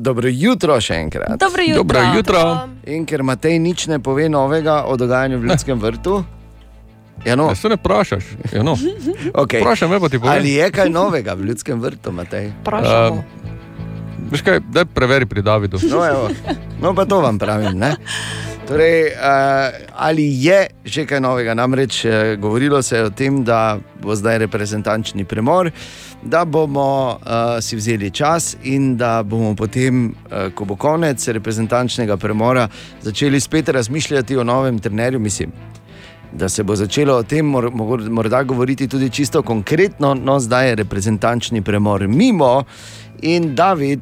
[0.00, 1.36] Dobro jutro še enkrat.
[1.40, 1.82] Dobro jutro.
[1.84, 2.42] Dobro jutro.
[2.88, 6.22] In ker Matej nič ne pove novega o dogajanju v Ljudskem vrtu.
[7.24, 7.50] Ja, no.
[7.54, 8.24] Se ne vprašaš.
[8.52, 8.76] Ja, no.
[9.44, 9.60] Okay.
[9.60, 10.32] Vprašaj me, pa ti povem.
[10.32, 12.52] Ali je kaj novega v Ljudskem vrtu, Matej?
[12.64, 13.20] Um,
[14.30, 15.80] Veš kaj, daj preveri pri Davidu.
[15.90, 16.30] No, evo.
[16.80, 17.76] no, pa to vam pravim.
[17.78, 17.96] Ne?
[18.70, 21.54] Torej, uh, ali je že kaj novega?
[21.58, 25.72] Namreč uh, govorilo se je o tem, da bo zdaj reprezentančni premor,
[26.22, 32.16] da bomo uh, si vzeli čas in da bomo potem, uh, ko bo konec reprezentančnega
[32.16, 32.68] premora,
[33.02, 35.18] začeli spet razmišljati o novem trenerju.
[35.20, 35.52] Mislim,
[36.32, 37.70] da se bo začelo o tem mor,
[38.10, 42.64] morda govoriti tudi čisto konkretno, no zdaj je reprezentančni premor mimo
[43.22, 44.00] in David.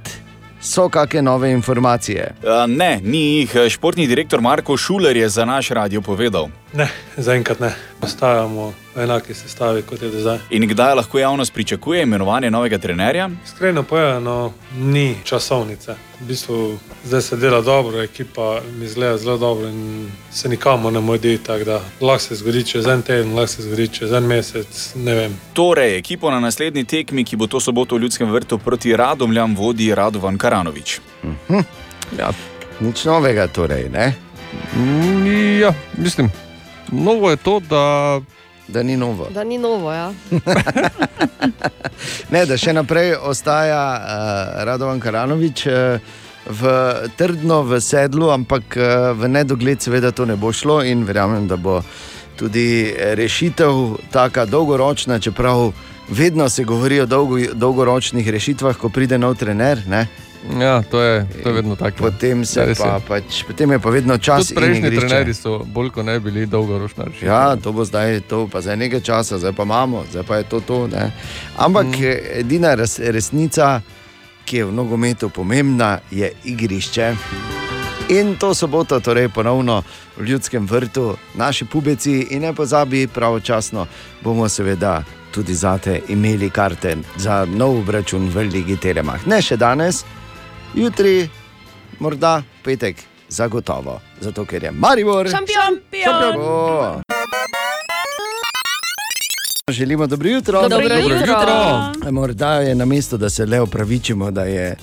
[0.60, 2.34] So kakšne nove informacije?
[2.42, 3.52] Uh, ne, ni jih.
[3.70, 6.48] Športni direktor Marko Šuler je za naš radio povedal.
[6.74, 7.70] Ne, zaenkrat ne.
[8.02, 10.38] Ostajamo v enaki sestavi kot je do zdaj.
[10.50, 13.30] In kdaj lahko javnost pričakuje imenovanje novega trenerja?
[13.44, 15.94] Iskreno povedano, ni časovnice.
[16.20, 21.00] V bistvu zdaj se dela dobro, ekipa mi izgleda zelo dobro in se nikamor ne
[21.00, 21.38] modi.
[21.38, 25.14] Tako da lahko se zgodi čez en teden, lahko se zgodi čez en mesec, ne
[25.14, 25.40] vem.
[25.52, 29.94] Torej, ekipo na naslednji tekmi, ki bo to soboto v Ljudskem vrtu proti Radomljam, vodi
[29.94, 31.00] Radovan Karanovič.
[31.22, 31.62] Hm.
[32.18, 32.32] Ja,
[32.80, 33.88] nič novega, torej.
[33.88, 34.14] Ne?
[34.76, 35.28] Mm,
[35.60, 36.30] Ja, mislim,
[36.92, 38.20] novo je to, da.
[38.68, 39.28] Da ni novo.
[39.34, 40.12] Da ni novo, ja.
[42.30, 45.96] Ne, da še naprej ostaja uh, Radovan Karanovič uh,
[46.46, 46.72] v
[47.16, 48.84] trdno v sedlu, ampak uh,
[49.16, 51.80] v nedogled, seveda, to ne bo šlo in verjamem, da bo
[52.38, 55.72] tudi rešitev tako dolgoročna, čeprav
[56.08, 59.82] vedno se govori o dolgo, dolgoročnih rešitvah, ko pride nov trener.
[59.88, 60.06] Ne?
[60.60, 61.96] Ja, to je, to je vedno tako.
[61.98, 65.08] Potem, se Ja, pa, pač, potem je pa vedno čas Tudi in prejšnji igrišče.
[65.08, 67.04] trenerji so bolj kot ne bili dolgoročni.
[67.22, 70.44] Ja, to bo zdaj, to pa zdaj nekaj časa, zdaj pa imamo, zdaj pa je
[70.44, 70.86] to to.
[70.86, 71.10] Ne?
[71.56, 72.04] Ampak mm.
[72.32, 73.80] edina res, resnica,
[74.44, 77.14] ki je v nogometu pomembna, je igrišče.
[78.08, 79.82] In to soboto, torej ponovno
[80.16, 83.86] v Ljudskem vrtu, naši pubeci in ne pozabi, pravočasno
[84.24, 89.26] bomo seveda tudi zate imeli karte za nov račun v Ligi Telemah.
[89.26, 90.04] Ne še danes,
[90.74, 91.28] jutri,
[91.98, 92.96] morda petek,
[93.28, 94.00] zagotovo.
[94.20, 95.28] Zato ker je Maribor.
[95.30, 95.80] Šampion!
[96.04, 97.02] Šampion!
[99.70, 100.62] Želimo dobro jutro.
[100.62, 101.16] Dobro Dobro jutro.
[101.16, 102.10] jutro.
[102.10, 104.76] Morda je na mestu, da se le opravičimo, da je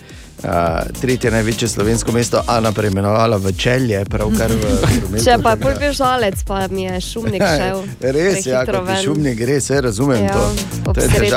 [0.46, 4.62] uh, tretje največje slovensko mesto Ana preimenovala v Čelje, pravkar v
[5.00, 5.24] prometu.
[5.26, 7.82] Če pa je pol bil žalec, pa mi je šumnik šel.
[8.02, 8.64] Res ja,
[9.04, 10.46] šumnik, res je, razumem Ja, to.
[10.86, 11.30] to gre.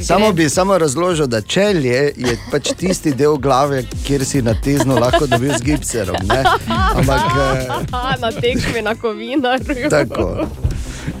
[0.00, 4.98] Samo bi samo razložil, da čelje je pač tisti del glave, kjer si na tezno
[4.98, 6.16] lahko dobil z gipserom.
[6.22, 6.42] Ne?
[6.68, 9.90] Ampak eh, na tekmi na kovinarju.
[9.90, 10.46] tako.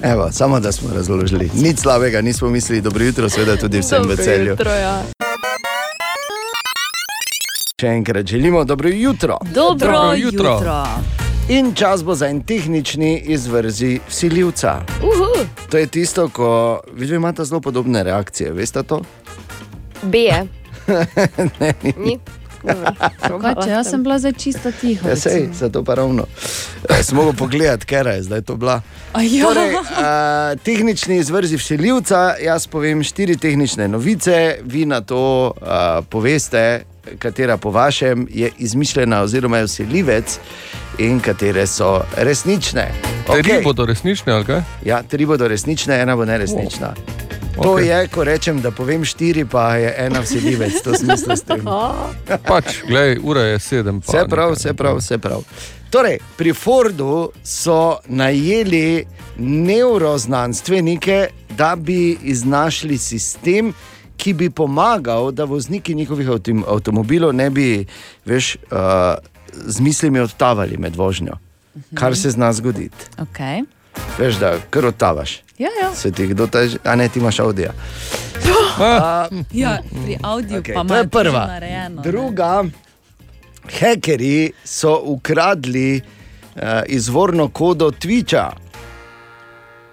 [0.02, 1.50] Evo, samo da smo razložili.
[1.54, 4.50] Nič slabega, nismo mislili, dobro jutro, seveda tudi vsem v Dobro celju.
[4.50, 5.02] jutro, ja.
[7.82, 9.38] Še enkrat želimo dobro jutro.
[9.54, 10.52] Dobro Dobro jutro.
[10.52, 10.86] jutro.
[11.48, 14.80] In čas bo za en tehnični izvrzi vsiljivca.
[15.02, 15.46] Uhu.
[15.70, 19.00] To je tisto, ko vidite, imate zelo podobne reakcije, veste to?
[20.02, 20.46] Beje.
[21.60, 22.18] ne, Ni.
[23.42, 25.08] Kaj, če jaz sem bila zdaj čisto tiho.
[25.08, 26.26] Ja, sej, zato pa ravno.
[26.88, 28.78] Eh, Smo mogli pogledati, ker je zdaj to bila.
[29.12, 29.82] Torej, uh,
[30.62, 37.70] tehnični izvrzi vsiljivca, jaz povem štiri tehnične novice, vi na to uh, poveste, katera po
[37.70, 40.38] vašem je izmišljena, oziroma je vsiljivec,
[40.98, 42.92] in katere so resnične.
[43.42, 44.62] Tri bodo resnične, ali kaj?
[44.84, 46.94] Ja, tri bodo resnične, ena bo neresnična.
[47.62, 47.86] To Okej.
[47.86, 51.60] je, ko rečem, da povem štiri, pa je ena vsiljivec, to smisel s tem.
[52.48, 54.00] Pač, gledaj, ura je sedem.
[54.00, 55.44] pa Vse prav, vse prav, vse prav.
[55.90, 59.04] Torej, pri Fordu so najeli
[59.36, 61.26] neuroznanstvenike,
[61.56, 63.74] da bi iznašli sistem,
[64.22, 67.86] ki bi pomagal, da vozniki njihovih avtom avtomobilov ne bi
[68.24, 69.18] veš, uh,
[69.52, 71.34] z mislimi odtavali med vožnjo.
[71.94, 73.10] Kar se zna zgoditi.
[73.18, 73.64] Okay.
[74.18, 75.42] Veš, da kar odtavaš.
[75.58, 75.94] Ja, ja.
[75.94, 77.72] Se ti kdo teže, a ne ti imaš avdija.
[79.52, 81.46] ja, pri audiju Okay, pa je prva.
[81.46, 82.02] narejeno, ne.
[82.02, 82.64] Druga,
[83.78, 88.50] hekerji so ukradli uh, izvorno kodo Twitcha.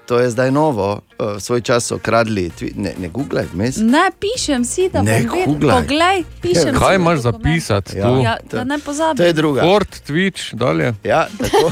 [0.10, 0.88] To je zdaj novo,
[1.20, 3.78] uh, svoj čas so kradli, twi- ne, ne googlej, vmes.
[3.78, 5.46] Ne, pišem si, da Ne bom vedel.
[5.46, 5.76] googlaj.
[5.78, 6.80] Poglej, pišem si.
[6.80, 7.92] Kaj v imaš zapisati?
[7.94, 8.04] Ja.
[8.04, 8.14] tu?
[8.20, 9.18] Ja, da ne pozabim.
[9.18, 9.62] To je druga.
[9.62, 10.94] Ford, Twitch, dalje.
[11.04, 11.70] Ja, tako.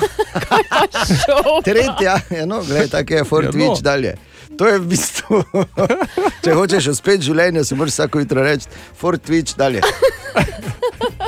[1.66, 3.58] Tretja, ja, no, gledaj, tako je Fort Ja, no.
[3.58, 4.16] Twitch dalje.
[4.58, 5.44] To je v bistvu,
[6.44, 9.84] če hočeš uspeti v življenju, si moraš vsako jutro reči, Fort Twitch dalje.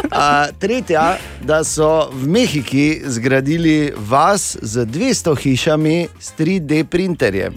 [0.10, 7.53] A, tretja, da so v Mehiki zgradili vas z 200 hišami s 3D printerjem,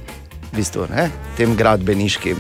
[0.51, 1.09] v bistvu, ne,
[1.41, 2.37] tem gradbeniškim.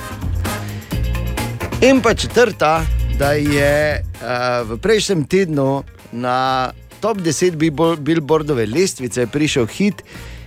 [1.82, 2.84] In pa četrta,
[3.18, 5.82] da je uh, v prejšnjem tednu
[6.12, 10.04] na top 10 Billboard- Billboardove lestvice prišel hit,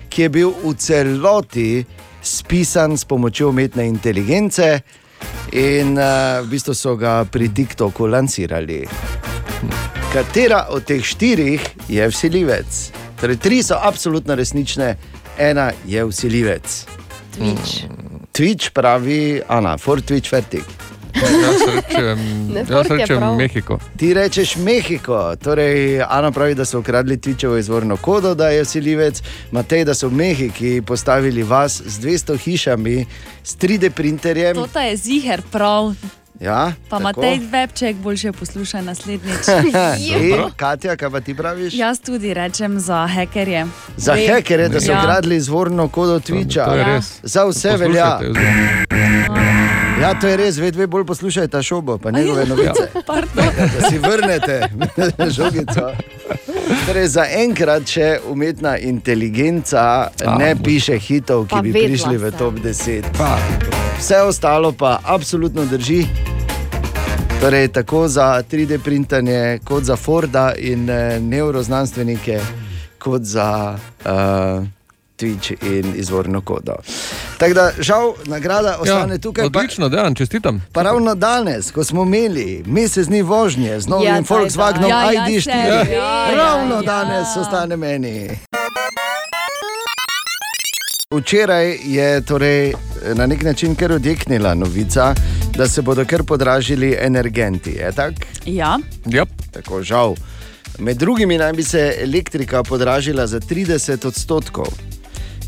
[0.09, 1.69] ki je bil v celoti
[2.25, 4.81] spisan s pomočjo umetne inteligence,
[5.51, 8.83] in uh, v bistvu so ga pri TikToku lansirali.
[10.13, 12.91] Katera od teh štirih je vsiljivec?
[13.21, 14.95] Torej, tri so absolutno resnične,
[15.37, 16.85] ena je vsiljivec.
[17.37, 17.87] Twitch.
[18.35, 20.63] Twitch pravi, Ana, for Twitch vertik.
[21.15, 22.19] Jaz rečem,
[22.67, 23.35] jaz rečem.
[23.37, 23.79] Mehiko.
[23.97, 29.21] Ti rečeš Mehiko, torej Ana pravi, da so ukradli Twitchovo izvorno kodo, da je vsiljivec,
[29.51, 33.05] Matej, da so v Mehiki postavili vas z 200 hišami,
[33.43, 34.55] s 3D printerjem.
[34.65, 35.93] To je ziger prav.
[36.37, 37.03] Ja, Pa tako.
[37.03, 39.47] Matej Webček boljše posluša naslednjič.
[40.21, 41.73] In Katja, kaj pa ti praviš?
[41.73, 43.65] Jaz tudi rečem za hekerje.
[43.97, 44.99] Za Ve- hekere, da so Ja.
[44.99, 46.65] ukradli izvorno kodo Twitcha.
[46.65, 47.19] to je res.
[47.23, 48.19] Za vse velja.
[48.19, 49.64] Poslušajte,
[49.95, 52.87] Ja, to je res, vedno bolj poslušajte šobo, pa njegove Ja, novice.
[53.05, 53.45] pardon.
[53.57, 54.69] Da si vrnete
[55.37, 55.91] žogico.
[56.85, 62.17] Torej, za enkrat še umetna inteligenca A, ne bo- piše hitov, ki Pa bi prišli
[62.17, 63.03] v top 10.
[63.97, 66.05] Vse ostalo pa absolutno drži.
[67.41, 72.39] Torej, tako za 3D printanje, kot za Forda in eh, neuroznanstvenike,
[72.97, 74.65] kot za uh,
[75.17, 76.73] Twitch in izvorno kodo.
[77.37, 79.41] Tako da, žal, nagrada ostane Ja, tukaj.
[79.43, 80.65] pa- odlično, dejan, čestitam.
[80.71, 84.89] Pa ravno danes, ko smo imeli mesec dni vožnje z novim Ja, ja, Volkswagenom.
[84.89, 87.41] Ja, ja, ID4, se, ja, ravno ja, danes ja.
[87.41, 88.29] ostane meni.
[91.11, 92.73] Včeraj je torej
[93.13, 95.13] na nek način kar odjeknila novica,
[95.55, 97.71] da se bodo kar podražili energenti.
[97.71, 98.15] Je tako?
[98.45, 99.27] Ja, Yep.
[99.51, 100.15] Tako žal.
[100.79, 104.65] Med drugimi naj bi se elektrika podražila za 30 odstotkov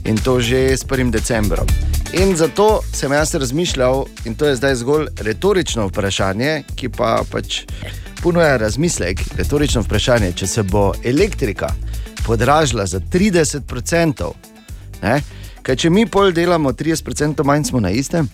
[0.07, 1.11] in to že s 1.
[1.11, 1.67] decembrom.
[2.13, 7.65] In zato sem jaz razmišljal, in to je zdaj zgolj retorično vprašanje, ki pa pač
[8.23, 9.19] ponuja razmislek.
[9.38, 11.73] Retorično vprašanje, če se bo elektrika
[12.25, 14.31] podražila za 30%,
[15.01, 15.21] ne?
[15.61, 18.29] kaj če mi pol delamo 30% manj, smo na istem.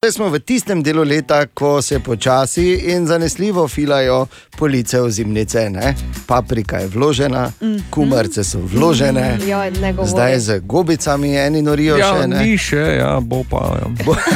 [0.00, 5.70] Zdaj smo v tistem delu leta, ko se počasi in zanesljivo filajo police ozimnice.
[5.70, 5.94] Ne?
[6.26, 7.52] Paprika je vložena,
[7.90, 10.10] kumarce so vložene, Ja, ne govori.
[10.10, 12.26] zdaj z gobicami eni norijo Ja, še.
[12.28, 12.38] Ne?
[12.38, 13.76] ni še, ja, bo pa.
[13.76, 13.88] Ja.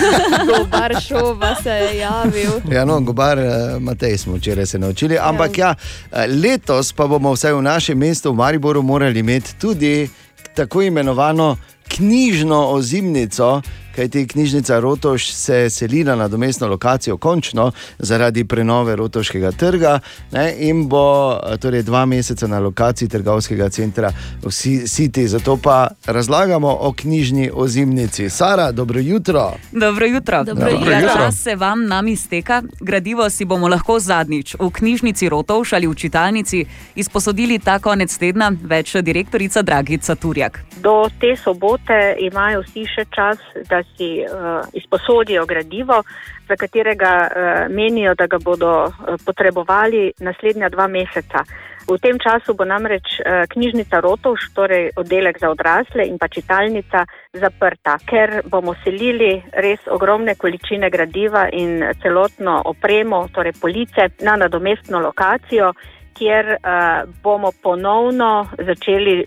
[0.50, 2.50] Gobar šova se je javil.
[2.70, 3.48] Ja, no, gobar, eh,
[3.80, 5.16] Matej smo včeraj se naučili.
[5.18, 5.74] Ampak ja,
[6.12, 10.10] eh, letos pa bomo vsaj v našem mestu, v Mariboru, morali imeti tudi
[10.54, 11.56] tako imenovano
[11.88, 13.62] knjižno ozimnico.
[13.96, 20.00] Kajti knjižnica Rotoš se seli na nadomestno lokacijo, končno zaradi prenove Rotoškega trga
[20.32, 24.10] ne, in bo torej dva meseca na lokaciji trgovskega centra
[24.42, 25.26] v City.
[25.26, 28.30] Zato pa razlagamo o knjižni ozimnici.
[28.30, 29.52] Sara, dobro jutro.
[29.72, 30.44] Dobro jutro.
[30.44, 30.94] Dobro Dobro jutro.
[30.94, 31.14] jutro.
[31.16, 32.62] Čas se vam nam izteka.
[32.80, 36.64] Gradivo si bomo lahko zadnjič v knjižnici Rotovš ali v čitalnici
[36.94, 40.60] izposodili ta konec tedna, več direktorica Dragica Turjak.
[40.76, 43.38] Do te sobote imajo vsi še čas,
[43.68, 46.02] da si uh, izposodijo gradivo,
[46.48, 48.92] za katerega uh, menijo, da ga bodo uh,
[49.26, 51.44] potrebovali naslednja dva meseca.
[51.84, 57.04] V tem času bo namreč uh, knjižnica Rotovš, torej oddelek za odrasle in pa čitalnica
[57.32, 65.00] zaprta, ker bomo selili res ogromne količine gradiva in celotno opremo, torej police, na nadomestno
[65.00, 65.72] lokacijo
[66.14, 69.26] kjer uh, bomo ponovno začeli uh,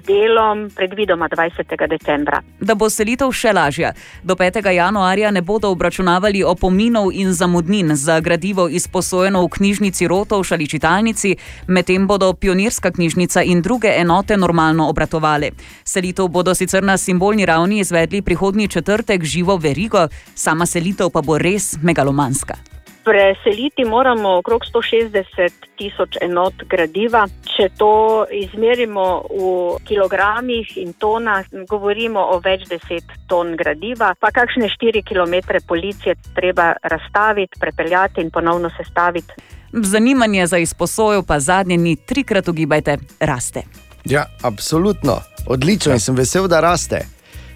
[0.00, 1.88] z delom, predvidoma 20.
[1.88, 2.42] decembra.
[2.60, 3.92] Da bo selitev še lažja.
[4.22, 4.60] Do 5.
[4.72, 11.36] januarja ne bodo obračunavali opominov in zamudnin za gradivo izposojeno v knjižnici Rotovš ali čitalnici,
[11.66, 15.50] medtem bodo pionirska knjižnica in druge enote normalno obratovale.
[15.84, 21.38] Selitev bodo sicer na simbolni ravni izvedli prihodnji četrtek živo verigo, sama selitev pa bo
[21.38, 22.71] res megalomanska.
[23.04, 27.26] Preseliti moramo okrog 160 tisoč enot gradiva.
[27.56, 29.48] Če to izmerimo v
[29.84, 36.72] kilogramih in tonah, govorimo o več deset ton gradiva, pa kakšne 4 km policije treba
[36.82, 39.34] razstaviti, prepeljati in ponovno sestaviti.
[39.72, 43.62] Zanimanje za izposojo pa zadnje dni trikrat ugibajte, raste.
[44.04, 47.02] Ja, absolutno, odlično in sem vesel, da raste.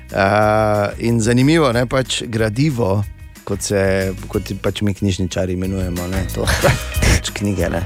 [0.06, 3.02] Uh, in zanimivo je pač gradivo,
[3.46, 3.80] kot se
[4.28, 6.08] kot pač mi knjižničari imenujemo.
[6.10, 6.46] Ne, to,
[7.14, 7.70] pač knjige.
[7.70, 7.82] Ne.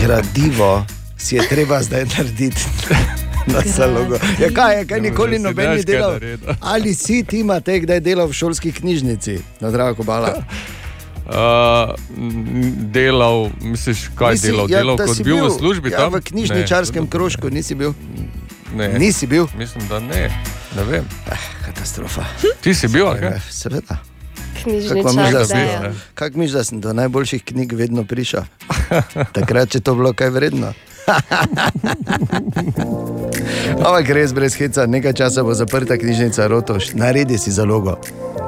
[0.00, 0.86] Gradivo
[1.18, 2.64] si je treba zdaj narediti.
[3.52, 4.14] Na zalogo.
[4.38, 6.20] Ja, kaj je, kaj nikoli noben ni delal?
[6.72, 10.36] Ali si ti imate kdaj delal v šolski knjižnici, na drago kobala?
[11.26, 11.90] Uh,
[12.94, 14.70] delal, misliš, kaj Nisi- delal?
[14.70, 16.14] ja, delal kot bil, bil v službi ja, tam?
[16.14, 17.98] V knjižničarskem Ne, krožku nisi bil.
[18.78, 18.92] Ne.
[18.98, 19.50] Nisi bil?
[19.58, 20.30] Mislim, da ne.
[20.78, 21.10] Ne vem.
[21.26, 22.22] Eh, katastrofa.
[22.62, 23.42] Ti si bil, ali kaj?
[23.50, 24.11] Seveda.
[24.52, 28.42] Knjižničar, Kako misliš, da sem- do najboljših knjig vedno prišel?
[29.36, 30.72] Takrat, če to bilo kaj vredno.
[33.82, 37.98] Ampak res brez heca, nekaj časa bo zaprta knjižnica Rotoš, naredi si zalogo,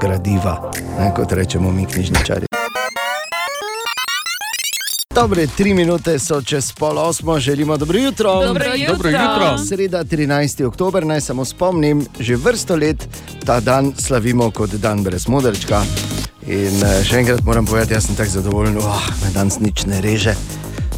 [0.01, 2.47] gradiva, ne, kot rečemo mi knjižničari.
[5.15, 8.47] Dobre, tri minute so čez pol osmo, želimo dobro jutro.
[8.47, 8.95] Dobro jutro.
[8.95, 9.59] Dobro jutro.
[9.69, 10.65] Sreda 13.
[10.65, 13.09] oktober, naj samo spomnim, že vrsto let
[13.47, 15.83] ta dan slavimo kot dan brez modrčka.
[16.47, 19.87] In eh, še enkrat moram povedati, jaz sem tako zadovoljen, da oh, me danes nič
[19.87, 20.35] ne reže,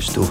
[0.00, 0.24] štu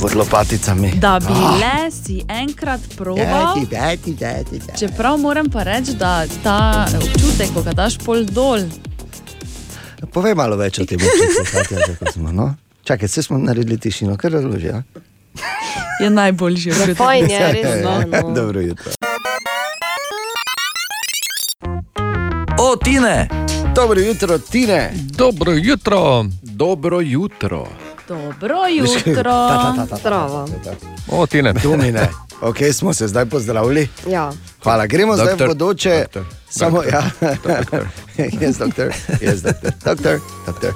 [0.00, 0.92] pod lopaticami.
[1.00, 1.58] Da bi Ah.
[1.58, 3.24] le si enkrat probal.
[3.24, 4.78] dati, dati, dati.
[4.78, 8.60] Čeprav moram pa reči, da ta občutek, ko ga daš pol dol,
[10.12, 12.32] Povej malo več o tem, občutku, Katja, kako smo.
[12.32, 12.54] No?
[12.84, 14.66] Čakaj, se smo naredili tišino, kar razloži.
[14.66, 14.82] Ja?
[16.00, 16.96] je najboljši občutek.
[16.96, 18.34] fajn je, res, no, no.
[18.34, 18.92] Dobro jutro.
[22.58, 23.28] O, Tine!
[23.74, 24.92] Dobro jutro, Tine.
[24.94, 26.24] Dobro jutro.
[26.42, 27.66] Dobro jutro.
[28.08, 29.36] Dobro jutro.
[30.00, 30.48] Zdravo.
[31.08, 31.52] O, Tine.
[31.52, 32.08] Domine.
[32.40, 33.88] Ok, smo se zdaj pozdravili.
[34.08, 34.32] Ja.
[34.62, 35.98] Hvala, gremo zdaj v Doktor, bodoče.
[35.98, 36.82] doktor, Samo,
[37.46, 37.86] doktor,
[38.16, 40.72] ja, jaz, doktor, jaz, doktor, doktor, doktor.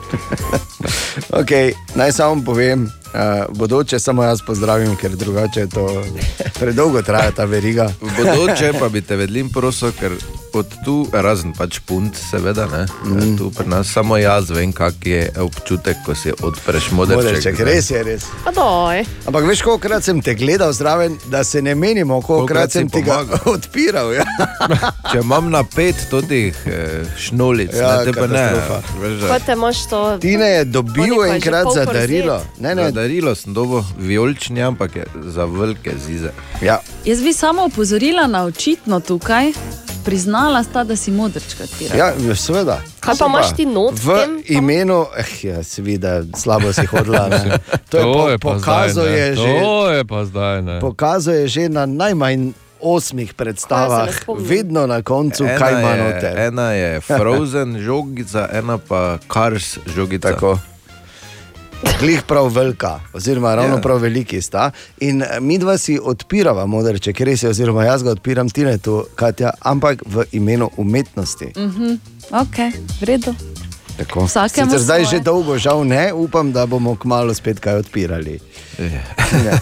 [1.31, 6.05] Okay, naj samo povem, uh, bodoče samo jaz pozdravim, ker drugače to
[6.59, 7.89] predolgo traja ta veriga.
[8.01, 10.13] Bodoče pa bi te vedlim prosil, ker
[10.57, 13.37] od tu, razen pač punt, seveda, ne, mm.
[13.39, 17.25] tu pri nas samo jaz vem, kak je občutek, ko si odpreš modrček.
[17.25, 18.27] Modrček, res je, res.
[18.47, 22.89] Ampak veš, kolikrat sem te gledal zraven, da se ne menimo, kolikrat Kolikrat si sem
[22.91, 23.23] ti ga
[23.57, 24.13] odpiral.
[24.15, 24.25] Ja.
[25.13, 28.47] Če imam na pet totih eh, šnolic, Ja, ne, te pa ne.
[29.01, 30.03] Veš, to?
[30.21, 32.41] Tine je dobil Koliko enkrat za darilo.
[32.61, 36.31] Ne, ne, Za darilo sem dobil vijolični, ampak je za velike zize.
[36.63, 36.81] Ja.
[37.05, 39.53] Jaz bi samo opozorila na očitno tukaj,
[40.07, 41.97] priznala sta, da si modrčka odpira.
[41.97, 42.79] Ja, seveda.
[43.01, 44.33] Kaj pa imaš ti not v tem?
[44.55, 47.27] imenu, eh, ja, seveda, slabo si hodila.
[47.29, 47.59] Ne.
[47.91, 50.77] To je, To po, je pa pokazal zdaj, je že, To je pa zdaj, ne.
[50.81, 54.09] pokazal je že na najmanj osmih predstavah,
[54.39, 56.33] vedno na koncu, Ena kaj ima je- noter.
[56.39, 60.31] Ena je Frozen žogica, ena pa Cars žogica.
[60.31, 60.59] Tako.
[62.01, 63.81] Glih prav velika, oziroma ravno Ja.
[63.81, 64.71] prav veliki sta.
[65.01, 69.05] In eh, mi dva si odpirava modrček, res je, oziroma jaz ga odpiram Tine tu,
[69.15, 71.53] Katja, ampak v imenu umetnosti.
[71.57, 71.95] Mhm.
[72.33, 72.57] Ok,
[73.01, 73.35] v redu.
[73.97, 74.29] Tako.
[74.29, 75.05] Sicer zdaj svoje.
[75.07, 78.41] že dolgo, žal ne, upam, da bomo kmalo spet kaj odpirali.
[78.79, 79.05] Ne.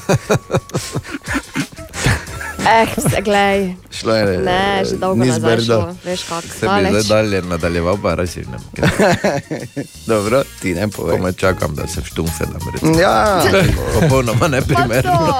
[2.64, 3.74] Eh, se glej.
[3.90, 5.64] Šlo je, Ne, že dolgo ni nazaj zbrdo.
[5.64, 6.44] šlo, veš kak.
[6.44, 8.58] Se bi zdaj dalje nadaljeval, pa ne.
[10.06, 11.16] Dobro, ti ne povej.
[11.16, 13.00] Komaj čakam, da se štumfe nam reče.
[13.00, 13.42] Ja.
[13.94, 15.34] Popolnoma neprimerno.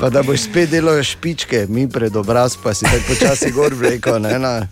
[0.00, 4.18] Pa da boš spet delal špičke, mi pred obraz, pa si tako počasi gor vleko,
[4.18, 4.66] ne na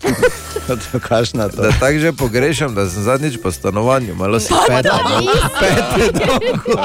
[0.66, 1.62] to, kašna to.
[1.62, 5.32] Da tako že pogrešam, da sem zadnjič po stanovanju, malo si Pa peta, da nisi.
[5.60, 6.80] pete dolgo.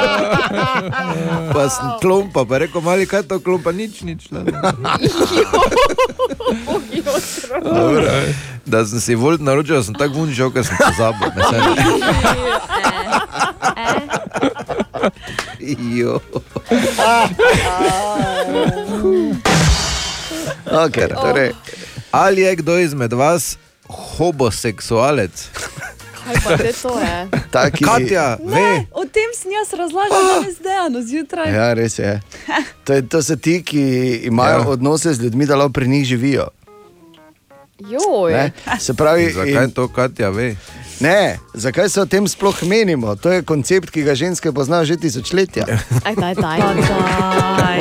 [1.54, 1.86] Pa sem
[2.28, 4.32] klompa, pa rekel, mali kaj to klompa, nič, nič.
[4.32, 4.44] Ne.
[7.64, 8.12] Dobro.
[8.66, 11.32] Da sem si volt naročil, sem tako vun šel, ker sem pozabil.
[11.36, 11.72] Ne, ne.
[15.95, 16.20] Jo.
[20.68, 21.56] Okay, torej.
[22.12, 25.49] Ali je kdo izmed vas homoseksualec?
[26.28, 27.18] Kaj pa te to je?
[27.52, 27.86] Taki,
[28.44, 31.54] Ne, o tem sem jaz razlagal danes dejano zjutraj.
[31.56, 32.20] Ja, res je.
[32.88, 33.84] To, je, to so ti, ki
[34.28, 34.68] imajo ja.
[34.68, 36.48] odnose z ljudmi, da lahko pri njih živijo.
[37.80, 38.34] Joj.
[38.34, 38.52] Ne?
[38.80, 40.56] Se pravi, Zakaj to Katja ve?
[40.99, 43.16] Ne, zakaj se o tem sploh menimo?
[43.16, 45.68] To je koncept, ki ga ženske poznajo že tisočletja.
[46.04, 46.60] Aj, daj, daj.
[47.60, 47.80] daj.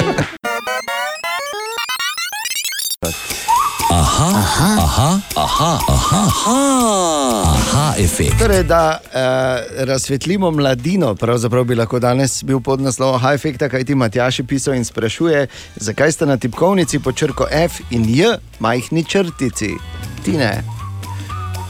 [3.91, 8.39] Aha, aha, aha, aha, aha, aha, aha efekt.
[8.39, 13.95] Torej, da eh, razsvetlimo mladino, pravzaprav bi lahko danes bil podnaslov Aha efekta, kaj ti
[13.95, 15.47] Matjaš je pisal in sprašuje,
[15.77, 19.71] zakaj ste na tipkovnici po črko F in J, majhni črtici.
[20.25, 20.65] Ti ne.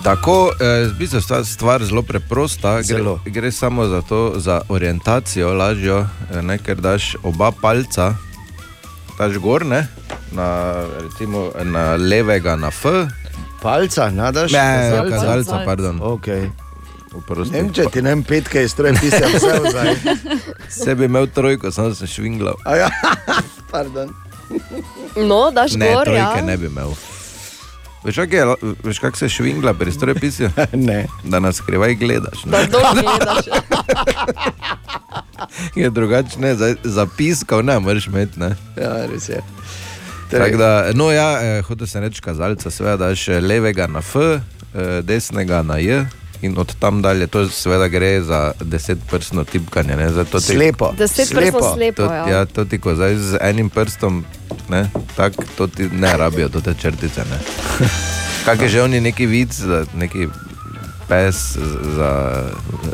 [0.03, 3.21] Tako, eh, v bistvu sta stvar zelo preprosta, gre, Zelo.
[3.25, 8.15] gre samo za to, za orientacijo lažjo, eh, ne, ker daš oba palca,
[9.19, 9.87] daš gor, ne,
[10.33, 12.85] na, recimo, na levega na F.
[13.63, 14.53] Palca, nadaš?
[14.53, 16.01] Ne, kazalca, pardon.
[16.01, 16.51] Okay.
[17.17, 17.55] Oprosti.
[17.57, 19.93] Vem, če ti ne vem, petke je stroj pisal vse vzaj.
[20.69, 22.59] Se bi imel trojko, samo sem švinglal.
[22.65, 22.91] A ja,
[23.73, 24.13] pardon.
[25.17, 26.45] No, daš Ne, gor, trojke ja.
[26.45, 26.93] ne bi imel.
[28.07, 28.45] Veš, kak je,
[28.85, 30.51] veš, kak se švingla pri strojepisju?
[30.89, 31.07] ne.
[31.25, 32.45] Da nas skrivaj gledaš.
[32.45, 32.51] Ne?
[32.53, 33.45] Da dol gledaš.
[35.81, 38.41] je drugače, ne, za, zapiskal ne moreš imeti.
[38.41, 38.55] Ne?
[38.77, 39.43] Ja, res je.
[40.31, 44.41] Tako Da, no, ja, eh, hotel sem reči kazalca, seveda daš levega na F, eh,
[45.03, 46.07] desnega na J.
[46.43, 49.97] In od tam dalje, to seveda gre za desetprstno tipkanje.
[49.97, 50.93] Ne, zato ti- Slepo.
[50.93, 52.29] Desetprstno slepo, to, ja.
[52.29, 52.45] ja.
[52.45, 54.25] To ti, ko zdaj z enim prstom,
[54.69, 54.87] ne,
[55.17, 57.21] tako to ti ne rabijo, do te črtice.
[57.21, 57.39] Ne.
[58.45, 60.29] Kak je že oni neki vid, za neki
[61.09, 61.57] pes
[61.97, 62.43] za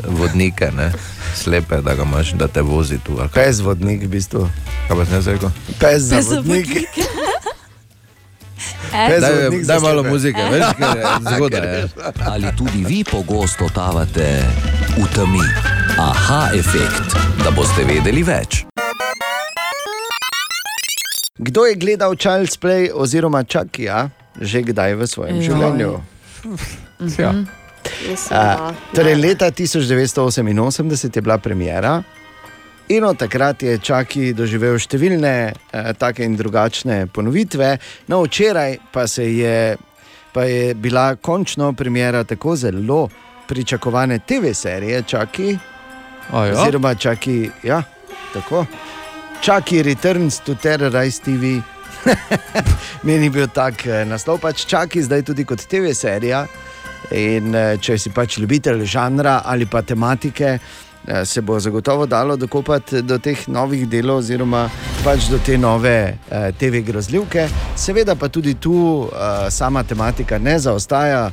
[0.07, 0.91] vodnike, ne,
[1.35, 3.15] slepe, da ga imaš, da te vozi tu.
[3.15, 3.27] kaj.
[3.35, 4.49] Pes vodnik, v bistvu.
[4.87, 5.49] Kaj pa sem jaz rekel?
[5.79, 6.67] Pes za Pes za vodnik.
[8.91, 11.67] Daj, daj za malo muzike, veš, ker je zgodaj.
[11.67, 11.87] je.
[12.25, 14.43] Ali tudi vi pogosto totavate
[14.93, 15.45] v temi?
[15.95, 18.65] Aha efekt, da boste vedeli več.
[21.35, 25.43] Kdo je gledal Child's Play oziroma Čakija že kdaj v svojem Joj.
[25.43, 25.91] življenju?
[27.17, 27.31] Ja.
[28.01, 29.21] Mislim, A, da torej, ne.
[29.21, 30.49] leta 1988
[31.11, 32.01] je bila premjera.
[32.89, 37.77] In od takrat je Čaki doživel številne eh, take in drugačne ponovitve,
[38.11, 39.77] no včeraj pa, je,
[40.35, 43.05] pa je bila končno premjera tako zelo
[43.47, 45.55] pričakovane TV serije Čaki,
[46.31, 46.59] A ja?
[46.59, 47.83] oziroma Čaki, ja,
[48.33, 48.65] tako.
[49.41, 51.59] Čaki Returns to Terrorize TV.
[53.07, 56.43] Meni je bil tak eh, naslov, pač Čaki zdaj tudi kot TV serija.
[57.11, 60.82] In eh, če si pač ljubitelj žanra ali pa tematike, eh,
[61.25, 64.69] se bo zagotovo dalo dokopati do teh novih delov, oziroma
[65.03, 65.97] pač do te nove
[66.31, 67.47] eh, TV grozljivke.
[67.75, 71.31] Seveda pa tudi tu eh, sama tematika ne zaostaja.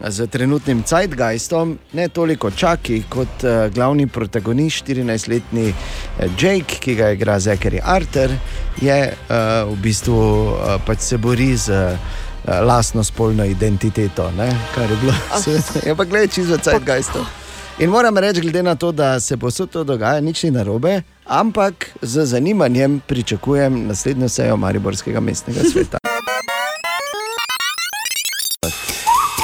[0.00, 7.10] Z trenutnim Zeitgeistom, ne toliko Čaki kot uh, glavni protagonist, 14-letni uh, Jake, ki ga
[7.12, 8.32] igra Zachary Arthur,
[8.80, 12.16] je uh, v bistvu uh, pač se bori z uh,
[12.64, 14.48] lastno spolno identiteto, ne?
[14.74, 15.12] kar je bilo.
[15.86, 17.39] Je pa gledaj, čisto Zeitgeistom.
[17.78, 21.90] In moram reči, glede na to, da se posod to dogaja, nič ni narobe, ampak
[22.02, 25.98] z zanimanjem pričakujem naslednjo sejo Mariborskega mestnega sveta.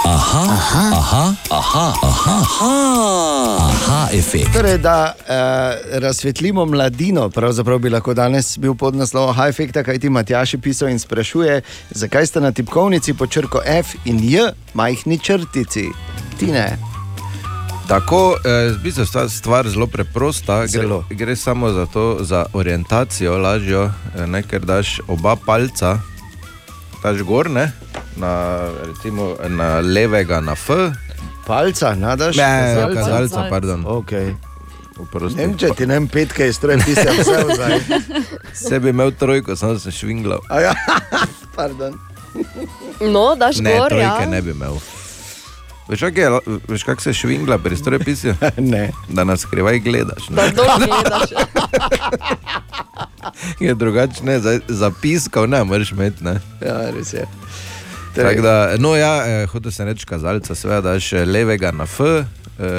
[0.06, 4.52] Aha, aha, aha, aha, aha, aha, aha efekt.
[4.52, 10.10] Torej, da eh, razsvetlimo mladino, pravzaprav bi lahko danes bil podnaslov Aha efekta, kaj ti
[10.10, 15.18] Matjaš je pisal in sprašuje, zakaj ste na tipkovnici po črko F in J, majhni
[15.18, 15.88] črtici.
[16.38, 16.95] Ti ne.
[17.86, 21.04] Tako, eh, v bistvu sta stvar zelo preprosta, gre, Zelo.
[21.10, 25.98] gre samo za to, za orientacijo lažjo, eh, ne, ker daš oba palca,
[27.02, 27.72] daš gor, ne,
[28.16, 30.70] na, recimo, na levega na F.
[31.46, 32.36] Palca, nadaš?
[32.36, 33.84] Ne, kazalca, pardon.
[34.02, 34.34] Okay.
[35.36, 37.74] Ne vem, če ti ne vem, petke je stroj pisal vse vzaj.
[38.56, 40.40] Se bi imel trojko, samo sem švinglal.
[40.48, 40.74] A ja,
[41.56, 41.94] pardon.
[43.00, 44.16] No, daš Ne, gor, ja.
[44.16, 44.80] trojke ne bi imel.
[45.88, 46.30] Veš, kak, je,
[46.68, 48.34] veš, kak se švingla pri strojepisju?
[48.72, 48.92] ne.
[49.08, 50.26] Da nas skrivaj gledaš.
[50.28, 51.30] Da dol gledaš.
[53.60, 56.24] Je drugače, ne, zdaj zapiskal ne moreš imeti.
[56.24, 56.40] Ne.
[56.60, 57.26] Ja, res je.
[58.14, 62.00] Tako Da, no, ja, eh, hotel sem reči kazalca, seveda daš eh, levega na F,
[62.00, 62.24] eh,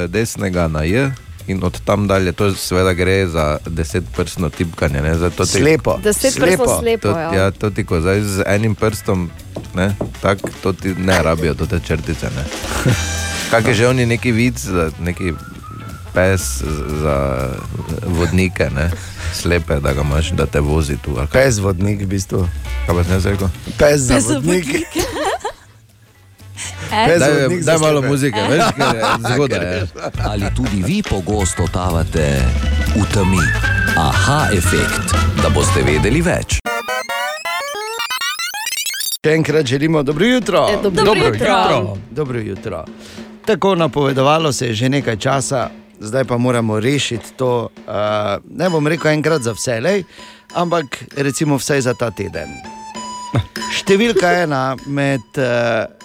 [0.07, 1.11] desnega na J.
[1.47, 5.01] In od tam dalje, to seveda gre za desetprstno tipkanje.
[5.01, 5.97] Ne, zato ti, Slepo.
[6.03, 7.33] Desetprstno slepo, to, ja.
[7.33, 9.29] ja, to ti, ko zdaj z enim prstom,
[9.75, 12.27] ne, tak, to ti ne rabijo, to te črtice.
[12.35, 12.43] Ne.
[13.51, 15.31] Kak je že oni neki vid, za neki
[16.13, 16.63] pes
[17.01, 17.47] za
[18.05, 18.91] vodnike, ne,
[19.33, 21.15] slepe, da ga imaš, da te vozi tu.
[21.15, 21.27] kaj.
[21.31, 22.43] Pes vodnik, v bistvu.
[22.87, 23.47] Kaj pa sem jaz rekel?
[23.77, 24.65] Pes za Pes za vodnik.
[24.65, 25.01] vodnike.
[26.89, 27.27] Daj, za
[27.63, 28.63] daj malo muzike, veš,
[29.33, 29.65] zgodaj.
[29.67, 29.87] je.
[30.25, 32.41] Ali tudi vi pogosto totavate
[32.95, 33.41] v temi?
[33.97, 36.59] Aha, efekt, da boste vedeli več.
[39.17, 40.67] Še enkrat želimo dobro jutro.
[40.69, 41.47] E, dobro Dobro jutro.
[41.47, 41.97] jutro.
[42.11, 42.85] Dobro jutro.
[43.45, 45.69] Tako napovedovalo se je že nekaj časa,
[45.99, 47.51] zdaj pa moramo rešiti to.
[47.77, 47.93] Uh,
[48.49, 50.03] ne bom rekel enkrat za vselej,
[50.53, 50.85] ampak
[51.15, 52.47] recimo vsaj za ta teden.
[53.73, 55.21] Številka ena med.
[55.35, 55.96] Uh,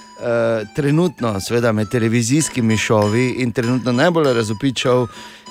[0.76, 5.06] trenutno, seveda med televizijskimi šovi in trenutno najbolj razopičal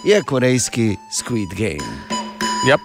[0.06, 1.90] je korejski Squid Game.
[2.68, 2.80] Yep.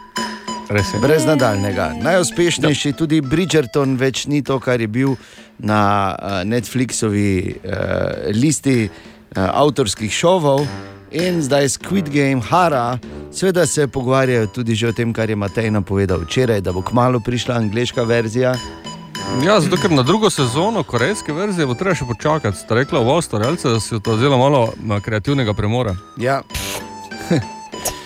[0.68, 1.00] Res je.
[1.00, 1.92] Brez nadaljnega.
[2.02, 5.14] Najuspešnejši tudi Bridgerton, več ni to, kar je bil
[5.58, 5.80] na
[6.10, 10.66] uh, Netflixovi uh, listi uh, avtorskih šovov.
[11.14, 12.98] In zdaj Squid Game, Hara,
[13.32, 17.54] seveda se pogovarjajo tudi o tem, kar je Matej napovedal včeraj, da bo kmalo prišla
[17.62, 18.56] angliška verzija.
[19.44, 22.58] Ja, zato ker na drugo sezono korejske verzije bo treba še počakati.
[22.58, 25.96] Sta rekla v Avstralce, da si to vzela malo na kreativnega premora.
[26.16, 26.42] Ja.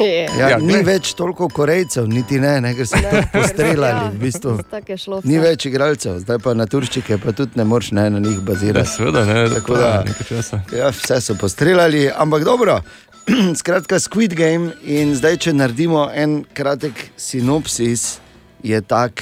[0.01, 0.85] Ja, ja, ni glej.
[0.85, 4.05] več toliko Korejcev, niti ne, ne ker so Ne, jih postreljali.
[4.07, 4.55] ja, V bistvu.
[4.89, 8.19] je šlo Ni več igralcev, zdaj pa na Turčike, pa tudi ne moreš ne, na
[8.19, 8.89] njih bazirati.
[8.89, 10.05] Ja, seveda ne, Tako da,
[10.73, 12.79] ja, vse so postreljali, ampak dobro.
[13.61, 18.19] Skratka, Squid Game in zdaj, če naredimo en kratek sinopsis,
[18.63, 19.21] je tak,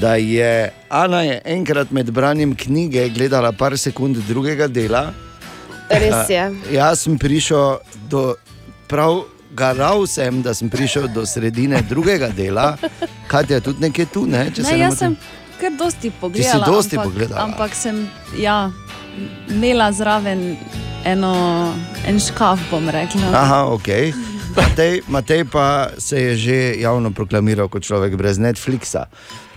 [0.00, 5.12] da je Ana je enkrat med branjem knjige gledala par sekund drugega dela.
[5.90, 6.40] Res je.
[6.40, 7.78] A, jaz sem prišel
[8.10, 8.34] do
[8.88, 9.24] prav.
[9.54, 12.74] Garal sem, da sem prišel do sredine drugega dela,
[13.30, 14.26] kaj je tudi nekje tu.
[14.26, 15.14] Ne, če Ne, se ne jaz motim.
[15.14, 16.66] sem kar dosti pogledala.
[16.66, 17.44] dosti ampak, pogledala.
[17.44, 18.00] Ampak sem
[18.34, 18.72] ja,
[19.46, 20.56] imela zraven
[21.06, 21.70] eno,
[22.02, 23.30] en škaf, bom rekla.
[23.30, 23.88] Aha, ok.
[24.56, 29.06] Matej, Matej pa se je že javno proklamiral kot človek brez Netflixa.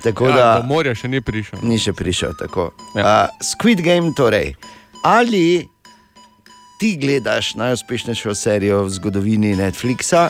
[0.03, 1.59] Tako Ja, da do morja še ni prišel.
[1.61, 2.33] ni še prišel.
[2.39, 2.71] tako.
[2.95, 3.29] Ja.
[3.31, 4.55] Uh, Squid Game, torej.
[5.03, 5.67] Ali
[6.79, 10.29] ti gledaš najuspešnejšo serijo v zgodovini Netflixa?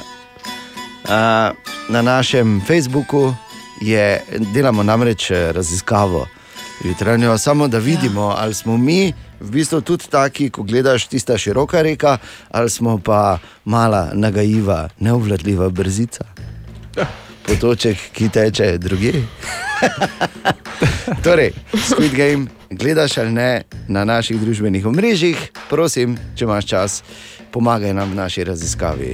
[1.08, 1.56] Uh,
[1.90, 3.34] na našem Facebooku
[3.82, 4.22] je,
[4.54, 6.28] delamo namreč eh, raziskavo
[6.84, 11.82] jutranjo, samo da vidimo, ali smo mi v bistvu tudi taki, ko gledaš tista široka
[11.82, 12.18] reka,
[12.52, 16.26] ali smo pa mala, nagajiva, neuvladljiva brzica.
[17.48, 19.14] Potoček, ki teče druge.
[21.26, 26.98] torej, Squid Game, gledaš ali ne na naših družbenih omrežjih, prosim, če imaš čas,
[27.52, 29.12] pomagaj nam v naši raziskavi.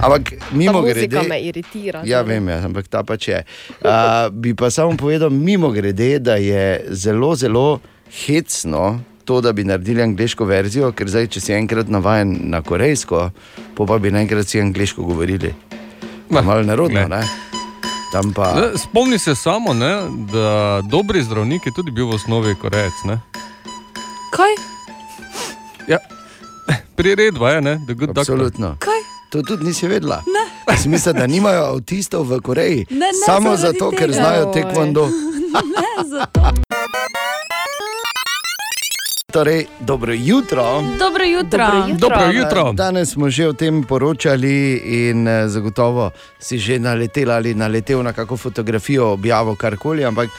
[0.00, 1.00] Ampak mimo grede.
[1.00, 2.02] muzika me iritira.
[2.04, 3.40] Ja, vem, ja, ampak ta pač je.
[3.80, 7.80] Uh, bi pa samo povedal, mimo grede, da je zelo, zelo
[8.26, 13.28] hecno to, da bi naredili angliško verzijo, ker zdaj, če si enkrat navaden na korejsko,
[13.76, 15.52] pa bi naenkrat si angliško govorili.
[16.30, 17.08] Malo nerodno, ne.
[17.08, 17.22] ne?
[18.12, 18.54] Tam pa.
[18.54, 20.02] Ne, Spomni se samo, ne,
[20.32, 22.92] da dobri zdravnik je tudi bil v osnovi korejec.
[23.04, 23.20] Ne?
[24.34, 24.54] Kaj?
[25.88, 25.98] Ja,
[26.96, 28.20] priredba je, ne, da good doctor.
[28.20, 28.76] Absolutno.
[28.78, 29.00] Kaj?
[29.30, 30.22] To tudi nisi vedela.
[30.26, 30.76] Ne.
[30.76, 32.86] Smisel, da nimajo avtistov v Koreji.
[32.90, 34.12] Ne, ne, Samo zato, ker tega.
[34.12, 34.52] znajo Oj.
[34.52, 35.06] tekvondo.
[35.76, 36.69] ne, zato.
[39.32, 40.82] Torej, dobro jutro.
[40.98, 41.66] Dobro jutro.
[41.98, 42.70] Dobro jutro.
[42.70, 48.02] Eh, Danes smo že o tem poročali in eh, zagotovo si že naletel ali naletel
[48.02, 50.04] na kakšno fotografijo, objavo, karkoli.
[50.04, 50.30] Ampak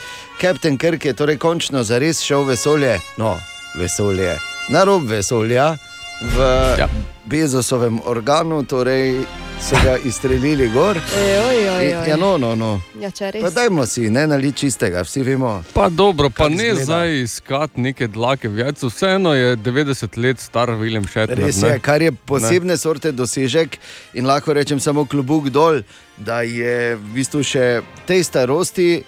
[0.42, 3.38] Captain Kirk je torej končno zares šel v vesolje, no,
[3.80, 4.36] vesolje,
[4.70, 5.78] na rob vesolja,
[6.22, 6.38] v
[6.80, 6.88] ja.
[7.26, 9.26] Bezosovem organu, torej
[9.62, 10.98] so ga izstrelili gor.
[11.18, 12.10] Ej, oj, oj, In- oj.
[12.10, 12.82] Ja, no, no, no.
[13.02, 13.10] Ja.
[13.42, 15.64] Pa dajmo si, ne nali čistega, vsi vemo.
[15.74, 16.84] Pa dobro, pa ne izgleda.
[16.84, 18.90] zdaj iskati neke dlake v jajcu.
[18.90, 21.38] Vseeno je 90 let star William Shatner.
[21.46, 21.70] Res ne.
[21.70, 23.78] je, kar je posebne sorte dosežek
[24.14, 25.82] in lahko rečem samo klubuk dol,
[26.18, 29.04] da je v bistvu še tej starosti,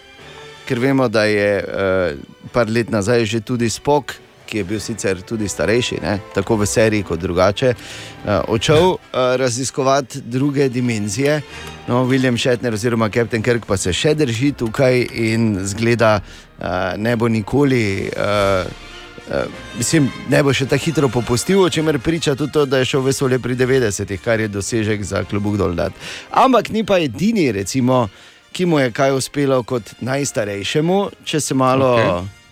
[0.65, 4.23] ker vemo, da je uh, par let nazaj že tudi Spok.
[4.54, 6.20] Ki je bil sicer tudi starejši, ne?
[6.34, 8.98] tako v seriji kot drugače, uh, odšel uh,
[9.42, 11.40] raziskovati druge dimenzije.
[11.88, 17.16] No, William Shatner oziroma Captain Kirk pa se še drži tukaj in zgleda, uh, ne
[17.18, 18.12] bo nikoli.
[18.14, 18.92] Uh,
[19.24, 19.48] Uh,
[19.78, 23.02] mislim, ne bo še tako hitro popustil, o čemer priča tudi to, da je šel
[23.02, 25.72] v vesolje pri 90-ih, kar je dosežek za klubuk dol.
[25.80, 25.96] dat.
[26.30, 28.10] Ampak ni pa edini, recimo,
[28.52, 32.43] ki mu je kaj uspelo kot najstarejšemu, če se malo, okay.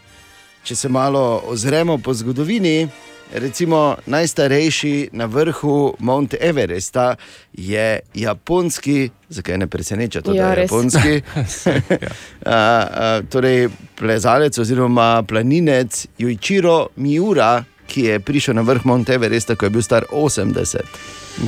[0.64, 2.88] Če se malo ozremo po zgodovini.
[3.34, 7.16] Recimo najstarejši na vrhu Mount Everesta
[7.54, 10.72] je japonski, zakaj ne preseneča to, Ja, da je res.
[10.72, 11.22] japonski.
[12.46, 19.56] a, a, torej, plezalec oziroma planinec Juichiro Miura, ki je prišel na vrh Mount Everesta,
[19.56, 20.80] ko je bil star 80.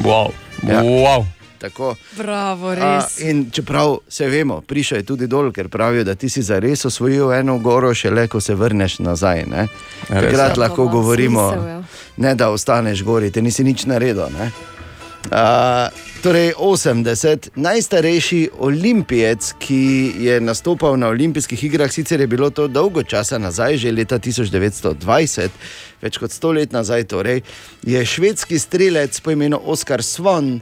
[0.03, 0.31] Wow.
[0.64, 0.81] Ja.
[0.84, 1.26] Wow.
[1.64, 1.95] Tako.
[2.18, 3.22] Bravo, A, res.
[3.23, 7.31] in čeprav se vemo, prišel je tudi dol, ker pravijo, da ti si zares osvojil
[7.34, 9.45] eno goro, šele ko se vrneš nazaj.
[9.48, 9.68] ne.
[10.10, 10.60] Ja, res Takrat je.
[10.60, 11.84] lahko To ima govorimo, smisel, ja.
[12.18, 14.27] ne da ostaneš gori, te nisi nič naredil.
[14.35, 14.52] ne.
[15.31, 15.88] A,
[16.23, 23.03] torej, 80, najstarejši olimpijec, ki je nastopal na olimpijskih igrah, sicer je bilo to dolgo
[23.03, 25.49] časa nazaj, že leta 1920,
[26.02, 27.41] več kot sto let nazaj, torej,
[27.88, 30.60] je švedski strelec po imenu Oskar Svan.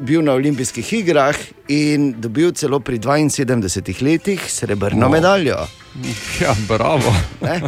[0.00, 1.36] Bil na olimpijskih igrah
[1.68, 5.12] in dobil celo pri 72 letih srebrno Wow.
[5.12, 5.56] medaljo.
[6.40, 7.14] Ja, bravo.
[7.42, 7.60] Ne?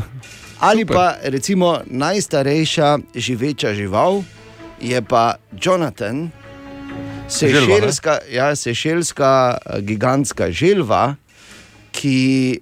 [0.59, 4.23] Ali pa recimo najstarejša živeča žival
[4.81, 6.31] je pa Jonathan,
[7.29, 11.15] sešelska, ja, sešelska eh, gigantska želva.
[11.93, 12.15] Ki,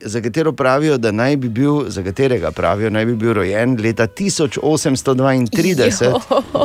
[0.02, 4.08] za katero pravijo, da naj bi bil, za katerega pravijo, naj bi bil rojen leta
[4.08, 6.20] 1832,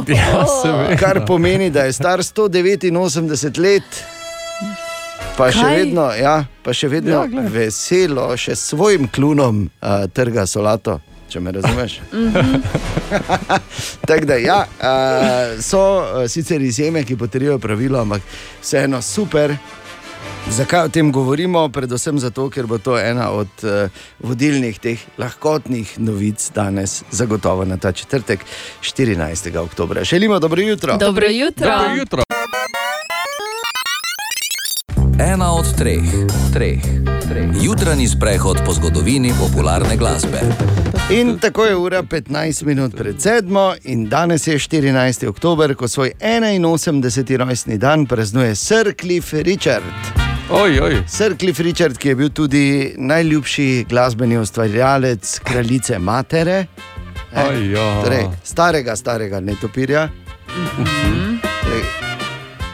[0.07, 0.95] Ja, seveda.
[0.97, 3.83] kar pomeni, da je star 189 let,
[5.37, 5.75] pa še Kaj?
[5.75, 7.49] vedno, ja, pa še vedno Ja, ja, glej.
[7.51, 9.79] veselo, še s svojim klunom uh,
[10.09, 10.99] trga solato.
[11.29, 11.99] Če me razumeš.
[14.07, 14.65] Tako da, ja, uh,
[15.59, 18.21] so uh, sicer izjeme, ki potrjujejo pravilo, ampak
[18.61, 19.55] vseeno super.
[20.49, 21.69] Zakaj o tem govorimo?
[21.69, 23.89] Predvsem zato, ker bo to ena od uh,
[24.19, 28.45] vodilnih teh lahkotnih novic danes, zagotovo na ta četrtek,
[28.81, 29.57] 14.
[29.57, 30.03] oktober.
[30.03, 30.97] Želimo dobro jutro.
[30.97, 31.67] Dobro jutro.
[31.67, 32.23] Dobro jutro.
[35.19, 36.03] Ena od treh,
[36.53, 36.81] treh,
[37.29, 37.47] treh.
[37.61, 40.41] Jutranji sprehod po zgodovini popularne glasbe.
[41.09, 45.27] In tako je ura 15 minut pred sedmo, in danes je 14.
[45.27, 47.37] oktober, ko svoj 81.
[47.37, 50.22] rojstni dan praznuje Sir Cliff Richard.
[50.49, 51.03] Oj, oj.
[51.07, 56.65] Sir Cliff Richard, ki je bil tudi najljubši glasbeni ustvarjalec kraljice Matere,
[57.35, 58.03] ne, Aj, ja.
[58.03, 60.09] torej, starega, starega netopirja.
[61.63, 61.83] Torej,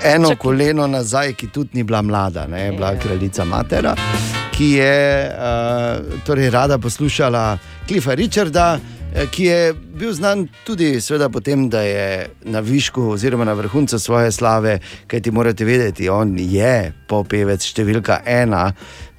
[0.03, 3.95] Eno koleno nazaj, ki tudi ni bila mlada, ne, je bila kraljica Matera,
[4.51, 8.79] ki je uh, torej rada poslušala Cliffa Richarda,
[9.31, 10.99] ki je bil znan tudi
[11.31, 16.10] po tem, da je na višku oziroma na vrhuncu svoje slave, kaj ti morate vedeti,
[16.10, 18.73] on je popevec številka ena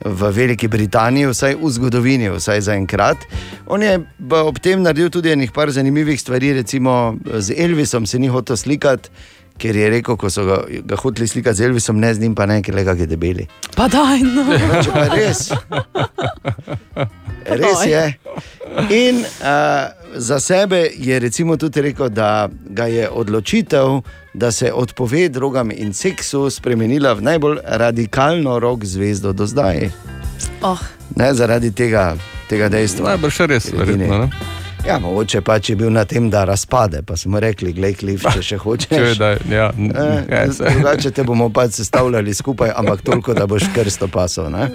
[0.05, 3.27] v Veliki Britaniji, vsaj v zgodovini, vsaj za enkrat.
[3.67, 3.99] On je
[4.31, 9.11] ob tem naredil tudi nekaj zanimivih stvari, recimo z Elvisom se ni hotel slikati.
[9.61, 12.47] Ker je rekel, ko so ga, ga hoteli slikati z Elvisom, ne z njim, pa
[12.49, 13.47] ne, ker je je debeli.
[13.77, 14.45] Pa daj, no.
[14.81, 15.51] Če pa res.
[17.45, 18.05] Res je.
[18.91, 24.01] In uh, za sebe je recimo tudi rekel, da ga je odločitev,
[24.35, 29.91] da se odpove drogam in seksu, spremenila v najbolj radikalno rock zvezdo do zdaj.
[30.62, 30.81] Oh.
[31.16, 32.15] Ne, zaradi tega,
[32.49, 33.16] tega dejstva.
[33.16, 34.31] Najbrž res, verjetno.
[34.86, 37.02] Ja, mogoče pač je bil na tem, da razpade.
[37.02, 38.89] Pa smo rekli, gledaj, Klif, če še hočeš.
[38.97, 40.65] Če da, ja, Eh, ja, se.
[40.74, 44.51] Drugače te bomo pač sestavljali skupaj, ampak toliko, da boš krsto pasal.
[44.51, 44.70] Ne?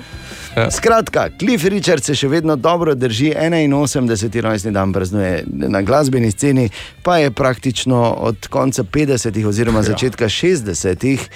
[0.56, 0.70] Ja.
[0.72, 4.40] Skratka, Cliff Richard se še vedno dobro drži, 81.
[4.42, 6.70] rojstni dan praznuje na glasbeni sceni,
[7.04, 9.90] pa je praktično od konca 50-ih oziroma Ja.
[9.92, 11.28] začetka 60-ih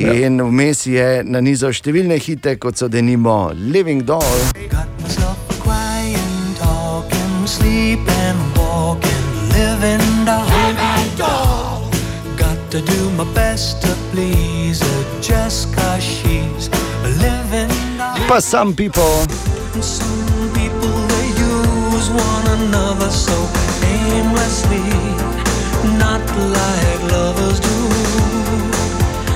[0.00, 4.36] in vmes je nanizal številne hite, kot so denimo Living Doll.
[5.64, 7.48] Crying, talking,
[7.88, 9.24] sleeping, walking,
[9.56, 10.24] living
[11.16, 11.80] doll.
[12.36, 16.68] Got to do my best to please her just cause she's
[17.04, 18.28] a living doll.
[18.28, 19.24] Pa some people.
[19.80, 23.36] Some people they use one another so
[23.96, 24.84] aimlessly,
[25.96, 26.20] not
[26.56, 27.76] like lovers do.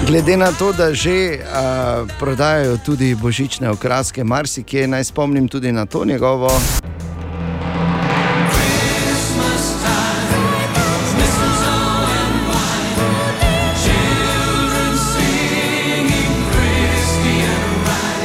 [0.07, 5.87] Glede na to, da že uh, prodajajo tudi božične okraske, marsikje naj spomnim tudi na
[5.87, 6.51] to njegovo.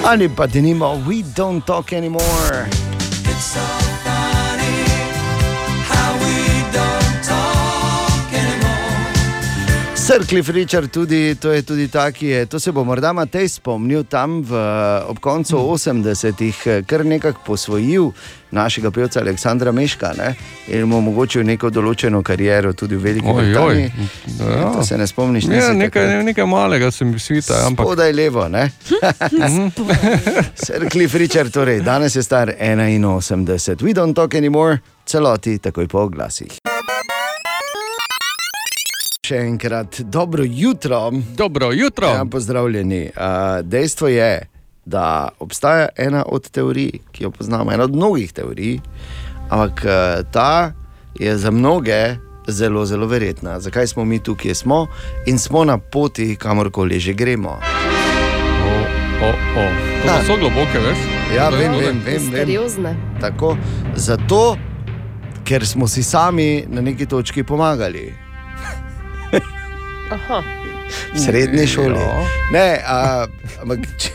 [0.07, 2.63] Ali pa denimo, we don't talk anymore.
[10.07, 14.03] Cliff Richard, tudi, to je tudi ta, ki je, to se bo morda Matej spomnil
[14.03, 14.55] tam v,
[15.07, 18.11] ob koncu 80-ih, eh, kar nekako posvojil
[18.51, 20.35] našega pevca Aleksandra Meška ne?
[20.67, 23.34] in mu omogočil neko določeno kariero tudi v Veliki.
[23.34, 23.91] Britaniji.
[24.39, 24.71] Ja.
[24.71, 26.25] To se ne spomniš, Ja, nisi nekaj, takrat.
[26.25, 28.71] nekaj malega se mi svita, ampak Spodaj levo, ne?
[30.63, 33.84] Sir Cliff Richard, torej, danes je star 81.
[33.84, 36.76] We don't talk anymore, celoti takoj po oglasih.
[39.27, 41.11] Še enkrat dobro jutro.
[41.35, 42.07] Dobro jutro.
[42.07, 43.09] Ja, pozdravljeni.
[43.63, 44.47] Dejstvo je,
[44.85, 45.03] da
[45.39, 48.77] obstaja ena od teorij, ki jo poznamo, ena od mnogih teorij,
[49.49, 49.83] ampak
[50.31, 50.71] ta
[51.13, 52.15] je za mnoge
[52.47, 53.59] zelo, zelo verjetna.
[53.59, 54.87] Zakaj smo mi tukaj, kjer smo
[55.25, 57.59] in smo na poti, kamorkoli že gremo.
[59.19, 59.65] O, o.
[59.97, 60.23] To Ja.
[60.23, 60.97] so globoke, veš?
[61.35, 62.31] Ja, To vem, to, vem, vem.
[62.31, 62.95] vem.
[63.19, 63.57] Tako,
[63.95, 64.55] zato,
[65.43, 68.26] ker smo si sami na neki točki pomagali.
[70.11, 70.43] Aha.
[71.13, 71.99] v srednji šoli.
[72.53, 73.27] Ne, a,
[73.61, 74.09] ampak, če,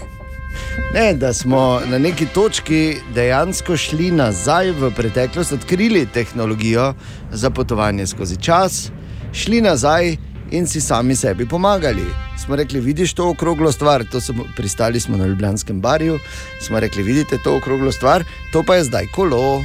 [0.95, 6.95] ne, da smo na neki točki dejansko šli nazaj v preteklost, odkrili tehnologijo
[7.33, 8.91] za potovanje skozi čas,
[9.33, 10.17] šli nazaj
[10.53, 12.07] in si sami sebi pomagali.
[12.45, 16.19] Smo rekli, vidiš to okroglo stvar, to smo, pristali smo na Ljubljanskem barju,
[16.61, 19.63] smo rekli, vidite to okroglo stvar, to pa je zdaj kolo.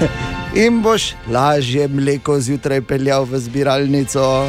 [0.54, 4.46] In boš lažje mleko zjutraj peljal v zbiralnico.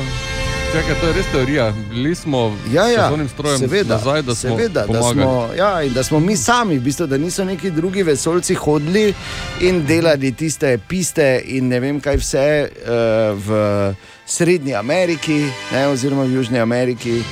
[0.73, 1.73] Čakaj, to je res teorija.
[1.89, 5.13] Bili smo Ja, ja, s onim strojem seveda, nazaj, da smo seveda, da pomagali.
[5.13, 9.13] smo, ja, da smo mi sami, v bistvu, da niso neki drugi vesolci hodili
[9.61, 16.23] in delali tiste piste in ne vem kaj vse uh, v Srednji Ameriki, ne, oziroma
[16.23, 17.23] v Južni Ameriki.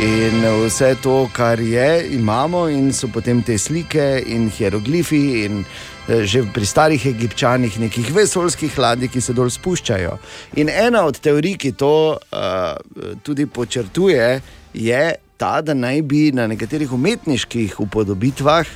[0.00, 5.64] In vse to, kar je, imamo, in so potem te slike in hieroglifi, in
[6.08, 10.16] že pri starih egipčanih nekih vesoljskih ladij, ki se dol spuščajo.
[10.58, 14.40] In ena od teorij, ki to uh, tudi počrtuje,
[14.74, 15.04] je
[15.36, 18.66] ta, da naj bi na nekaterih umetniških upodobitvah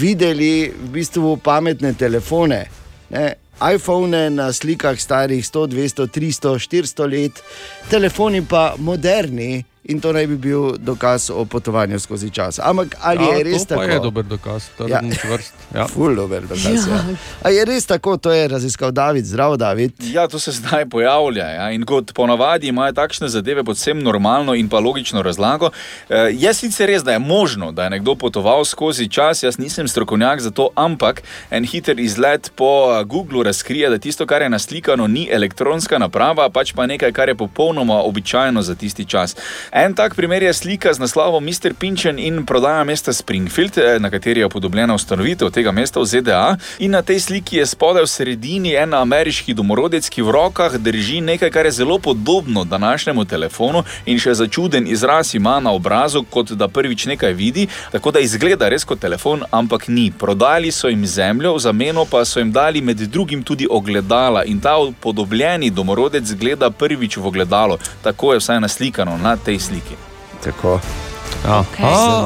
[0.00, 2.64] videli v bistvu pametne telefone.
[3.10, 3.34] Ne?
[3.60, 7.42] iPhone na slikah starih 100, 200, 300, 400 let,
[7.90, 12.58] telefoni pa moderni in to naj bi bil dokaz o potovanju skozi čas.
[12.62, 13.82] Ampak ali ja, je res to tako?
[13.82, 14.86] je dober dokaz, Ja.
[14.86, 15.52] trden čvrst.
[15.74, 15.86] Ja.
[15.88, 16.64] Ful dober dokaz.
[16.64, 16.94] Ja.
[16.94, 17.04] Ja.
[17.42, 19.92] A je res tako, to je raziskal David, zdrav David.
[20.12, 21.44] Ja, to se zdaj pojavlja.
[21.46, 21.70] Ja.
[21.70, 25.70] In kot ponavadi imajo takšne zadeve povsem normalno in pa logično razlago.
[26.08, 29.88] E, je sicer res, da je možno, da je nekdo potoval skozi čas, jaz nisem
[29.88, 32.68] strokovnjak za to, ampak en hiter izlet po
[33.00, 37.28] eh, Googlu razkrije, da tisto, kar je naslikano, ni elektronska naprava, pač pa nekaj, kar
[37.28, 39.36] je popolnoma običajno za tisti čas.
[39.72, 41.74] En tak primer je slika z naslovom Mr.
[41.78, 46.56] Pinchen in prodaja mesta Springfield, eh, na kateri je upodobljena ustanovitev tega mesta v ZDA.
[46.78, 51.20] In na tej sliki je spodaj v sredini en ameriški domorodec, ki v rokah drži
[51.20, 56.50] nekaj, kar je zelo podobno današnjemu telefonu in še začuden izraz ima na obrazu, kot
[56.50, 60.10] da prvič nekaj vidi, tako da izgleda res kot telefon, ampak ni.
[60.18, 64.60] Prodali so jim zemljo, v zameno pa so jim dali med drugim tudi ogledala in
[64.60, 67.78] ta upodobljeni domorodec gleda prvič v ogledalo.
[68.02, 69.96] Tako je vsaj naslikano na tej sliki.
[70.44, 70.80] Tako.
[71.44, 71.64] Ja.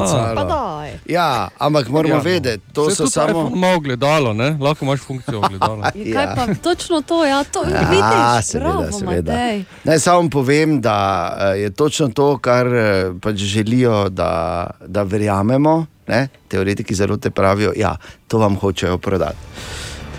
[0.07, 0.35] Zrcalo.
[0.35, 0.99] Pa daj.
[1.05, 2.21] Ja, ampak moramo ja.
[2.21, 3.29] vedeti, to Saj so samo.
[3.29, 4.57] iPhone Ima ogledalo, ne?
[4.61, 5.91] lahko imaš funkcijo ogledala.
[5.95, 9.31] Ja, kaj pa točno to, ja, to Ja, vidiš, seveda, bravo, seveda.
[9.31, 9.63] Matej.
[9.83, 10.97] Naj samo povem, da
[11.39, 15.85] eh, je točno to, kar eh, pač želijo, da, da verjamemo.
[16.07, 16.27] Ne?
[16.47, 17.95] Teoretiki zelo te pravijo, da ja,
[18.27, 19.37] to vam hočejo prodati.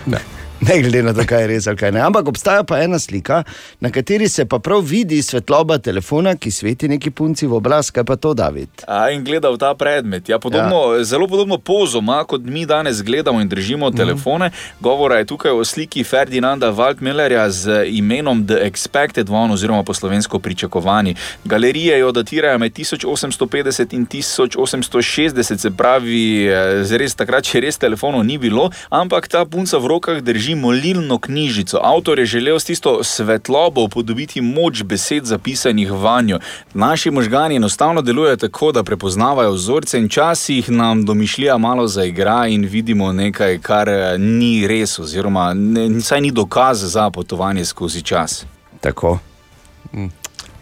[0.05, 0.36] Ne.
[0.61, 1.99] Ne glede na to, kaj je res ali kaj ne.
[2.01, 3.43] Ampak obstaja pa ena slika,
[3.79, 7.91] na kateri se pa prav vidi svetloba telefona, ki sveti neki punci v obraz.
[7.91, 8.69] Kaj pa to, David?
[8.87, 10.29] A, in gleda v ta predmet.
[10.29, 11.03] Ja, podobno, ja.
[11.03, 13.97] Zelo podobno pozo ima, kot mi danes gledamo in držimo Mhm.
[13.97, 14.49] telefone.
[14.79, 20.39] Govora je tukaj o sliki Ferdinanda Waldmillerja z imenom The Expected One, oziroma po slovensko
[20.39, 21.15] pričakovani.
[21.43, 28.23] Galerije jo datirajo med 1850 in 1860, se pravi, eh, res takrat še res telefonov
[28.23, 31.79] ni bilo, ampak ta punca v rokah drži molilno knjižico.
[31.83, 36.39] Avtor je želel s tisto svetlobo upodobiti moč besed zapisanih vanjo.
[36.73, 42.65] Naši možgani enostavno delujejo tako, da prepoznavajo vzorce in časih nam domišljija malo zaigra in
[42.65, 48.45] vidimo nekaj, kar eh, ni res, oziroma ne, saj ni dokaz za potovanje skozi čas.
[48.81, 49.19] Tako.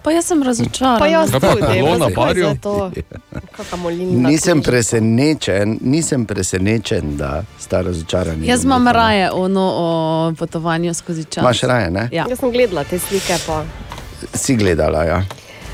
[0.06, 1.00] Pa jaz sem razočaran.
[1.00, 1.42] Pa jaz tudi,
[1.82, 2.50] kolo pa na barju?
[4.14, 8.48] Nisem presenečen, nisem presenečen, da sta razočarani.
[8.48, 11.42] Jaz imam raje ono o potovanju skozi čas.
[11.42, 12.10] Imaš raje, ne?
[12.12, 12.26] Ja.
[12.30, 13.64] Jaz sem gledala te slike, pa
[14.34, 15.24] Si gledala, ja.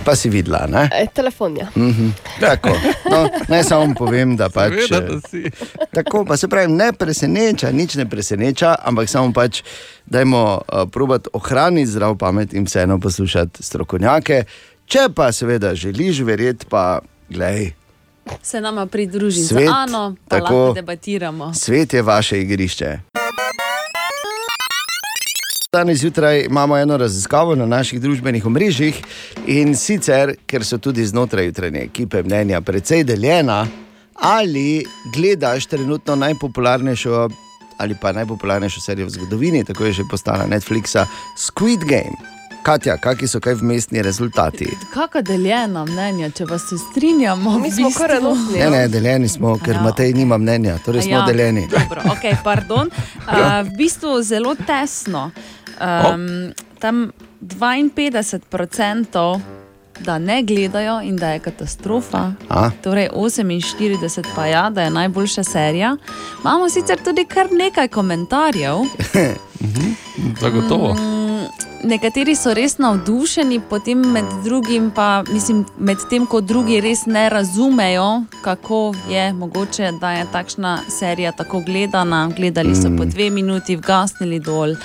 [0.06, 0.66] Pa si videla.
[0.68, 0.90] Ne?
[0.94, 1.68] e, telefon je.
[1.76, 2.10] Mhm.
[2.40, 2.70] Tako.
[3.12, 4.74] No, naj samo povem, da pač.
[4.88, 5.44] Seveda, da eh, si.
[5.94, 9.64] Tako, pa se pravi, ne preseneča, nič ne preseneča, ampak samo pač,
[10.06, 14.44] dajmo uh, probati ohraniti zdrav pamet in vseeno poslušati strokovnjake.
[14.86, 17.00] Če pa seveda želiš verjeti, pa
[17.30, 17.72] glej,
[18.42, 20.56] Se nama pridruži Svet, z Ano, pa tako.
[20.56, 21.54] lahko debatiramo.
[21.54, 23.21] svet je vaše igrišče.
[25.76, 28.98] Danes zjutraj imamo eno raziskavo na naših družbenih omrežjih
[29.48, 33.68] in sicer, ker so tudi znotraj jutrajne ekipe mnenja precej deljena,
[34.16, 34.84] ali
[35.16, 37.30] gledaš trenutno najpopularnejšo
[37.78, 41.06] ali pa najpopularnejšo serijo v zgodovini, tako je že postala Netflixa,
[41.38, 42.20] Squid Game.
[42.64, 44.68] Katja, kakšni so kaj vmesni rezultati?
[44.94, 47.60] Kakšna deljena mnenja, če pa se strinjamo?
[47.60, 48.60] Mi smo kar enotni.
[48.60, 49.82] Ne, ne, deljeni smo, ker Ja.
[49.82, 51.68] Matej nima mnenja, torej smo Ja, deljeni.
[51.72, 52.92] Dobro, okay, pardon.
[53.22, 55.32] Uh, v bistvu zelo tesno.
[55.82, 59.40] Um, tam 52%
[60.06, 62.32] da ne gledajo in da je katastrofa.
[62.50, 62.70] A?
[62.84, 65.98] Torej 48 pa ja, da je najboljša serija.
[66.42, 68.78] Imamo sicer tudi kar nekaj komentarjev.
[70.42, 70.94] Zagotovo.
[70.94, 71.22] Mm,
[71.84, 77.30] Nekateri so res navdušeni, potem med drugim pa, mislim, med tem, ko drugi res ne
[77.30, 82.30] razumejo, kako je mogoče, da je takšna serija tako gledana.
[82.38, 84.76] Gledali so po dve minuti, vgasnili dol.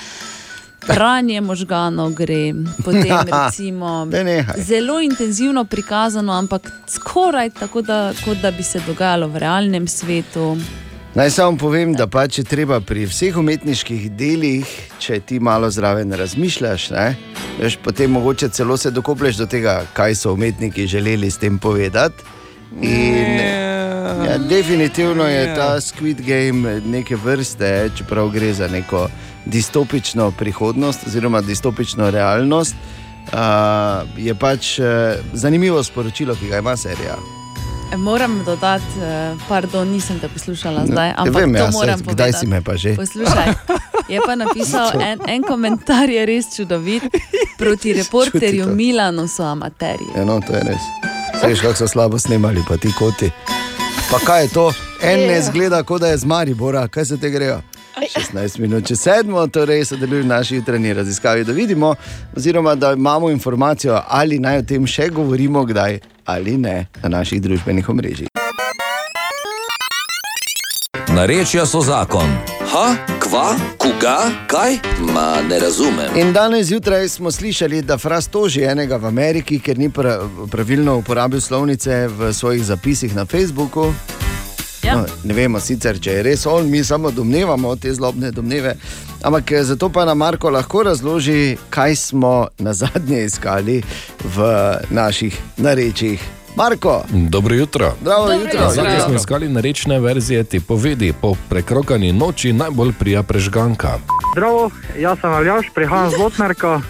[0.86, 2.54] Pranje možganov gre,
[2.84, 4.60] potem recimo Daj nehaj.
[4.62, 10.56] zelo intenzivno prikazano, ampak skoraj tako, da, kot da bi se dogajalo v realnem svetu.
[11.16, 14.68] Naj samo povem, da pač je treba pri vseh umetniških delih,
[15.00, 17.06] če ti malo zraven razmišljaš, ne,
[17.60, 22.22] veš, potem mogoče celo se dokoplješ do tega, kaj so umetniki želeli s tem povedati.
[22.82, 23.40] In,
[24.28, 29.08] ja, definitivno je ta Squid Game neke vrste, čeprav gre za neko
[29.46, 32.74] distopično prihodnost oziroma distopično realnost.
[33.26, 33.38] Uh,
[34.16, 34.86] je pač uh,
[35.32, 37.16] zanimivo sporočilo, ki ga ima serija.
[37.96, 42.14] Moram dodati, eh, pardon, nisem te poslušala zdaj, ampak vem, to ja, moram povedati.
[42.14, 42.96] kdaj si me pa že?
[42.96, 43.52] Poslušaj,
[44.08, 47.02] je pa napisal en, en komentar, je res čudovit.
[47.58, 48.66] Proti reporterju.
[48.66, 50.06] Milanu so amaterji.
[50.16, 50.82] Ja, no, to je res.
[51.44, 53.30] Veš, kako so slabo snemali, pa ti koti.
[54.10, 54.72] Pa kaj je to?
[55.02, 55.42] En ne Ja.
[55.42, 57.60] zgleda, kot da je z Maribora, kaj se te grejo?
[57.96, 61.94] 16 minut, če sedmo, torej sodelujem v naši jutranji raziskavi, da vidimo,
[62.36, 67.40] oziroma da imamo informacijo, ali naj o tem še govorimo, kdaj ali ne na naših
[67.42, 68.28] družbenih omrežjih.
[71.16, 72.28] Narečja so zakon.
[72.72, 72.86] Ha,
[73.22, 74.18] kva, koga,
[74.50, 74.76] kaj?
[75.14, 76.18] Ma ne razumem.
[76.20, 80.18] In danes zjutraj smo slišali, da Fras toži enega v Ameriki, ker ni pra,
[80.52, 83.94] pravilno uporabil slovnice v svojih zapisih na Facebooku.
[84.96, 85.02] Ja.
[85.02, 88.76] No, ne vemo sicer, če je res on, mi samo domnevamo te zlobne domneve.
[89.22, 93.82] Ampak eh, zato pa nam Marko lahko razloži, kaj smo na zadnje iskali
[94.24, 94.48] v
[94.90, 96.22] naših narečjih.
[96.56, 97.92] Marko, Dobro jutro.
[98.00, 98.60] Zdravo Dobro jutro.
[98.60, 98.70] jutro.
[98.70, 101.12] Zadnji smo iskali narečne verzije te povedi.
[101.20, 103.98] Po prekrokani noči najbolj prija prežganka.
[104.32, 106.80] Zdravo, jaz sem Aljaš, prihajam z Lotmerka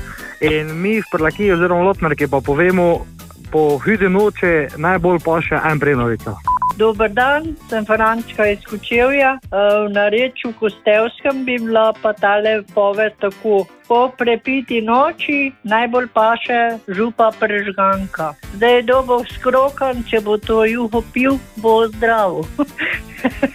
[0.41, 3.07] in mi v Prlaki oziroma Lotmerki pa povemo,
[3.51, 6.37] po hudi noči najbolj pa še en prenovica.
[6.77, 9.39] Dober dan, sem Frančka iz Kučevja.
[9.41, 13.67] Eh, Na reču Kostevskem bi bila pa tale poved tako.
[13.87, 18.35] Po prepiti noči najbolj paše župa prežganka.
[18.59, 22.43] Zdaj je dobo skrokan, če bo to juho pil, bo zdrav.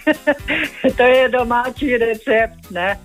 [0.96, 2.96] to je domači recept, ne?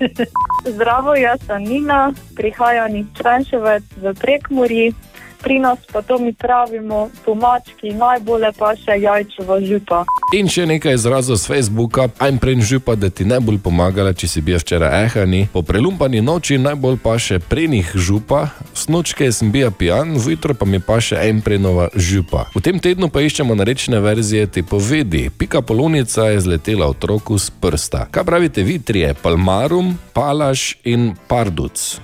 [0.76, 4.86] Zdravo, jaz sem Nina, prihajam iz Črenševec v Prekmuri.
[5.44, 9.98] Pri nas pa to mi pravimo pomački, najbolje pa še jajčeva župa.
[10.32, 12.08] In še nekaj izrazov z Facebooka.
[12.16, 15.42] Ajm prej župa, da ti najbolj pomagala, če si bil včeraj ehani.
[15.52, 20.80] Po prelumpani noči najbolj pa še prenih župa, snočke sem bil pijan, vjutro pa mi
[20.80, 22.48] pa še en prenova župa.
[22.56, 25.28] V tem tednu pa iščemo narečne verzije te povedi.
[25.28, 28.08] Pika polonica je zletela otroku z prsta.
[28.08, 29.12] Kaj pravite vi trije?
[29.20, 32.00] Palmarum, palaš in parduc.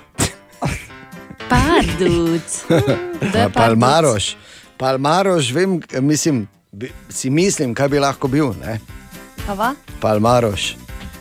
[1.51, 2.63] Parduc.
[3.33, 4.35] Pa Palmaroš.
[4.77, 6.47] Palmaroš, vem, mislim,
[7.09, 8.53] si mislim, kaj bi lahko bil.
[9.99, 10.75] Palmaroš.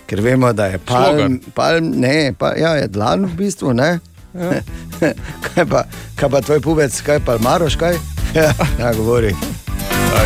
[0.07, 3.75] Ker vemo, da je palm, palm ne, pa, ja, je dlan v bistvu.
[3.75, 3.99] Ne?
[4.35, 4.63] Ja.
[5.55, 5.85] kaj, pa,
[6.17, 7.99] kaj pa tvoj pubec, kaj palmaroš, kaj?
[8.35, 9.35] Ja, ja govori.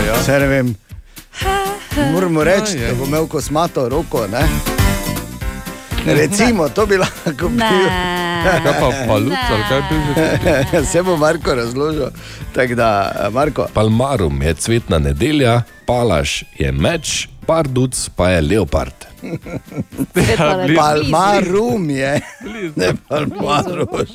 [0.07, 0.21] ja.
[0.21, 0.75] Vse ne vem.
[2.13, 2.89] Moramo reči, Ja, je.
[2.89, 4.27] da bo imel kosmato roko.
[4.27, 4.84] Ne?
[6.21, 7.89] Recimo, to bi lahko bil.
[8.45, 10.85] Kaj pa paluc, ali kaj bi že?
[10.93, 12.11] Se bo Marko razložil.
[12.53, 12.89] Tako da,
[13.33, 13.67] Marko.
[13.75, 18.95] Palmarum je cvetna nedelja, palaš je meč, parduc pa je leopard.
[20.77, 22.21] Palmarum je,
[22.77, 24.11] ne palmaroš.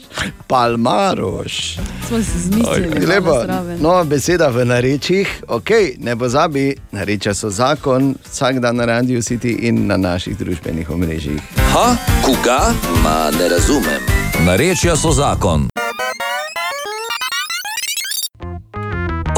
[0.48, 1.78] Palmaroš.
[2.08, 3.44] Smo si zmislili, Lepo.
[3.80, 9.56] Nova beseda v narečjih, ok, ne pozabi, narečja so zakon, vsak dan na Radio City
[9.62, 11.42] in na naših družbenih omrežjih.
[11.74, 11.96] Ha,
[12.26, 12.74] koga?
[13.04, 14.02] Ma ne razumem.
[14.46, 15.70] Narečja so zakon.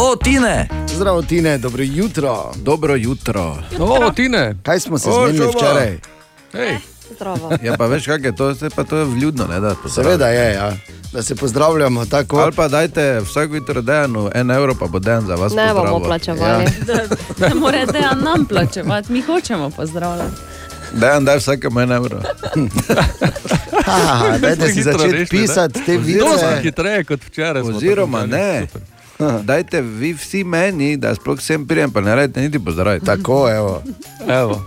[0.04, 0.68] O, Tine!
[0.96, 2.52] Zdravo, Tine, dobro jutro.
[2.56, 3.58] Dobro jutro.
[3.80, 4.56] O, Tine.
[4.64, 5.98] Kaj smo se zmenili včeraj?
[6.54, 6.78] Hej.
[7.16, 7.52] Zdravo.
[7.64, 9.76] Ja, pa veš, kaj je to, Saj pa to je vljudno, ne da.
[9.96, 10.74] Seveda je, ja.
[11.14, 12.38] da se pozdravljamo tako.
[12.38, 15.54] Ali pa dajte vsak jutro dejanu en evro, pa bo den za vas.
[15.54, 16.08] Ne bomo pozdravil.
[16.08, 16.64] plačevali.
[16.64, 17.48] Ja.
[17.48, 20.36] Ne more dejan nam plačevati, mi hočemo pozdravljati.
[20.94, 22.22] Dejan, daj vsakemu en evro.
[24.42, 26.20] Dajte si začeti pisati te vire.
[26.20, 27.62] Dosti hitreje kot včeraj.
[27.62, 28.68] Oziroma ne.
[29.50, 33.06] Dajte vi vsi meni, da sploh sem prijem, pa ne rajte niti pozdraviti.
[33.06, 33.82] Tako, evo.
[34.42, 34.66] Evo.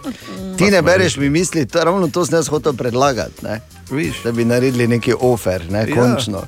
[0.59, 3.44] Ti ne bereš mi misli, to, ravno to sem jaz hotel predlagati.
[3.44, 3.60] Ne?
[4.24, 5.94] Da bi naredili neki ofer, ne, Ja.
[5.94, 6.43] končno.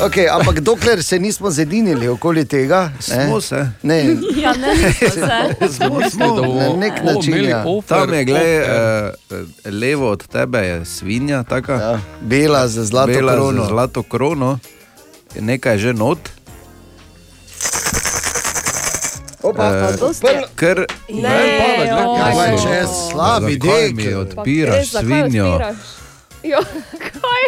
[0.00, 3.68] Okay, ampak dokler se nismo zedinili okoli tega, ne, Smo se.
[3.82, 4.04] Ne,
[4.42, 5.10] Ja, ne, se.
[5.76, 7.44] Smo, smo, na nek način.
[7.48, 7.64] Ja.
[7.86, 8.66] Tam je, glej, uh,
[9.72, 13.64] levo od tebe je svinja, taka, ja, bela z zlato bela krono.
[13.64, 14.58] Z zlato krono,
[15.40, 16.18] nekaj je že not.
[19.42, 19.70] Opa,
[20.20, 20.86] prl- Ker
[22.70, 23.10] je si?
[23.12, 23.96] slabi dek?
[23.96, 25.50] mi odpiraš Res, svinjo.
[25.52, 25.76] odpiraš?
[26.42, 26.60] Jo,
[27.00, 27.44] kaj?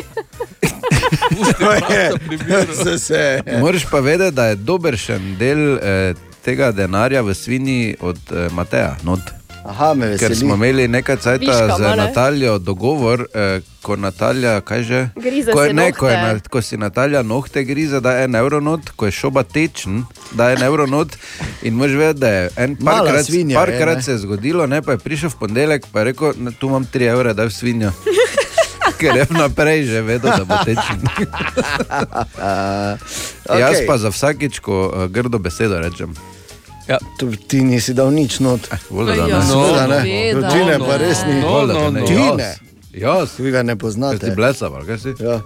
[3.61, 6.15] Moraš pa vedeti, da je dobršen del eh,
[6.45, 8.97] tega denarja v svinji od eh, Mateja.
[9.03, 9.21] Not.
[9.67, 10.37] Aha, me Ker veseli.
[10.37, 11.97] smo imeli nekaj časa Viška, z male.
[11.99, 15.01] Nataljo dogovor, eh, ko Natalja, kaj že?
[15.17, 16.33] Grize ko, si ne, ko, je, nohte.
[16.35, 20.49] na- ko si Natalja nohte grize, da je en evronot, ko je šoba tečen, da
[20.49, 21.17] je en evronot.
[21.63, 24.03] In mož vedeti, da je en parkrat, svinja je, parkrat ne.
[24.03, 26.85] se je zgodilo, ne, pa je prišel v ponedeljek, pa je rekel, "Ne, tu imam
[26.85, 27.91] 3 evre, da je v svinjo.
[28.99, 30.99] Ker je vnaprej že vedel, da bo tečen.
[33.45, 33.59] okay.
[33.61, 36.15] Jaz pa za vsakič, ko uh, grdo besedo rečem.
[36.89, 36.99] Ja.
[37.19, 38.61] Tu, ti nisi dal nič not.
[38.91, 39.45] Voda, da Ja, ne.
[39.45, 40.01] seveda ne.
[40.03, 40.49] seveda.
[40.49, 41.35] Ti ne, No, pa no, res ni.
[41.35, 42.01] no, Voda, da ne.
[42.03, 42.37] Ti Jaz.
[42.37, 42.55] ne.
[43.39, 44.19] Vi ga ne poznate.
[44.21, 45.13] Ti blesav, ali kaj si?
[45.21, 45.41] Ja.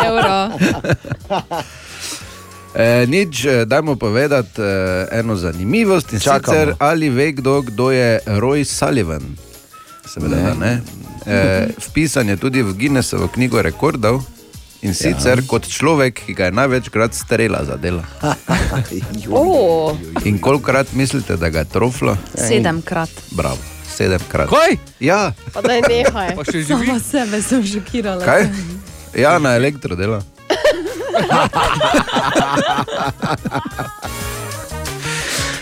[0.08, 0.50] Euro.
[2.72, 4.66] E, nič, eh, dajmo povedati e,
[5.12, 6.10] eno zanimivost.
[6.12, 9.22] Sicer, ali ve kdo, kdo je Roy Sullivan?
[10.06, 10.42] Seveda, Ne.
[10.42, 10.54] ne.
[10.56, 10.80] ne.
[11.26, 14.22] E, vpisan je tudi v Guinnessovo knjigo rekordov.
[14.82, 15.44] In sicer ja.
[15.46, 18.04] kot človek, ki ga je največkrat strela zadela.
[19.30, 19.96] Oh.
[20.24, 22.16] In kolikrat mislite, da ga je troflo?
[22.34, 23.10] Sedemkrat.
[23.36, 23.58] Bravo,
[23.92, 24.48] sedemkrat.
[24.48, 24.76] Kaj?
[25.00, 26.34] Ja, Pa da je nehaj.
[26.38, 28.24] Pa še Sama sebe sem šokirala.
[28.24, 28.46] kaj?
[29.14, 30.22] Ja, na elektro dela.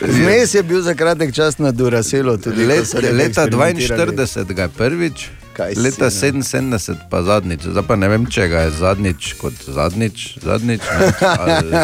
[0.00, 2.38] Zmes je bil za kratek čas na Duraselu.
[2.38, 4.16] Tudi, Let, leta eksperimentirali.
[4.16, 6.10] 42 ga je prvič, Kaj leta ne?
[6.10, 6.78] 77
[7.10, 7.62] pa zadnjič.
[7.64, 11.76] Zdaj pa ne vem, če ga je zadnjič kot zadnjič, zadnjič ne, ali,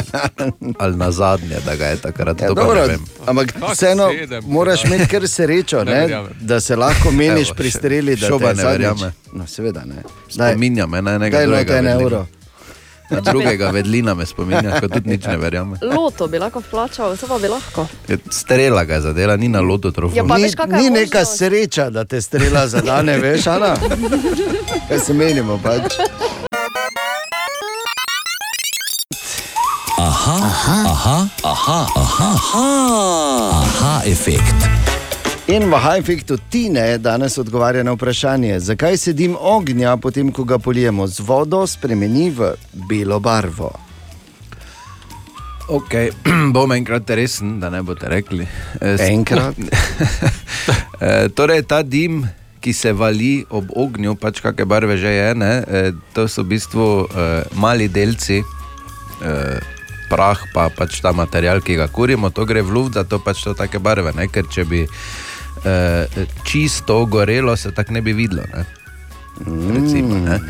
[0.79, 2.41] ali na zadnje, da ga je takrat.
[2.41, 3.03] Ja, dobro, ne vem.
[3.27, 4.07] ampak vseeno
[4.45, 6.31] moraš imeti kar srečo, Ne ne, verjamem.
[6.41, 8.17] da se lahko meniš Evo, pri še- streli.
[8.17, 9.13] da šoba te ne zadnjič- verjame.
[9.33, 10.03] No, seveda ne.
[10.29, 12.03] Spominja me na enega Daj drugega note en vedlina.
[12.03, 12.27] evro.
[13.11, 15.77] Na drugega vedlina me spominja, ko tudi nič ne verjame.
[15.83, 17.87] Loto bi lahko plačal, vse pa bi lahko.
[18.09, 20.17] Je Strela ga je zadela, ni na lotu trofej.
[20.17, 20.93] Ja, pa Ni, veš, ni možnost?
[20.93, 23.77] neka sreča, da te strela zadane, veš, Ana?
[24.89, 25.93] Kaj se menimo pač?
[29.99, 32.67] Aha, aha, aha, aha, aha, aha,
[33.53, 34.84] aha efekt.
[35.47, 40.59] In v Hajfektu Tine danes odgovarja na vprašanje, zakaj se dim ognja, potem ko ga
[40.59, 42.55] polijemo z vodo, spremeni v
[42.89, 43.69] belo barvo.
[45.69, 45.93] Ok,
[46.55, 48.47] bom enkrat resen, da ne boste rekli.
[48.81, 49.55] S- Enkrat?
[51.05, 52.23] Eh, torej, ta dim,
[52.63, 56.55] ki se vali ob ognju, pač kakšne barve že je, ne, eh, to so v
[56.55, 59.59] bistvu eh, mali delci, eh,
[60.09, 63.53] prah, pa pač ta material, ki ga kurimo, to gre v luft, zato pač to
[63.53, 64.15] take barve.
[64.17, 64.87] Ne, ker če bi
[65.65, 66.07] eh,
[66.43, 68.43] čisto gorelo, se tako ne bi videlo.
[68.49, 68.65] Ne.
[69.71, 70.41] Recimo, ne.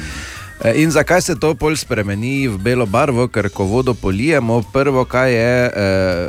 [0.61, 3.29] E, In zakaj se to pol spremeni v belo barvo?
[3.29, 5.71] Ker ko vodo polijemo, prvo, kaj je, eh,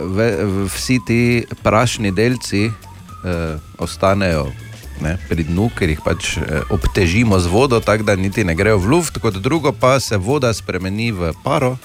[0.04, 1.22] ve, v- vsi ti
[1.64, 2.72] prašni delci eh,
[3.78, 4.52] ostanejo
[4.98, 8.78] ne, pri dnu, ker jih pač eh, obtežimo z vodo, tako da niti ne grejo
[8.78, 11.78] v luft, kot drugo pa se voda spremeni v paro.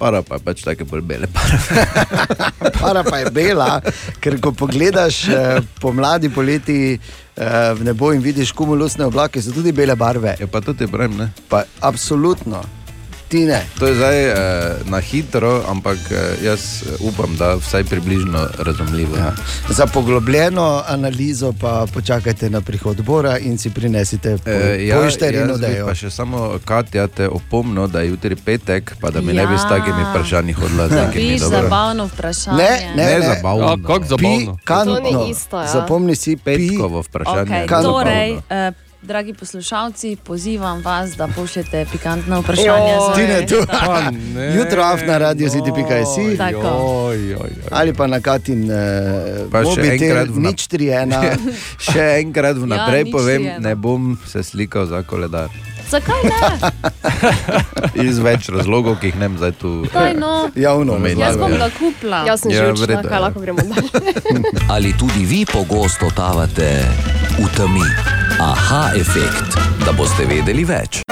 [0.00, 1.84] Para pa je pač take bolj bele barve.
[2.80, 3.82] Para pa je bela,
[4.24, 9.76] ker ko pogledaš eh, pomladi, poleti eh, v nebo in vidiš kumulusne oblake, so tudi
[9.76, 10.38] bele barve.
[10.40, 11.28] Je pa tudi pravim, ne?
[11.52, 12.64] Pa absolutno.
[13.30, 13.62] Ti ne.
[13.78, 14.34] To je zdaj eh,
[14.84, 19.16] na hitro, ampak eh, jaz eh, upam, da vsaj približno razumljivo.
[19.16, 19.32] Ja.
[19.68, 25.50] Za poglobljeno analizo pa počakajte na prihod odbora in si prinesite E, ja, pojšter in
[25.50, 25.86] odejo.
[25.86, 29.42] pa še samo Katja te opomnil, da je jutri petek, pa da mi ja.
[29.42, 29.68] ne bi s Ja.
[29.70, 31.58] takimi vprašanji hodila z nekimi Dobiš dobro.
[31.58, 32.56] zabavno vprašanje.
[32.58, 33.26] Ne, ne, Ne ne.
[33.28, 33.64] zabavno.
[33.64, 34.56] Ja, kako zabavno?
[34.56, 34.94] Pikantno.
[34.96, 35.66] To ni isto, ja.
[35.68, 37.50] Zapomni si petkovo vprašanje.
[37.52, 42.94] Okay, Kaj torej, eh, dragi poslušalci, pozivam vas, da pošljete pikantno vprašanje.
[43.00, 43.54] za Ti ne tu.
[43.56, 44.12] Reta.
[44.56, 47.12] Jutro af na radio city.si Tako.
[47.70, 48.76] ali pa na Katin uh,
[49.50, 51.22] Pa še enkrat vna- nič tri ena.
[51.86, 53.58] Še enkrat vnaprej Ja, povem, no.
[53.60, 55.48] ne bom se slikal za koledar.
[55.90, 56.40] Zakaj ne?
[58.08, 60.48] Iz več razlogov, ki jih ne zdaj tu Daj, no.
[60.54, 61.20] Javno omenil.
[61.20, 62.22] Jaz bom ga kupila.
[62.28, 63.22] Jaz sem Ja, v redu, kaj ja.
[63.26, 63.90] lahko gremo dalje.
[64.70, 66.70] Ali tudi vi pogosto totavate
[67.38, 67.86] v temi?
[68.40, 71.02] Aha efekt, da boste vedeli več.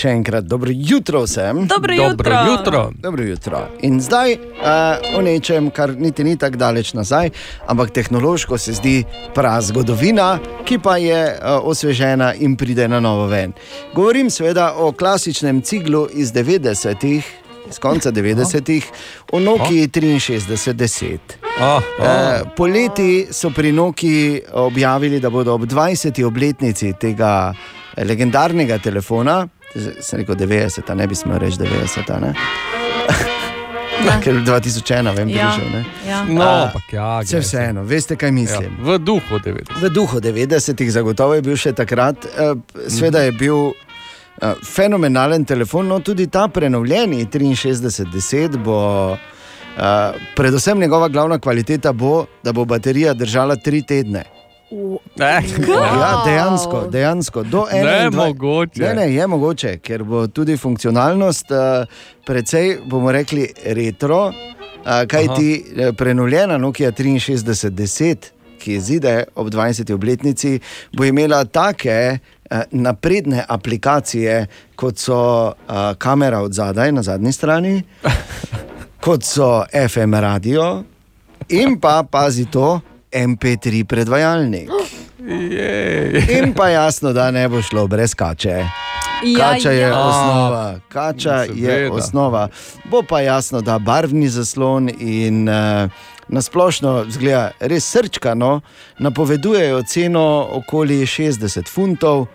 [0.00, 1.66] Še enkrat dobro jutro vsem.
[1.68, 2.52] Dobro Dobro jutro.
[2.52, 2.92] jutro.
[2.98, 3.58] Dobro jutro.
[3.82, 7.28] In zdaj uh, o nečem, kar niti ni tako daleč nazaj,
[7.68, 9.04] ampak tehnološko se zdi
[9.34, 13.52] prav zgodovina, ki pa je uh, osvežena in pride na novo ven.
[13.94, 17.36] Govorim seveda o klasičnem ciglu iz 90-ih.
[17.70, 18.86] Iz konca 90-ih,
[19.32, 21.18] o Noki 6310.
[21.60, 26.24] Ah, Eh, poleti so pri Noki objavili, da bodo ob 20.
[26.24, 29.44] obletnici tega eh, legendarnega telefona,
[30.00, 32.34] sem rekel 90, a ne bi smel reči 90, a ne?
[34.24, 35.84] Ker je 2001, vem, Ja, ne.
[36.08, 36.24] ja.
[36.24, 38.76] No, ampak ja, Vse vseeno, veste, kaj mislim.
[38.78, 39.76] Ja, v duhu 90.
[39.82, 42.54] V duhu 90-ih, zagotovo je bil še takrat, eh,
[42.88, 49.16] sveda je bil eh, fenomenalen telefon, no tudi ta prenovljeni 6310 bo.
[49.70, 54.24] Uh, predvsem njegova glavna kvaliteta bo, da bo baterija držala tri tedne.
[54.70, 55.42] Eh,
[56.00, 57.42] Ja, dejansko, dejansko.
[57.42, 58.82] Do 21 Nemogoče.
[58.82, 61.86] Ne, ne, je mogoče, ker bo tudi funkcionalnost uh,
[62.26, 64.34] precej, bomo rekli, retro, uh,
[65.08, 65.64] kaj ti
[65.96, 68.16] prenovljena Nokia 6310,
[68.58, 69.92] ki izide ob 20.
[69.94, 70.60] obletnici,
[70.92, 72.18] bo imela take
[72.50, 75.54] uh, napredne aplikacije, kot so uh,
[75.98, 77.82] kamera od zadaj, na zadnji strani,
[79.04, 80.84] kot so FM radio
[81.48, 82.80] in pa pazi to.
[83.12, 84.70] MP3 predvajalnik.
[86.38, 88.64] In pa jasno, da ne bo šlo brez kače.
[89.24, 89.98] Ja, Kača je ja.
[89.98, 91.92] osnova, kača je Seveda.
[91.94, 92.48] osnova.
[92.84, 95.90] Bo pa jasno, da barvni zaslon in uh,
[96.28, 98.60] nasplošno zgleda res srčkano,
[98.98, 102.26] napovedujejo ceno okoli 60 funtov.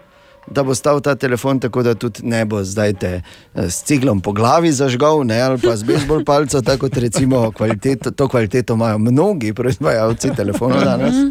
[0.47, 4.21] Da bo stal ta telefon, tako da tudi ne bo zdaj te eh, s ciglom
[4.21, 8.73] po glavi zažgal, ne, ali pa z bejzbol palcem, tako kot recimo kvaliteto, to kvaliteto
[8.73, 11.15] imajo mnogi proizvajalci telefonov danes.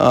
[0.00, 0.06] Uh,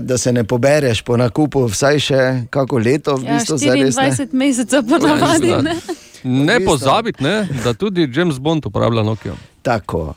[0.00, 3.86] da se ne pobereš po nakupu, vsaj še kako leto, v Ja, bistvu ne.
[3.88, 5.54] 24 mesecev ponavadi.
[5.64, 5.76] Ne?
[6.24, 9.32] Ne pozabiti, ne, da tudi James Bond uporablja Nokia.
[9.62, 10.12] Tako.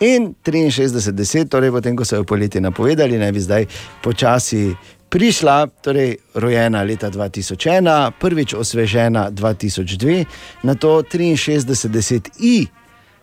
[0.00, 3.66] In 63-10, torej potem, ko so jo poleti napovedali, naj bi zdaj
[4.02, 4.74] počasi
[5.08, 10.24] prišla, torej rojena leta 2001, prvič osvežena 2002,
[10.62, 12.66] na to 63-10i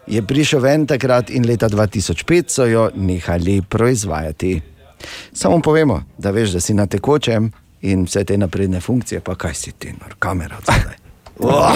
[0.08, 4.62] je prišel ven takrat in leta 2005 so jo nehali proizvajati.
[5.34, 7.52] Samo povemo, da veš, da si na tekočem
[7.82, 10.58] in vse te napredne funkcije, pa kaj si ti, nor, kamera.
[11.40, 11.72] Oh,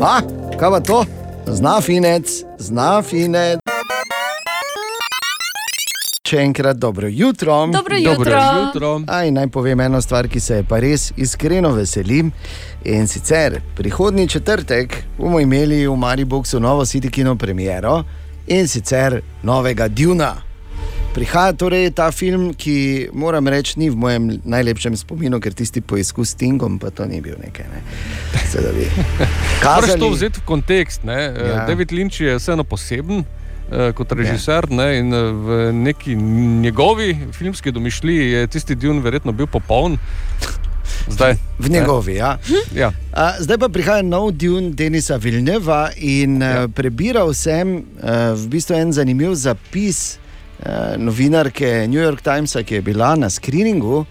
[0.12, 0.20] a,
[0.58, 1.04] kaj pa to?
[1.46, 3.69] Zna finec, zna finec.
[6.30, 7.66] Še enkrat dobro jutro.
[7.72, 8.24] Dobro jutro.
[8.24, 8.90] Dobro jutro.
[9.10, 12.28] Aj, naj povem eno stvar, ki se je pa res iskreno veselim.
[12.86, 18.04] In sicer prihodnji četrtek bomo imeli v Mariboku novo City Kino premiero
[18.46, 20.36] in sicer novega Duna.
[21.14, 26.30] Prihaja torej ta film, ki moram reči, ni v mojem najlepšem spominu, ker tisti poizkus
[26.30, 27.66] s Tingom, pa to ni bil nekaj.
[27.66, 27.82] Ne.
[28.46, 28.86] Se, da bi
[29.66, 31.02] Moraš to vzeti v kontekst.
[31.02, 31.18] Ne?
[31.34, 31.66] Ja.
[31.66, 33.26] David Lynch je vseeno poseben.
[33.72, 36.14] Eh, Kot režiser ne, in eh, v neki
[36.60, 39.98] njegovi filmski domišljiji je tisti Dun verjetno bil popoln.
[41.08, 42.38] Zdaj, V njegovi, ja.
[42.74, 42.92] ja.
[43.12, 46.68] A, zdaj pa prihaja nov Dune Denisa Vilneva in ja.
[46.68, 47.82] prebiral sem uh,
[48.36, 54.04] v bistvu en zanimiv zapis uh, novinarke New York Timesa, ki je bila na screeningu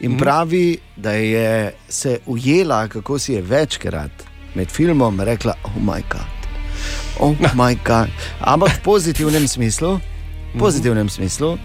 [0.00, 0.18] in Mhm.
[0.18, 4.24] pravi, da je se ujela, kako si je večkrat
[4.54, 6.35] med filmom rekla: Oh, moj bog.
[7.20, 8.08] Oh, moj bog.
[8.40, 10.00] Ampak v pozitivnem smislu.
[10.58, 11.58] Pozitivnem smislu.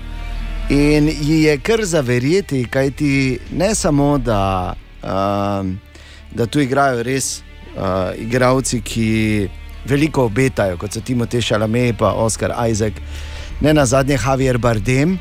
[0.69, 4.73] In ji je kar zaverjeti, kaj ti ne samo, da,
[5.03, 5.79] um,
[6.31, 7.41] da tu igrajo res
[7.75, 9.49] uh, igravci, ki
[9.85, 12.93] veliko obetajo, kot so Timotej Šalame, pa Oscar Isaac,
[13.61, 15.17] ne na zadnje Javier Bardem,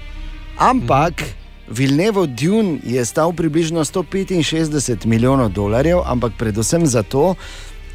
[0.59, 1.25] ampak
[1.71, 7.35] Vilnevo Dune je stal približno 165 milijonov dolarjev, ampak predvsem zato,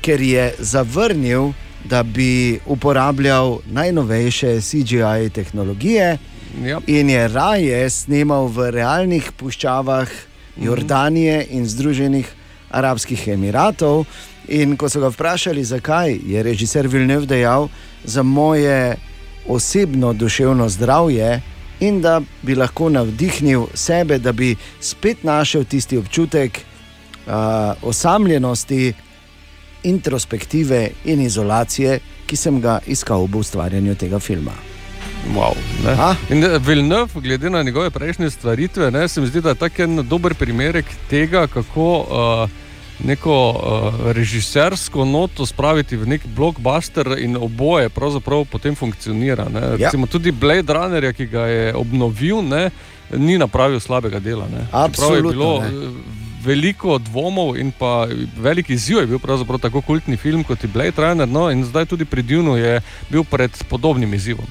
[0.01, 1.51] ker je zavrnil,
[1.89, 6.17] da bi uporabljal najnovejše CGI tehnologije
[6.55, 6.81] Yep.
[6.87, 10.07] in je raje snemal v realnih puščavah
[10.55, 12.27] Jordanije in Združenih
[12.71, 14.05] arabskih emiratov.
[14.47, 17.67] In ko so ga vprašali, zakaj, je režiser Vilnev dejal,
[18.03, 18.95] za moje
[19.47, 21.41] osebno duševno zdravje
[21.79, 26.61] in da bi lahko navdihnil sebe, da bi spet našel tisti občutek
[27.27, 27.33] uh,
[27.81, 28.93] osamljenosti,
[29.85, 34.55] introspektive in izolacije, ki sem ga iskal v ustvarjanju tega filma.
[35.33, 35.55] Wow,
[36.29, 39.95] eh, Vilnev, glede na njegove prejšnje stvaritve, ne, se mi zdi, da je tak en
[40.07, 42.49] dober primerek tega, kako uh,
[43.07, 49.49] neko uh, režisersko noto spraviti v nek blockbuster in oboje pravzaprav potem funkcionira.
[49.49, 49.59] Ne.
[49.59, 49.75] Ja.
[49.75, 52.69] Recimo tudi Blade Runner, ki ga je obnovil, ne,
[53.17, 54.45] ni napravil slabega dela.
[54.45, 54.65] Ne.
[54.65, 56.24] Čeprav Absolutno, Je bilo ne.
[56.45, 58.07] Veliko dvomov in pa
[58.37, 61.85] velik izziv je bil pravzaprav tako kultni film kot je Blade Runner, no in zdaj
[61.85, 64.45] tudi pri Dunu je bil pred podobnim izzivom.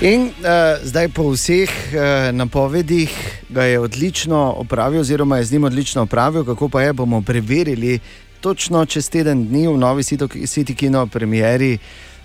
[0.00, 2.00] In uh, zdaj po vseh uh,
[2.36, 3.10] napovedih
[3.48, 7.98] ga je odlično opravil, oziroma je z njim odlično opravil, kako pa je, bomo preverili
[8.40, 11.78] točno čez teden dni v novi City Kino premieri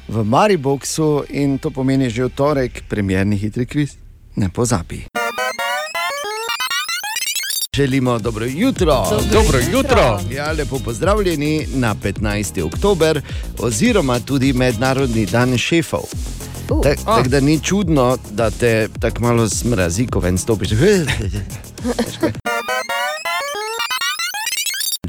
[0.07, 3.95] v Mariboku in to pomeni že v torek premjerni hitri kviz.
[4.35, 5.20] Ne pozabi.
[7.75, 9.05] Želimo dobro jutro.
[9.09, 10.19] Dobro Dobro jutro.
[10.31, 12.65] Ja, lepo pozdravljeni na 15.
[12.65, 13.21] oktober,
[13.59, 16.01] oziroma tudi Mednarodni dan šefov.
[16.83, 20.69] Tak, tak, da ni čudno, da te tako malo smrazi, ko ven stopiš.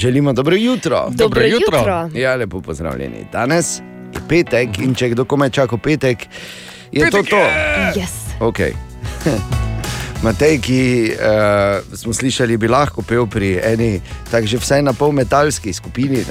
[0.00, 0.96] Želimo dobro jutro.
[0.96, 1.78] Dobro Dobro jutro.
[1.78, 2.10] jutro.
[2.14, 3.26] Ja, lepo pozdravljeni.
[3.32, 3.78] Danes
[4.14, 6.18] je petek in če kdo komaj čaka petek,
[6.92, 7.36] je Petek to to.
[8.00, 8.10] Yes.
[8.40, 8.72] Okay.
[10.22, 13.98] Matej, ki uh, smo slišali, bi lahko pel pri eni,
[14.30, 16.22] tako že vsaj na pol metalski skupini.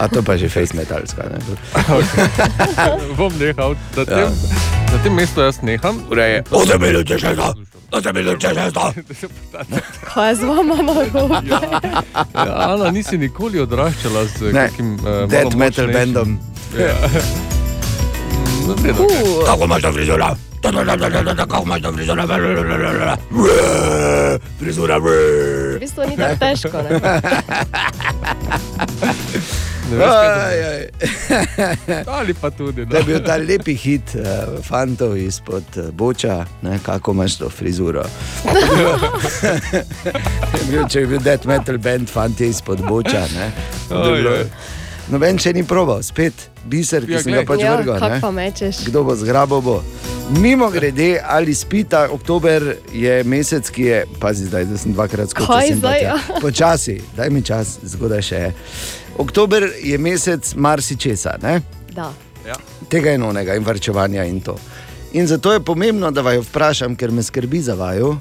[0.00, 1.28] A to pa že face metalska.
[1.28, 1.36] Ne?
[3.20, 4.28] Bom nehal, na tem, ja.
[4.92, 6.00] na tem mestu jaz neham.
[6.08, 6.40] Ureje.
[6.50, 7.52] Osem minut je še to.
[7.92, 8.88] Osem minut je še to.
[10.08, 11.36] Kaj je z vama robu?
[11.52, 11.60] Ja,
[12.32, 16.40] Ana, nisi nikoli odraščala z Ne, nekim uh, death metal bandom.
[16.72, 16.96] Ja.
[18.68, 19.24] No, v redu, okej.
[19.46, 20.28] Kako imaš to frizuro?
[20.60, 22.18] Kako imaš to frizuro?
[24.58, 24.98] Frizura.
[24.98, 25.08] V
[25.80, 26.76] bistvu ni tako težko.
[26.78, 26.90] Ne?
[29.88, 30.82] Ne veš, kaj to- Aj, aj.
[32.08, 32.84] Ali pa tudi.
[32.84, 34.20] Da je bil ta lepi hit uh,
[34.60, 38.04] fantov izpod uh, boča, ne, kako imaš to frizuro.
[40.52, 43.24] Je bil, če je bil death metal band, fanti izpod boča.
[43.30, 43.48] Ne,
[43.88, 44.44] Da je Oj, bilo- oj.
[45.08, 48.20] Noben še ni probal, spet biser, ki Ja, sem ga pač Ja, ne.
[48.20, 48.84] pa mečeš?
[48.90, 49.60] Kdo bo zgrabil?
[49.64, 49.80] Bo.
[50.36, 55.80] Mimo grede, ali spita, oktober je mesec, ki je, pazi zdaj, da sem dvakrat skočil.
[55.80, 56.12] Zdaj, tja.
[56.12, 56.16] ja?
[56.44, 58.50] Počasi, daj mi čas, zgodaj še je.
[59.16, 61.60] Oktober je mesec marsičesa, ne?
[61.96, 62.12] Da.
[62.44, 62.56] Ja.
[62.88, 64.54] tega enonega in varčevanja in to.
[65.12, 68.16] In zato je pomembno, da vaju vprašam, ker me skrbi za vaju,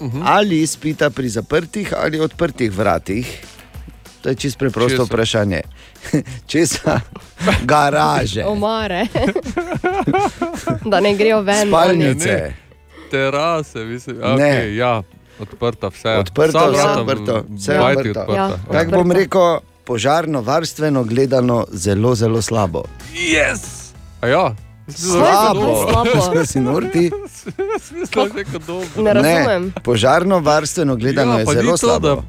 [0.00, 0.22] uh -huh.
[0.24, 3.40] ali spita pri zaprtih ali odprtih vratih.
[4.22, 5.04] To je čisto preprosto Česa?
[5.04, 5.60] vprašanje.
[6.46, 7.00] Česa?
[7.62, 8.44] Garaže.
[8.44, 9.06] Omare.
[10.84, 11.68] da ne grejo ven.
[11.68, 12.26] Spalnice.
[12.28, 12.56] Ne,
[13.10, 14.16] Terase, mislim.
[14.16, 14.24] Ne.
[14.26, 15.02] Okay, ja,
[15.40, 16.08] odprta vse.
[16.10, 17.44] Odprto, Vsa vse odprto.
[17.50, 18.20] Vse bajti odprto.
[18.22, 18.34] odprta.
[18.34, 18.50] Ja.
[18.74, 22.82] Tako bom rekel, požarno, varstveno gledano, zelo, zelo slabo.
[23.14, 23.92] Yes!
[24.20, 24.54] A ja,
[24.88, 26.44] Slabo, slabo.
[26.44, 27.10] si norti.
[27.80, 29.02] Smisel je kot dobro.
[29.02, 29.72] Ne razumem.
[29.82, 32.08] požarno, varstveno gledano Ja, je zelo to, slabo.
[32.08, 32.22] da-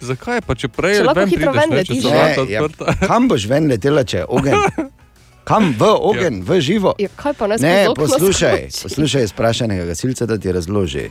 [0.00, 2.98] Zakaj pa če prej ven hitro prideš, ven ne, če so vrata ja, odprta?
[3.10, 4.86] kam boš ven letela, če je ogenj?
[5.46, 6.96] Kam v ogenj, v živo?
[6.98, 8.82] Ja, kaj pa ne Ne, poslušaj, skoči?
[8.82, 11.04] poslušaj sprašanega gasilca, da ti razloži.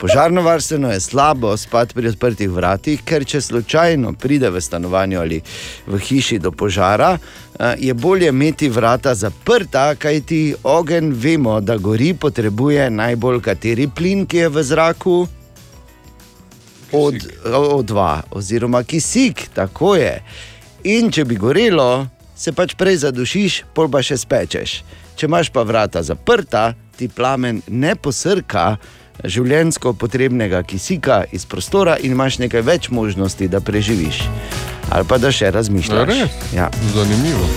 [0.00, 5.42] Požarno varstveno je slabo spati pri odprtih vratih, ker če slučajno pride v stanovanju ali
[5.86, 12.14] v hiši do požara, eh, je bolje imeti vrata zaprta, kajti ogenj vemo, da gori,
[12.14, 15.26] potrebuje najbolj kateri plin, ki je v zraku.
[16.98, 17.14] Od,
[17.46, 18.00] O2,
[18.32, 20.22] oziroma kisik, tako je.
[20.86, 24.80] In če bi gorelo, se pač prej zadušiš, pol pa še spečeš.
[25.14, 28.76] Če imaš pa vrata zaprta, ti plamen ne posrka
[29.24, 34.22] življensko potrebnega kisika iz prostora in imaš nekaj več možnosti, da preživiš.
[34.88, 36.28] Ali pa da še razmišljaš.
[36.52, 36.68] Ja.
[36.92, 37.48] Zanimivo.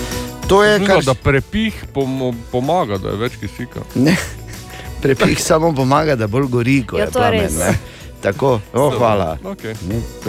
[0.48, 3.84] To je kar da prepih pomo- pomaga, da je več kisika.
[3.94, 4.16] Ne,
[5.02, 7.40] prepih samo pomaga, da bolj gori, ko Ja, je je plamen.
[7.42, 7.54] res.
[7.54, 7.99] Ne?
[8.22, 9.38] Tako, oh, hvala.
[9.44, 9.74] Okay.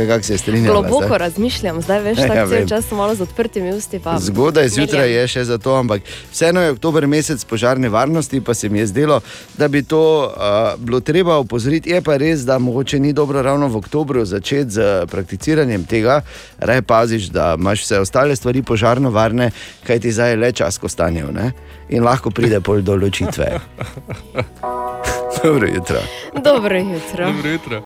[0.08, 0.82] Kako se strinjamo.
[0.82, 2.68] Globoko razmišljam, zdaj veš, Ja, tako vem.
[2.68, 4.00] cel čas malo z odprtimi usti.
[4.00, 6.02] Pa Zgodaj zjutraj je še za to, ampak
[6.32, 9.22] vseeno je oktober mesec požarne varnosti, pa se mi je zdelo,
[9.58, 11.90] da bi to uh, bilo treba opozoriti.
[11.90, 16.22] Je pa res, da mogoče ni dobro ravno v oktobru začeti z prakticiranjem tega,
[16.60, 19.52] raje paziš, da imaš vse ostale stvari požarno varne,
[19.88, 21.52] kaj ti zdaj je le čas kostanjev ne?
[21.90, 23.60] in lahko pride pol do ločitve.
[25.44, 26.00] Dobro jutro.
[26.44, 27.26] Dobro jutro.
[27.26, 27.82] Dobro jutro.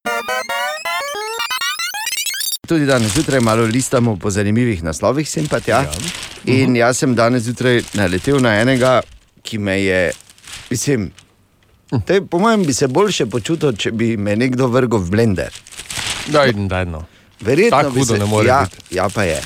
[2.68, 5.86] Tudi danes zjutraj malo listamo po zanimivih naslovih, sem pa tja.
[6.46, 9.02] In jaz sem danes zjutraj naletel na enega,
[9.42, 10.12] ki me je,
[10.70, 11.12] mislim,
[12.06, 15.54] te, po mojem bi se boljše počutil, če bi me nekdo vrgel v blender.
[16.28, 17.06] Daj, daj, no.
[17.42, 18.96] Verjetno Tako bi se, ne more ja, biti.
[18.96, 19.42] ja, pa je.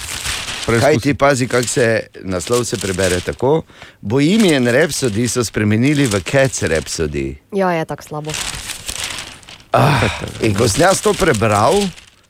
[0.77, 3.61] Kaj ti pazi, kako se naslov se prebere tako?
[4.01, 7.35] Bohemian Rhapsody so spremenili v Cats Rhapsody.
[7.55, 8.31] Ja, je tako slabo.
[9.71, 10.01] Ah,
[10.41, 11.77] in ko sem jaz to prebral,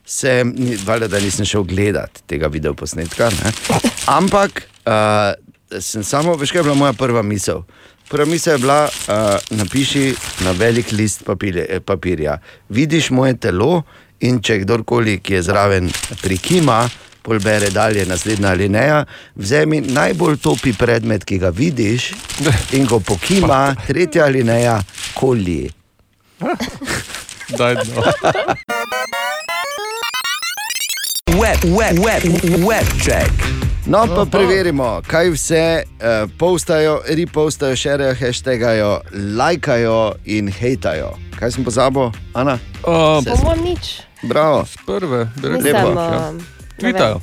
[0.04, 0.52] sem,
[0.84, 3.52] valjda, da nisem šel gledat tega videoposnetka, ne?
[4.18, 5.32] ampak uh,
[5.80, 7.62] sem samo, veš, kaj je bila moja prva misel.
[8.08, 10.14] Prva misel je bila, uh, napiši
[10.44, 12.38] na velik list papirja, eh, papirja.
[12.68, 13.82] Vidiš moje telo
[14.20, 15.92] in če kdorkoli, ki je zraven,
[16.22, 16.82] prikima,
[17.22, 22.12] pol bere dalje naslednja alineja, vzemi najbolj topi predmet, ki ga vidiš
[22.76, 24.80] in ko pokima, tretja alineja,
[25.14, 25.70] kolji.
[27.58, 28.02] Daj, no.
[31.40, 32.22] Web, web, web,
[32.66, 33.30] web check.
[33.86, 39.00] No, pa preverimo, kaj vse uh, postajo, repostajo, šerijo, hashtagajo,
[39.36, 41.10] lajkajo in hejtajo.
[41.38, 42.58] Kaj sem pozabil, Ana?
[42.84, 44.00] Uh, Bomo nič.
[44.22, 44.64] Bravo.
[44.86, 46.28] Prve, bi rekel, Mislim, lepo, ja.
[46.28, 46.42] um,
[46.80, 47.20] Tvitajo.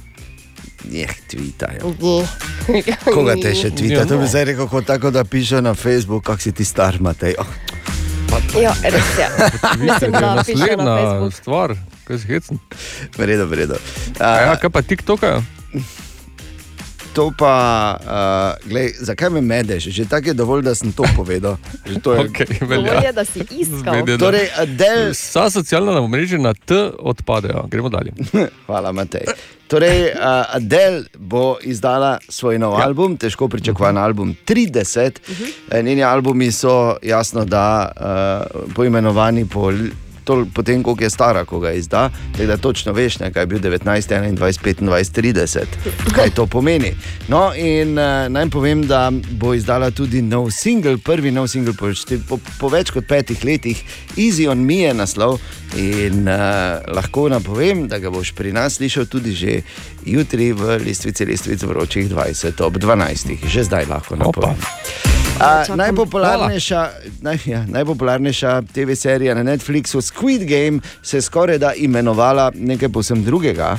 [0.88, 1.94] Jeh, tvitajo.
[3.16, 3.94] Koga te še tvita?
[3.96, 7.00] Ja, To bi zdaj rekel, kot tako, da piše na Facebook, kak si ti star,
[7.00, 7.36] Matej.
[7.38, 7.50] Oh.
[8.56, 9.28] Ja, res je.
[9.80, 11.32] Mislim, Twitter je da piše na naslednja Facebooku.
[11.32, 11.70] stvar,
[12.04, 12.60] kaj si hecen.
[13.18, 13.76] Vredo, vredo.
[14.20, 15.42] Ja, kaj pa TikToka?
[17.18, 19.90] To pa, uh, glej, zakaj me medeš?
[19.90, 21.58] Že tako je dovolj, da sem to povedal.
[21.82, 23.94] Že To je, Okay, Dovolj je, da si iskal.
[23.94, 24.22] Zmedeno.
[24.22, 27.66] Torej, Adele, Vsa socialna omrežja na T odpadejo.
[27.74, 28.14] Gremo dalje.
[28.70, 29.26] Hvala, Matej.
[29.66, 32.86] Torej, uh, Adele bo izdala svoj nov ja.
[32.86, 35.18] album, težko pričakovan album 30.
[35.18, 35.84] Uh -huh.
[35.84, 39.74] Njeni albumi so jasno, da uh, poimenovani po.
[40.28, 43.48] Tol- Potem, koliko je stara, ko ga izda, tako da točno veš, ne, kaj je
[43.48, 44.84] bil 19, 21, 25,
[45.14, 45.78] 30,
[46.12, 46.92] kaj to pomeni.
[47.28, 51.92] No, in uh, naj povem, da bo izdala tudi nov singel, prvi nov singel po,
[52.28, 53.84] po, po več kot petih letih,
[54.18, 55.40] Easy on Me je naslov.
[55.78, 56.38] In uh,
[56.88, 59.62] lahko napovem, da ga boš pri nas slišal tudi že
[60.06, 63.48] jutri v listvici, listvici vročih 20 ob 12.
[63.48, 65.17] Že zdaj lahko napovem.
[65.38, 66.90] Uh, najpopularnejša,
[67.22, 72.90] naj, ja, najpopularnejša TV serija na Netflixu, Squid Game, se je skoraj da imenovala nekaj
[72.90, 73.78] povsem drugega.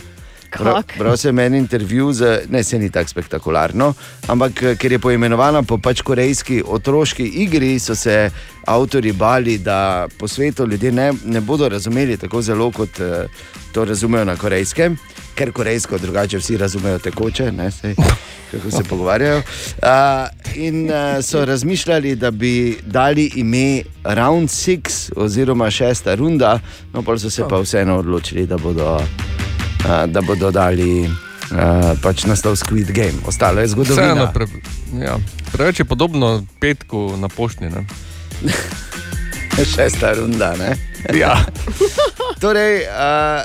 [0.50, 0.94] Kak?
[0.98, 3.92] Prav sem en intervju, z, ne se ni tako spektakularno,
[4.26, 8.30] ampak eh, ker je poimenovana po pač korejski otroški igri, so se
[8.66, 13.28] avtori bali, da po svetu ljudje ne, ne bodo razumeli tako zelo, kot eh,
[13.72, 14.96] to razumejo na korejskem,
[15.34, 17.94] ker korejsko drugače vsi razumejo tekoče, ne, sej,
[18.50, 19.38] kako se pogovarjajo.
[19.38, 26.58] Uh, in uh, so razmišljali, da bi dali ime Round 6 oziroma šesta runda,
[26.92, 28.98] no pa so se pa vseeno odločili, da bodo
[29.86, 31.10] da bodo dali
[32.02, 33.18] pač naslov Squid Game.
[33.26, 34.32] Ostalo je Vseeno, zgodovina.
[34.32, 34.46] pre,
[35.00, 35.16] ja,
[35.52, 37.70] preveč je podobno petku na poštni.
[39.58, 39.64] Ne?
[39.74, 40.54] Šesta runda.
[40.58, 40.76] Ne?
[41.18, 41.44] Ja.
[42.42, 43.42] torej, uh,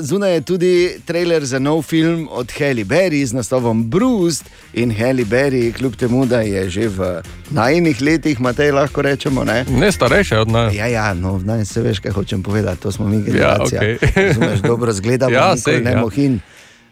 [0.00, 4.44] zunaj je tudi trailer za nov film od Halle Berry z naslovom Bruce.
[4.72, 9.44] In Halle Berry, kljub temu, da je že v najnih letih, Matej, lahko rečemo.
[9.44, 10.74] Ne, ne starejša od nas.
[10.74, 12.82] Ja, ja, no, naj se veš, kaj hočem povedati.
[12.82, 13.80] To smo mi generacija.
[13.80, 13.98] okej.
[14.16, 16.00] Razumeš, dobro zgledamo, Ja, ja, sej, ne ja.
[16.00, 16.40] mohin.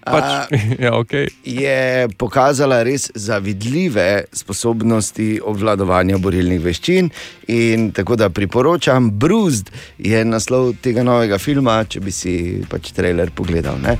[0.02, 0.50] Pač,
[0.84, 1.28] ja, okay.
[1.46, 7.10] je pokazala res zavidljive sposobnosti obvladovanja borilnih veščin.
[7.52, 12.34] In tako da priporočam, Bruised je naslov tega novega filma, če bi si
[12.70, 13.78] pač trailer pogledal.
[13.82, 13.96] Ne?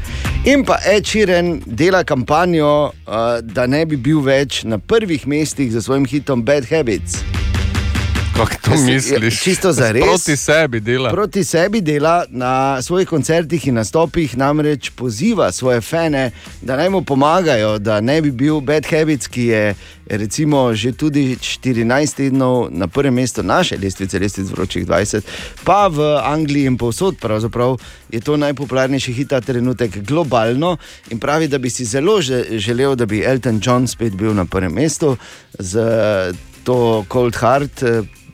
[0.50, 2.74] In pa Ed Sheeran dela kampanjo,
[3.06, 7.22] uh, da ne bi bil več na prvih mestih za svojim hitom Bad Habits.
[8.42, 9.42] Kako to misliš?
[9.42, 10.02] Čisto za res.
[10.02, 11.10] Proti sebi dela.
[11.10, 16.30] Proti sebi dela na svojih koncertih in nastopih, namreč poziva svoje fane,
[16.62, 19.74] da naj mu pomagajo, da ne bi bil Bad Habits, ki je
[20.06, 25.22] recimo že tudi 14 tednov na prvem mestu naše lestvice, lestvice vročih 20,
[25.64, 27.78] pa v Angliji in povsod pravzaprav
[28.10, 30.76] je to najpopularnejši hit ta trenutek globalno
[31.10, 34.44] in pravi, da bi si zelo že, želel, da bi Elton John spet bil na
[34.44, 35.16] prvem mestu
[35.58, 36.32] z eh,
[36.64, 37.82] to Cold Heart.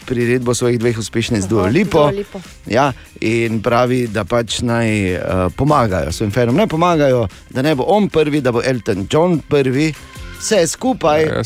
[0.09, 2.07] Priredbo svojih dveh uspešnic z Duo Lipo.
[2.09, 2.41] Lipo.
[2.67, 5.21] Ja, in pravi, da pač naj uh,
[5.57, 9.93] pomagajo svojim fenom, ne pomagajo, da ne bo on prvi, da bo Elton John prvi,
[10.41, 11.23] vse skupaj.
[11.25, 11.43] Ja,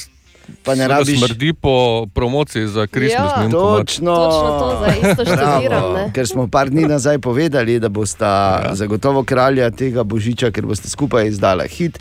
[0.62, 1.18] pa ne rabiš.
[1.18, 3.32] Smrdi po promociji za Christmas.
[3.36, 6.10] Ja, Točno, Točno to, zdaj isto študiram, ne.
[6.14, 8.70] Ker smo par dni nazaj povedali, da boste ja.
[8.74, 11.98] zagotovo kralja tega božiča, ker boste skupaj izdala hit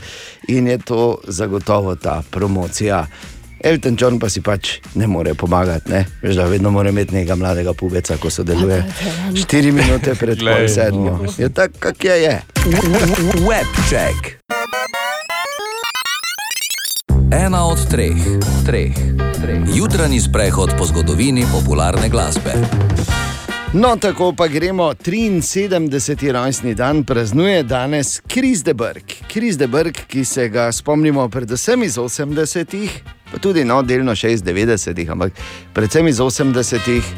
[0.48, 3.06] in je to zagotovo ta promocija.
[3.64, 6.06] Elton John pa si pač ne more pomagati, ne?
[6.22, 8.82] Veš, da vedno mora imeti nekega mladega pubeca, ko sodeluje.
[9.38, 10.70] Štiri minute pred pol no.
[10.70, 11.20] sedmo.
[11.38, 12.18] Je tako, kak je.
[12.24, 12.36] je.
[13.46, 14.42] Web check.
[17.32, 18.18] Ena od treh,
[18.66, 18.98] treh,
[19.42, 19.62] treh.
[19.76, 22.58] Jutranji sprehod po zgodovini popularne glasbe.
[23.74, 24.94] No, tako pa gremo.
[24.94, 26.32] 73.
[26.32, 29.04] rojstni dan praznuje danes Kris de Brg.
[29.34, 34.44] Kris de Brg, ki se ga spomnimo predvsem iz 80-ih, tudi no, delno še iz
[34.44, 35.38] 90-ih, ampak
[35.76, 37.14] predvsem iz 80-ih,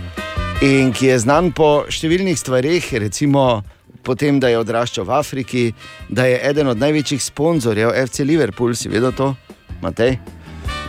[0.64, 3.64] in ki je znan po številnih stvareh, recimo
[4.04, 5.66] po tem, da je odraščal v Afriki,
[6.10, 9.34] da je eden od največjih sponzorjev FC Liverpool, si vedel to,
[9.82, 10.20] Matej?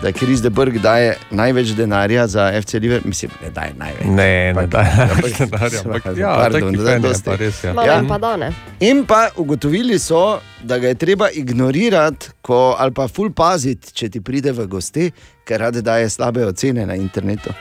[0.04, 4.04] Da Kris de Burg daje največ denarja za FC Liverpool, mislim, ne daje največ.
[4.04, 7.24] Ne, ne Pač- daje ja, največ denarja, ampak ja, pardon, da, je dosti.
[7.24, 7.72] pa res, ja.
[7.72, 8.50] Malo jim pa da, ne?
[8.80, 14.08] In pa ugotovili so, da ga je treba ignorirati, ko, ali pa ful paziti, če
[14.08, 15.08] ti pride v gosti,
[15.48, 17.56] ker rade daje slabe ocene na internetu.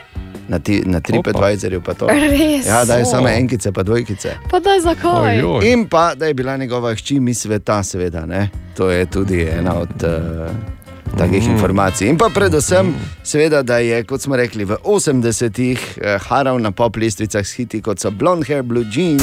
[0.48, 2.12] Na, ti, na TripAdvisorju pa to.
[2.12, 2.66] Res?
[2.68, 3.08] Ja, daje O.
[3.08, 4.36] samo enkice, pa dvojkice.
[4.50, 5.40] Pa daj zakaj?
[5.64, 8.26] In pa, da je bila njegova hči mi sveta, seveda.
[8.26, 8.50] Ne?
[8.76, 10.83] To je tudi ena od uh,
[11.14, 11.48] takih Mm.
[11.48, 11.54] mm.
[11.54, 12.08] informacij.
[12.08, 16.96] In pa predvsem, seveda, da je, kot smo rekli, v 80-ih uh, haral na pop
[16.96, 19.22] lestvicah s hiti kot so Blonde Hair, Blue Jeans.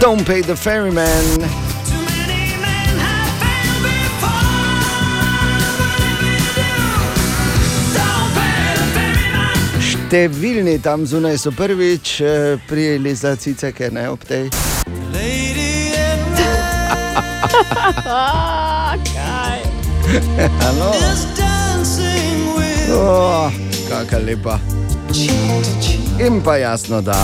[0.00, 1.65] Don't pay the ferryman.
[10.16, 14.48] Številni tam zunaj so prvič eh, prijeli za ciceke, ne ob tej.
[19.12, 19.60] Kaj?
[20.70, 20.88] Ano.
[22.96, 23.52] Oh,
[23.92, 24.56] kaka lepa.
[26.16, 27.20] In pa jasno, da.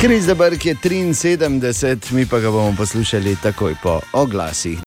[0.00, 4.78] Kris Debrk je 73, mi pa ga bomo poslušali takoj po oglasih.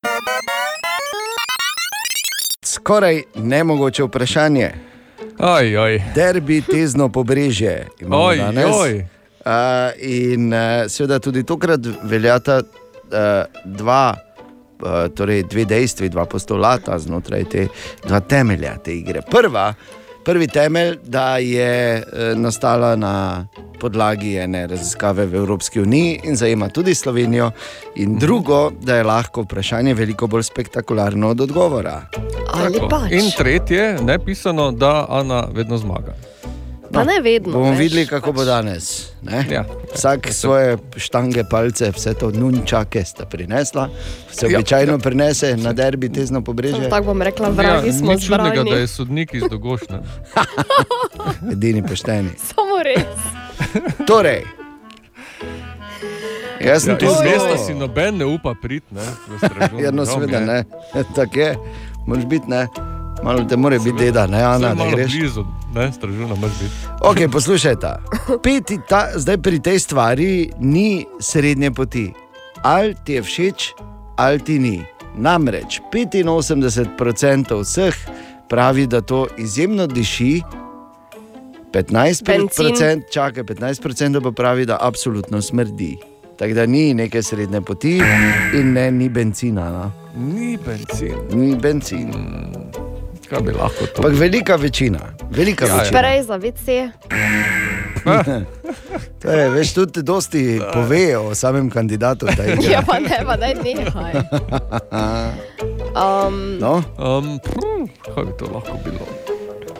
[2.66, 4.72] Skoraj nemogoče vprašanje.
[5.40, 6.02] Oj, oj.
[6.16, 8.66] Derbi tezno pobrežje imamo Oj, danes.
[8.74, 8.96] oj.
[9.00, 9.52] Uh,
[9.98, 13.18] in uh, seveda tudi tokrat veljata uh,
[13.66, 14.16] dva,
[14.82, 17.68] uh, torej dve dejstvi, dva postulata znotraj te
[18.08, 19.22] dva temelja te igre.
[19.32, 19.74] Prva,
[20.30, 23.46] prvi temelj, da je uh, nastala na
[23.80, 27.52] podlagi ene raziskave v Evropski uniji in zajema tudi Slovenijo,
[27.96, 32.02] in drugo, da je lahko vprašanje veliko bolj spektakularno od odgovora.
[32.12, 32.90] Tako.
[33.12, 36.14] In tretje, ne pisano, da Ana vedno zmaga.
[36.92, 37.54] Pa ne vedno.
[37.54, 39.12] Bomo veš, videli, kako bo danes.
[39.22, 39.46] ne?
[39.48, 39.66] Ja.
[39.94, 43.90] Vsak svoje štange, palce, vse to nunčake sta prinesla,
[44.32, 44.58] se Ja.
[44.58, 46.90] običajno prinese na derbi tezno pobrežje.
[46.90, 48.72] Tako bom rekla, vragi smo Ja, čudnega, zbrani.
[48.72, 50.00] da je sodnik iz Dogošne.
[51.54, 52.30] Edini pošteni.
[52.40, 53.06] Samo res.
[54.08, 54.44] Torej,
[56.62, 59.02] jaz sem Ja, tu zelo- mesta si noben ne upa priti, ne?
[59.84, 60.64] Ja, no, seveda ne.
[61.16, 61.56] Tako je,
[62.08, 62.68] moraš biti ne.
[63.24, 65.12] Malo te more biti deda, ne, Ana, da greš.
[65.12, 66.72] blizu, ne, Stražuna moraš biti.
[67.02, 67.88] Ok, poslušajte.
[68.44, 72.14] Peti ta, zdaj pri tej stvari ni srednje poti.
[72.64, 73.74] Ali ti je všeč,
[74.16, 74.82] ali ti ni.
[75.16, 77.96] Namreč 85% vseh
[78.50, 80.42] pravi, da to izjemno diši,
[81.72, 83.04] 15%, Bencin.
[83.12, 85.98] čakaj, 15% pa pravi, da absolutno smrdi.
[86.38, 88.02] Tako da ni neke srednje poti
[88.54, 89.70] in ne, ni benzina.
[89.72, 89.92] No.
[90.16, 91.16] Ni benzin.
[91.32, 92.14] Ni benzin.
[93.30, 93.98] Kaj bi lahko to?
[93.98, 95.00] Ampak velika večina,
[95.32, 95.78] velika Ja, ja.
[95.78, 96.00] večina.
[96.00, 96.92] Prej za WC.
[99.22, 102.26] Torej, veš, tudi dosti pove o samem kandidatu.
[102.72, 104.14] Ja, pa ne, pa daj nehaj.
[105.96, 106.82] Um, No?
[106.98, 107.40] Um,
[108.06, 109.06] kaj bi to lahko bilo?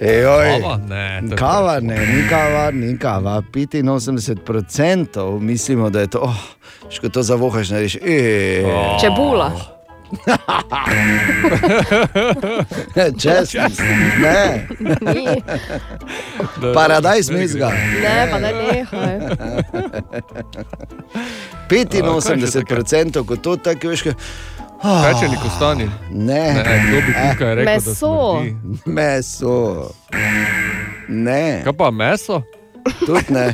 [0.02, 0.62] Ejoj.
[0.62, 0.78] Kava?
[0.90, 3.42] Ne, to je Kava, ne, ni kava, ni kava.
[3.54, 6.36] 85% mislimo, da je to, oh,
[6.90, 7.98] ško to zavohaš, ne reš.
[9.02, 9.79] Čebula.
[13.22, 13.72] Česen.
[14.22, 14.68] Ne.
[15.14, 15.28] Ni.
[16.76, 17.72] Paradajz mezga.
[18.02, 19.20] Ne, pa daj nehaj.
[21.70, 24.02] 85% kot to tako veš.
[24.02, 24.10] Ka,
[24.84, 25.90] oh, Pečeni kostani.
[26.12, 26.54] Ne.
[26.54, 28.44] Ne, kdo bi tukaj rekel, da Meso.
[28.86, 29.92] Meso.
[31.08, 31.62] Ne.
[31.64, 32.42] Kaj pa meso?
[33.00, 33.50] Tudi ne.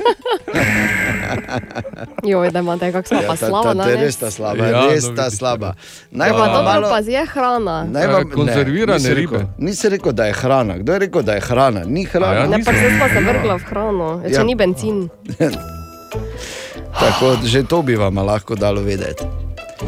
[2.24, 3.66] Joj, da imate kakšno Ja, pa ta- slava.
[3.66, 5.74] ta- ta je res ta slaba, Ja, res ta slaba.
[6.12, 7.86] Naj vam dobro, malo- pa je hrana.
[7.86, 9.34] Naj vam- konzervirane ne, ribe.
[9.34, 10.78] Rekel, nisi rekel, da je hrana.
[10.78, 11.82] Kdo je rekel, da je hrana?
[11.86, 12.36] Ni hrana.
[12.36, 14.44] ja, Ne, pa se pa se vrgla v hrano, če Ja.
[14.44, 15.10] ni benzin.
[16.96, 19.24] Tako, že to bi vam lahko dalo vedeti.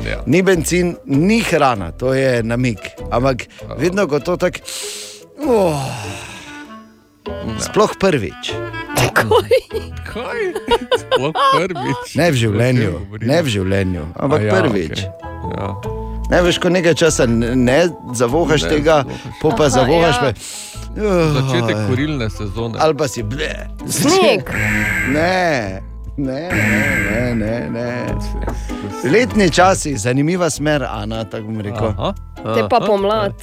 [0.04, 0.20] Ja.
[0.26, 2.80] Ni benzin, ni hrana, to je namik.
[3.10, 4.60] Ampak vedno, ko to tako.
[5.40, 5.80] Oh,
[7.60, 8.54] sploh prvič.
[10.08, 10.42] Kaj?
[10.98, 12.16] Sploh prvič.
[12.16, 12.92] Ne v življenju,
[13.22, 14.96] ne v življenju, ampak A ja, prvič.
[14.98, 15.54] okej.
[15.54, 15.68] Ja.
[16.28, 18.98] Ne veš, ko nekaj časa ne, zavohaš Ne tega,
[19.56, 20.16] pa Aha, zavohaš.
[20.18, 20.22] ja.
[20.22, 20.32] Pa,
[20.98, 21.86] Začetek Oj.
[21.88, 22.76] kurilne sezone.
[22.82, 23.70] Ali pa si ble.
[23.86, 24.50] Sneg.
[25.08, 25.80] Ne,
[26.18, 26.50] ne,
[27.12, 28.06] ne, ne, ne.
[29.06, 31.88] Letni časi, zanimiva smer, Ana, tako bom rekel.
[31.90, 32.14] Aha.
[32.48, 33.34] Te pa pomlad.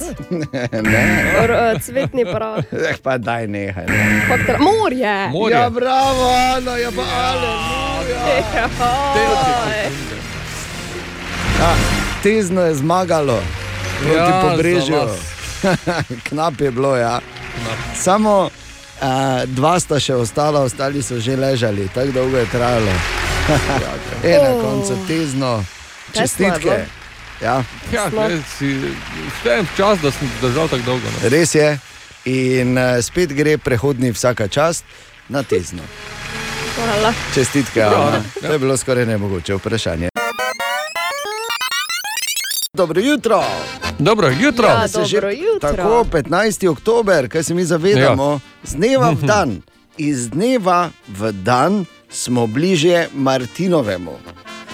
[0.83, 1.05] ne.
[1.37, 2.57] R- eh, Cvetni prah.
[2.59, 3.85] Eh, pa daj nehaj.
[3.85, 4.21] Ne.
[4.27, 5.27] Faktor- Morje.
[5.29, 5.53] Morje.
[5.53, 7.01] Ja, bravo, Ana, ja, pa
[9.15, 9.91] Joj.
[11.59, 11.73] ja,
[12.23, 13.39] Tezno je zmagalo
[13.99, 15.01] proti Ja, pobrežju.
[16.27, 17.19] Knap je bilo, ja.
[17.95, 18.49] Samo
[19.05, 19.11] uh,
[19.47, 22.93] dva sta še ostala, ostali so že ležali, tako dolgo je trajalo.
[24.23, 24.61] e, na Oh.
[24.61, 25.63] koncu tezno,
[26.11, 26.85] čestitke.
[27.41, 28.79] Ja, Ja, gled, si,
[29.39, 31.07] štejem čas, da sem zdržal tako dolgo.
[31.13, 31.29] No.
[31.29, 31.77] res je.
[32.25, 34.81] In uh, spet gre prehodni vsaka čast
[35.29, 35.83] na tezno.
[36.75, 37.13] Hvala.
[37.33, 38.17] Čestitke, Ja, Ana.
[38.17, 38.23] ja.
[38.41, 40.14] To je bilo skoraj nemogoče vprašanje.
[42.75, 43.43] Dobro jutro.
[43.99, 44.67] Dobro jutro.
[44.67, 45.69] Ja, Se že dobro jutro.
[45.69, 46.67] Tako, 15.
[46.67, 48.39] oktober, kaj se mi zavedamo, ja.
[48.63, 49.61] z dneva v dan,
[49.97, 54.11] iz dneva v dan smo bližje Martinovemu.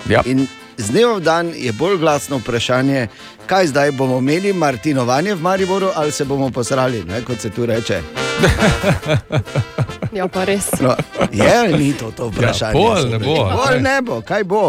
[0.10, 0.22] Ja.
[0.26, 0.48] In
[0.78, 3.08] z dneva v dan je bolj glasno vprašanje,
[3.46, 7.66] kaj zdaj bomo imeli Martinovanje v Mariboru ali se bomo posrali, ne, kot se tu
[7.66, 8.31] reče.
[10.11, 10.68] Ja, pa res.
[10.84, 10.95] No,
[11.32, 12.76] je ni to, to vprašanje?
[12.76, 13.82] Ja, pol ne bo, a Pol kaj?
[13.82, 14.66] ne bo, kaj bo.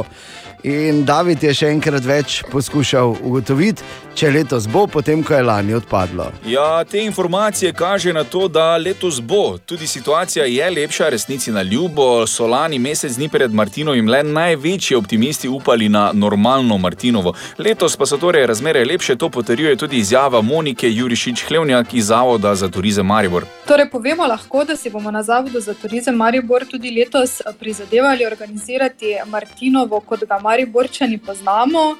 [0.62, 3.83] In David je še enkrat več poskušal ugotoviti,
[4.15, 6.28] če letos bo, potem ko je lani odpadlo.
[6.47, 9.59] Ja, te informacije kaže na to, da letos bo.
[9.59, 12.23] Tudi situacija je lepša, resnici na ljubo.
[12.31, 17.34] So lani mesec dni pred Martinovim le največji optimisti upali na normalno Martinovo.
[17.59, 22.55] Letos pa so torej razmere lepše, to potrjuje tudi izjava Monike Jurišič Hlevnjak iz Zavoda
[22.55, 23.51] za turizem Maribor.
[23.66, 28.26] Torej, povemo lahko, da si bomo na Zavodu za turizem Maribor tudi letos eh, prizadevali
[28.26, 31.94] organizirati Martinovo, kot ga Mariborčani poznamo,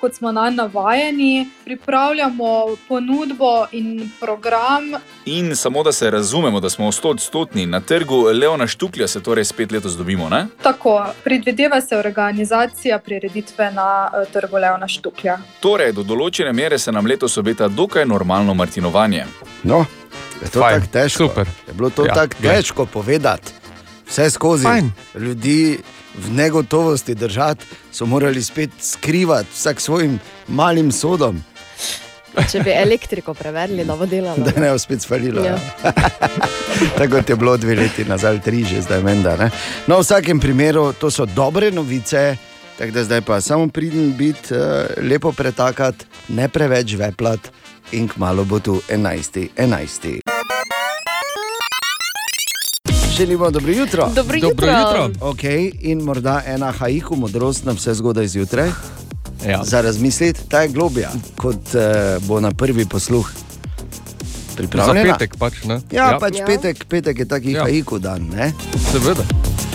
[0.00, 1.48] kot smo na navajeni.
[1.64, 4.82] Pripravljamo ponudbo in program.
[5.24, 9.44] In samo da se razumemo, da smo 100 odstotni na trgu Leona Štuklja, se torej
[9.44, 10.28] spet letos dobimo.
[10.28, 10.46] Ne?
[10.62, 15.38] Tako, predvideva se organizacija prireditve na eh, trgu Leona Štuklja.
[15.60, 19.24] Torej, do določene mere se nam letos obeta dokaj normalno Martinovanje.
[19.62, 19.86] No,
[20.40, 21.18] je to tako težko.
[21.18, 21.46] super.
[21.66, 23.52] Je bilo to Ja, tako težko povedati.
[24.06, 24.90] Vse skozi Fajn.
[25.14, 25.78] ljudi
[26.16, 30.18] v negotovosti držati, so morali spet skrivati vsak svojim
[30.48, 31.44] malim sodom,
[32.44, 34.38] Če bi elektriko preverili, da bo delalo.
[34.38, 35.42] da ne bo spet spalilo.
[35.42, 35.58] Ja.
[36.96, 39.36] Tako kot je bilo dve leti nazaj, tri že zdaj menda.
[39.36, 39.50] Ne?
[39.86, 42.36] No, v vsakem primeru to so dobre novice.
[42.78, 44.60] Tako da zdaj pa samo pridem biti, uh,
[45.00, 47.40] lepo pretakati, ne preveč veplat
[47.92, 49.48] in kmalo bo tu 11.
[49.56, 50.20] 11.
[53.10, 54.06] Želimo dobro jutro.
[54.06, 55.04] Dobro Dobro jutro.
[55.04, 55.10] jutro.
[55.22, 58.68] Okay, in morda ena haiku modrost na vse zgodaj zjutraj.
[59.48, 59.64] Ja.
[59.64, 61.82] Za razmisliti, ta je globja, kot uh,
[62.22, 63.30] bo na prvi posluh.
[63.30, 65.12] Za Pripravljena?
[65.12, 65.80] petek pač, ne?
[65.90, 66.18] Ja, ja.
[66.18, 66.46] pač Ja.
[66.46, 67.58] petek, petek je taki Ja.
[67.58, 67.64] ja.
[67.64, 68.26] haiku dan.
[68.26, 68.52] Ne?
[68.92, 69.22] Seveda.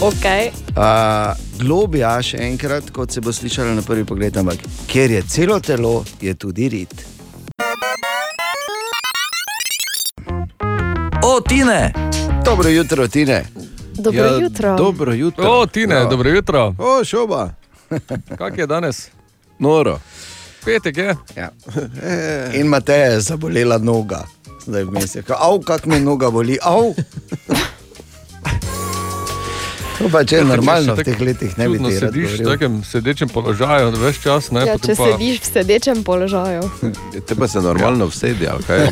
[0.02, 0.50] Okay.
[0.70, 5.60] Uh, globja, še enkrat, kot se bo slišalo na prvi pogled, ampak ker je celo
[5.60, 7.13] telo, je tudi rit.
[11.34, 11.94] O, Tine!
[12.46, 13.46] Dobro jutro, Tine.
[13.94, 14.76] Dobro Ja, jutro.
[14.76, 15.50] Dobro jutro.
[15.50, 16.06] O, Tine, Ja.
[16.06, 16.76] dobro jutro.
[16.78, 17.50] O, šoba.
[18.38, 19.10] Kak je danes?
[19.60, 20.00] Noro.
[20.66, 21.16] Petek je.
[21.36, 21.50] Ja.
[22.60, 24.24] In Mateja je zabolela noga.
[24.66, 26.84] Zdaj vmes je, av, kak me noga boli, av.
[30.04, 32.50] To pa če je normalno v teh letih, ne bi ti rad sediš v govoril.
[32.50, 34.52] takem sedečem položaju, več čas.
[34.52, 36.64] Ne, Ja, potem če pa- sediš v sedečem položaju.
[37.26, 38.92] Te pa se normalno vsedi, ali kaj?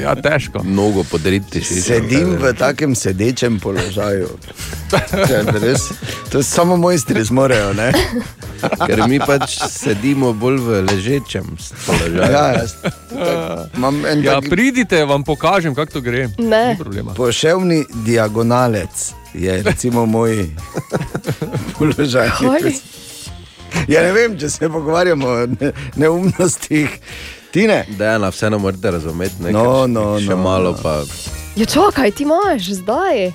[0.00, 0.64] Ja, težko.
[0.64, 1.74] Mnogo podriti še.
[1.82, 4.32] Sedim v takem sedečem položaju.
[4.90, 5.92] Ja, res,
[6.30, 7.70] to samo mojstri zmorejo.
[7.72, 7.92] Ne?
[8.88, 11.46] Ker mi pač sedimo bolj v ležečem
[11.86, 12.26] položaju.
[12.26, 12.96] Ja, jaz, tak,
[14.18, 16.26] Ja, tak pridite, vam pokažem, kako to gre.
[16.36, 16.64] Ne.
[16.66, 17.14] Ni problema.
[17.14, 19.14] poševni diagonalec.
[19.34, 20.50] Je recimo moj
[21.78, 22.28] položaj.
[23.88, 26.98] Ja, ne vem, če se pogovarjamo o ne, neumnostih.
[27.50, 27.86] Tine.
[27.90, 30.78] Dejana, vseeno morate razumeti, ne, No, no, še no, malo no.
[30.82, 31.02] pa,
[31.56, 33.32] Ja, čakaj, ti imaš zdaj.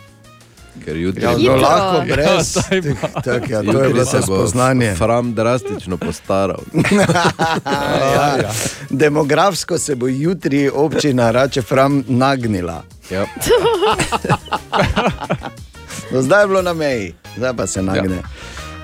[0.85, 2.51] ker jutri Ja, no, lahko Ja, brez.
[2.53, 3.21] saj ima.
[3.23, 4.95] Tak, ja, to je bilo se spoznanje.
[4.95, 6.61] Fram drastično postaral.
[8.13, 8.51] ja, ja.
[8.89, 12.83] Demografsko se bo jutri občina Rače Fram nagnila.
[13.09, 13.25] Ja.
[16.15, 18.15] Do zdaj je bilo na meji, zdaj pa se nagne.
[18.15, 18.21] Ja.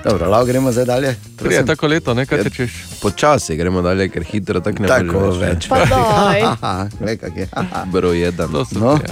[0.04, 1.14] Dobro, lahko gremo zdaj dalje.
[1.36, 1.66] Prije Prosim.
[1.66, 2.44] tako leto, ne, kaj Ja.
[2.44, 2.72] tečeš.
[3.02, 5.68] Počasi gremo dalje, ker hitro tako ne Tako moreš več.
[5.68, 6.42] Pa daj.
[6.42, 7.48] Aha, glej, kak je.
[7.92, 8.50] Broj jedan.
[8.52, 8.64] No,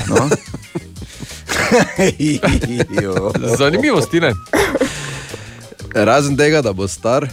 [0.09, 0.29] no.
[2.93, 3.33] Jo.
[3.59, 4.35] Zanimivosti, ne?
[5.95, 7.29] Razen tega, da bo star.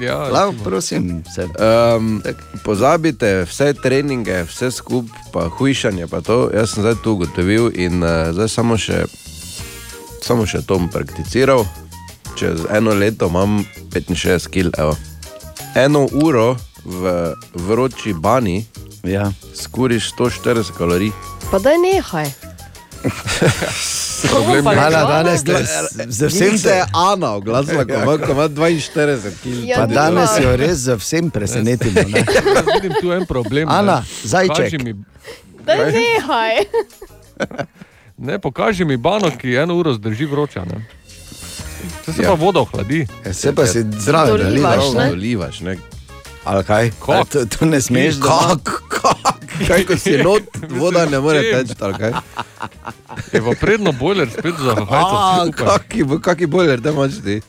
[0.00, 1.48] Ja, Lahko, prosim, se.
[1.96, 2.22] Um,
[2.64, 6.06] pozabite vse treninge, vse skupaj, pa hujšanje.
[6.06, 6.50] Pa to.
[6.54, 9.04] Jaz sem zdaj tu ugotovil in uh, zdaj samo še,
[10.22, 11.66] samo še to bom prakticiral.
[12.38, 14.70] Čez eno leto imam 65 kg.
[14.78, 14.96] Evo.
[15.74, 17.02] Eno uro v
[17.54, 18.64] vroči bani
[19.04, 19.32] ja.
[19.54, 21.12] skuriš 140 kalorij.
[21.50, 22.30] Pa daj nehaj.
[24.22, 24.78] Problem je.
[24.78, 25.40] Ana, danes
[26.08, 29.66] z vsem se je Ana oglasila, ko ima- ko ima 42 kg.
[29.66, 32.00] Ja, Pa danes jo res za vsem presenetimo.
[32.08, 32.22] Ne?
[32.54, 33.68] Jaz vidim tu en problem.
[33.68, 34.56] Ana, zajček.
[34.56, 34.94] Kaži Mi,
[35.66, 36.56] Da nehaj.
[38.22, 40.62] Ne, pokaži mi bano, ki eno uro zdrži vroča.
[40.62, 40.84] Ne?
[42.04, 42.28] Se, se Ja.
[42.28, 43.06] pa voda ohladi.
[43.26, 45.08] Ja, se pa si zraven Dolivaš, ne?
[45.08, 45.76] Dolivaš, ne?
[46.44, 46.90] Ali kaj?
[47.00, 47.28] Kak?
[47.28, 48.14] To, to ne smeš.
[48.16, 48.56] doma?
[49.68, 50.42] Kaj, ko si not,
[50.80, 52.12] voda ne more teči, ali kaj?
[53.32, 55.52] Je pa predno bojler spet za hajto.
[55.54, 57.40] kaki, kaki boiler, da imaš ti?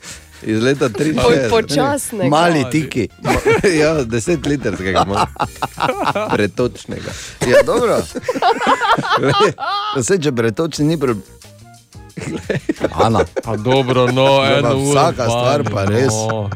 [0.46, 1.14] Iz leta 63.
[1.16, 2.30] Poj- počasnega.
[2.30, 3.08] Mali tiki.
[3.82, 5.30] ja, 10 litrskega imaš.
[6.32, 7.12] Pretočnega.
[7.48, 7.98] Ja, dobro.
[9.98, 11.24] Vse, če bretočni ni problem.
[12.94, 13.20] Ana.
[13.46, 14.92] A dobro, no, Ja, pa eno uro.
[14.92, 16.14] vsaka stvar pa res.
[16.14, 16.50] No.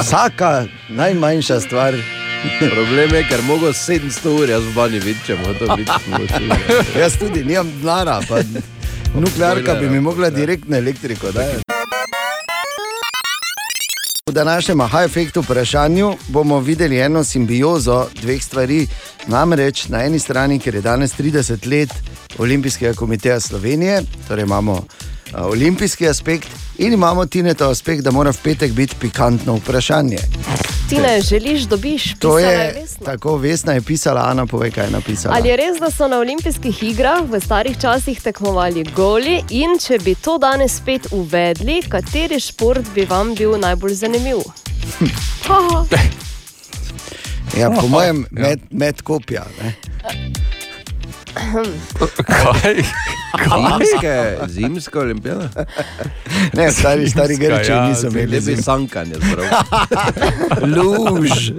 [0.00, 1.94] Vsaka najmanjša stvar.
[2.60, 6.50] Problem je, ker mogo 700 ur, jaz v banji vidim, če mu to vidim.
[7.00, 8.42] Jaz tudi nimam denara, pa
[9.14, 11.63] nuklearka bi mi mogla direktno elektriko dati.
[14.34, 18.86] Današnjem aha-efektu vprašanju bomo videli eno simbiozo dveh stvari.
[19.26, 21.90] Namreč na eni strani, ker je danes 30 let
[22.38, 24.84] Olimpijskega komiteja Slovenije, torej imamo
[25.32, 26.48] a, olimpijski aspekt
[26.78, 30.18] in imamo Tineto aspekt, da mora v petek biti pikantno vprašanje.
[30.88, 32.14] Ti ne želiš, dobiš.
[32.18, 33.04] To je Vesna.
[33.04, 35.34] tako, Vesna je pisala, Ana pove, kaj je napisala.
[35.36, 39.98] Ali je res, da so na olimpijskih igrah v starih časih tekmovali goli in če
[40.04, 44.44] bi to danes spet uvedli, kateri šport bi vam bil najbolj zanimiv?
[45.48, 45.84] Haha.
[47.58, 48.42] Ja, po mojem, ja.
[48.42, 49.44] med, med kopja.
[49.62, 49.74] Ne?
[51.34, 52.74] Kaj?
[53.44, 55.48] Zimske, zimska olimpijada?
[56.52, 58.62] Ne, stari, stari Zimska, Grči ja, niso imeli Ne bi zim.
[58.62, 59.46] sankanje zbral.
[60.62, 61.50] Luž.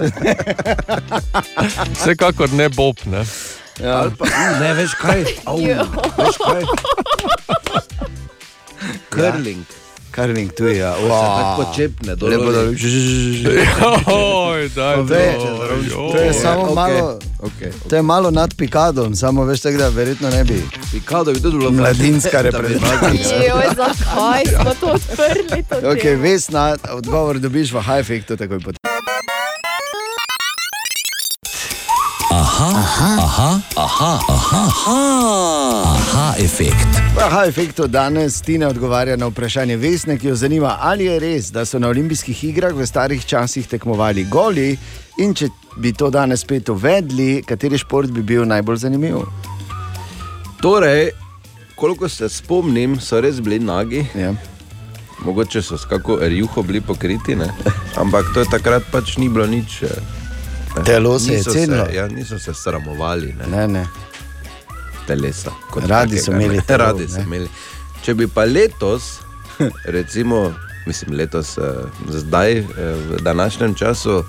[1.94, 3.26] Vsekakor ne bob, ne.
[3.84, 3.98] Ja.
[3.98, 4.26] Ali pa,
[4.60, 5.26] ne veš kaj.
[5.46, 5.58] Au,
[6.18, 6.64] veš kaj?
[9.12, 9.66] Curling.
[10.16, 10.78] Curling tu je.
[10.78, 10.94] Ja.
[10.94, 12.30] Se tako počepne, dol.
[12.30, 12.62] Lepo, da
[14.08, 17.20] Oj, daj, Ve, doj, To je samo okej, malo.
[17.40, 17.72] okej.
[17.90, 20.64] To je malo nad pikadom, samo veš, tako da verjetno ne bi.
[20.92, 23.38] Pikado bi tudi bilo Mladinska reprezentacija.
[23.38, 25.64] Joj, zakaj smo to odprli?
[25.64, 28.95] To Ok, vesna, odgovor dobiš v high-efektu takoj potem.
[32.56, 36.88] Aha, aha, aha, aha, aha, aha, aha, efekt.
[37.16, 41.66] V aha-efektu danes Tina odgovarja na vprašanje Vesne, ki jo zanima, ali je res, da
[41.66, 44.78] so na olimpijskih igrah v starih časih tekmovali goli
[45.20, 45.50] in če
[45.84, 49.26] bi to danes spet uvedli, kateri šport bi bil najbolj zanimiv?
[50.64, 51.10] Torej,
[51.76, 54.06] koliko se spomnim, so res bili nagi.
[54.16, 54.32] Ja.
[55.28, 57.52] Mogoče so s kako rjuho bili pokriti, ne?
[58.00, 59.84] ampak to je takrat pač ni bilo nič.
[59.84, 60.25] eh, ne.
[60.84, 61.88] Telo se je Niso cenilo.
[61.94, 63.34] Ja, niso se sramovali.
[63.34, 63.48] Ne?
[63.58, 63.88] Ne, ne.
[65.08, 65.52] telesa.
[65.76, 66.64] Radi so takega, imeli ne.
[66.68, 67.50] telo, Radi so imeli.
[68.06, 69.20] Če bi pa letos,
[69.98, 70.54] recimo,
[70.86, 71.64] mislim, letos, eh,
[72.10, 72.66] zdaj, eh,
[73.10, 74.24] v današnjem času,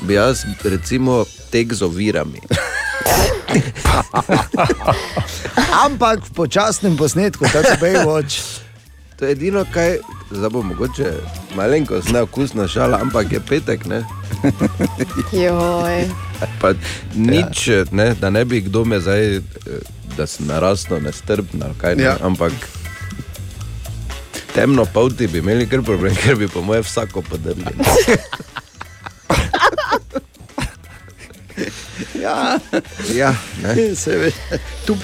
[0.00, 2.40] bi jaz, recimo, tek z ovirami.
[5.86, 8.60] Ampak v počasnem posnetku, tako Baywatch.
[9.16, 9.98] To je edino, kaj
[10.30, 11.12] zdaj bo mogoče
[11.54, 14.04] malenkost neokusna šala, ampak je petek, ne?
[15.44, 16.08] Joj.
[16.60, 16.72] Pa
[17.14, 17.84] nič, ja.
[17.90, 19.42] ne, da ne bi kdo me zdaj, eh,
[20.16, 22.16] da sem narasno nestrpen ali kaj, ne, Ja.
[22.20, 22.52] ampak
[24.54, 27.64] temno polti bi imeli kar problem, ker bi po moje vsako podrli.
[32.14, 32.58] Ja,
[33.14, 33.94] Ja, ne.
[33.94, 34.34] se veš.
[34.86, 34.96] Tu,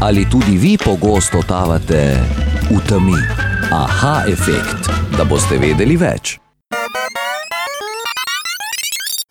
[0.00, 2.20] Ali tudi vi pogosto totavate
[2.70, 3.18] v temi?
[3.72, 6.38] Aha, efekt, da boste vedeli več.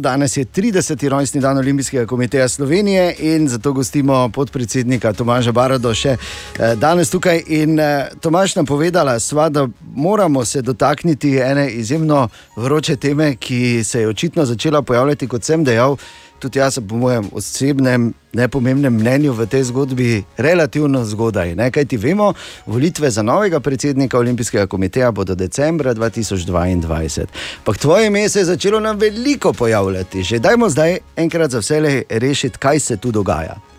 [0.04, 1.08] Danes je 30.
[1.08, 7.40] rojstni dan Olimpijskega komiteja Slovenije in zato gostimo podpredsednika Tomaža Barado še eh, danes tukaj.
[7.48, 13.84] In eh, Tomaž nam povedala, sva, da moramo se dotakniti ene izjemno vroče teme, ki
[13.84, 15.96] se je očitno začela pojavljati, kot sem dejal.
[16.44, 21.56] Tudi jaz, po mojem osebnem, nepomembnem mnenju v tej zgodbi, relativno zgodaj.
[21.56, 21.72] Ne?
[21.72, 22.34] Kaj ti vemo,
[22.68, 27.26] volitve za novega predsednika Olimpijskega komiteja bodo decembra 2022.
[27.64, 30.24] Pa tvoje ime se je začelo nam veliko pojavljati.
[30.24, 33.73] Že dajmo zdaj enkrat za vse rešiti, kaj se tu dogaja.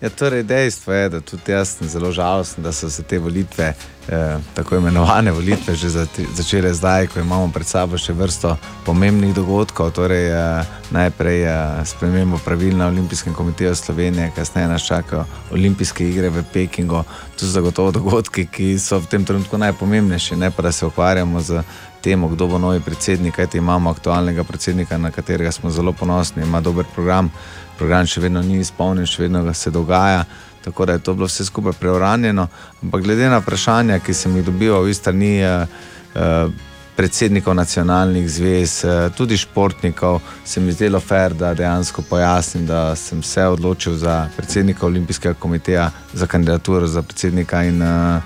[0.00, 3.74] Ja, torej dejstvo je, da tudi jaz sem zelo žalosten, da so se te volitve,
[4.08, 5.88] eh, tako imenovane volitve, že
[6.34, 9.90] začele zdaj, ko imamo pred sabo še vrsto pomembnih dogodkov.
[9.90, 16.30] Torej, eh, najprej eh, spremembo pravil na Olimpijskem komiteju Slovenije, kasneje nas čakajo olimpijske igre
[16.30, 17.02] v Pekingu.
[17.36, 21.40] To so zagotovo dogodki, ki so v tem trenutku najpomembnejši, ne pa da se ukvarjamo
[21.40, 21.62] z
[22.00, 26.60] temo, kdo bo novi predsednik, kajti imamo aktualnega predsednika, na katerega smo zelo ponosni, ima
[26.60, 27.30] dober program
[27.78, 30.24] program še vedno ni izpolnjen, še vedno se dogaja.
[30.64, 32.48] Tako da je to bilo vse skupaj preuranjeno.
[32.82, 35.66] Ampak glede na vprašanja, ki sem jih dobival iz strani eh,
[36.14, 36.66] eh,
[36.98, 43.22] predsednikov nacionalnih zvez, eh, tudi športnikov, se mi zdelo fair, da dejansko pojasnim, da sem
[43.22, 47.62] se odločil za predsednika Olimpijskega komiteja, za kandidaturo za predsednika.
[47.62, 48.22] In, uh,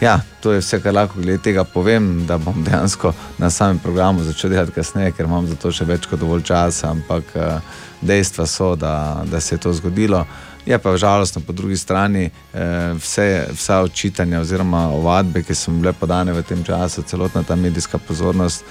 [0.00, 4.24] ja, to je vse, kar lahko glede tega povem, da bom dejansko na samem programu
[4.24, 7.60] začel delati kasneje, ker imam za to še več kot dovolj časa, ampak uh,
[8.00, 10.26] dejstva so, da, da se je to zgodilo.
[10.66, 15.92] Je pa žalostno po drugi strani eh, vse, vsa očitanja oziroma ovadbe, ki so bile
[15.92, 18.64] podane v tem času, celotna ta medijska pozornost,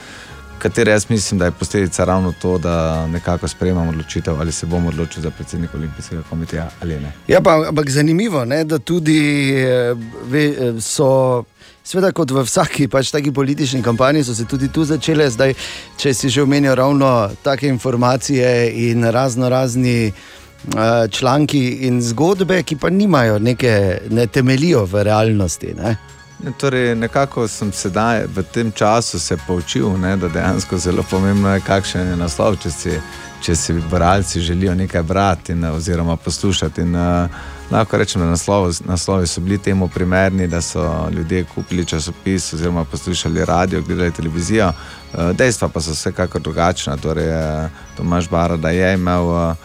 [0.60, 4.90] katera jaz mislim, da je posledica ravno to, da nekako sprejemamo odločitev, ali se bomo
[4.90, 7.12] odločili za predsednika Olimpijskega komiteja ali ne.
[7.28, 11.44] Ja, pa, ampak zanimivo je, da tudi eh, ve, eh, so.
[11.90, 15.56] Sveda, kot v vsaki pač politični kampanji, so se tudi tu začele, zdaj,
[15.98, 22.76] če si že omenil ravno take informacije in razno razni uh, članki in zgodbe, ki
[22.76, 25.74] pa nimajo neke, ne temelijo v realnosti.
[25.74, 25.98] Ne?
[26.44, 31.56] Ne, torej, nekako sem sedaj v tem času se poučil, ne, da dejansko zelo pomembno
[31.56, 33.00] je, kakšen je naslov, če si,
[33.42, 36.86] če si bralci želijo nekaj brati in, oziroma poslušati.
[36.86, 41.86] In, uh, lahko rečem, da naslov, naslovi so bili temu primerni, da so ljudje kupili
[41.86, 44.72] časopis oziroma poslušali radio, gledali televizijo.
[45.14, 46.98] Uh, dejstva pa so vsekakor drugačna.
[46.98, 49.56] Torej, uh, Tomaž Barada je imel uh,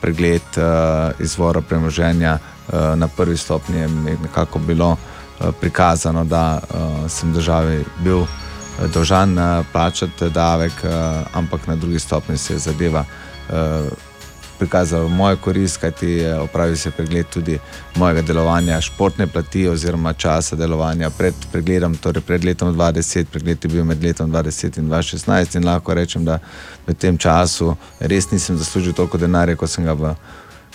[0.00, 3.88] pregled uh, izvora premoženja uh, na prvi stopnji, je
[4.22, 4.96] nekako bilo
[5.40, 8.26] eh, prikazano, da uh, sem državi bil eh,
[8.94, 10.90] dolžan uh, plačati davek, uh,
[11.32, 13.86] ampak na drugi stopnji se je zadeva uh,
[14.58, 17.58] prikazala v mojo korist, kajti eh, opravil se pregled tudi
[17.96, 23.70] mojega delovanja, športne plati oziroma časa delovanja pred pregledom, torej pred letom 2010, pregled je
[23.70, 26.38] bil med letom 2010 in 2016 in lahko rečem, da
[26.86, 30.14] v tem času res nisem zaslužil toliko denarja, kot sem ga v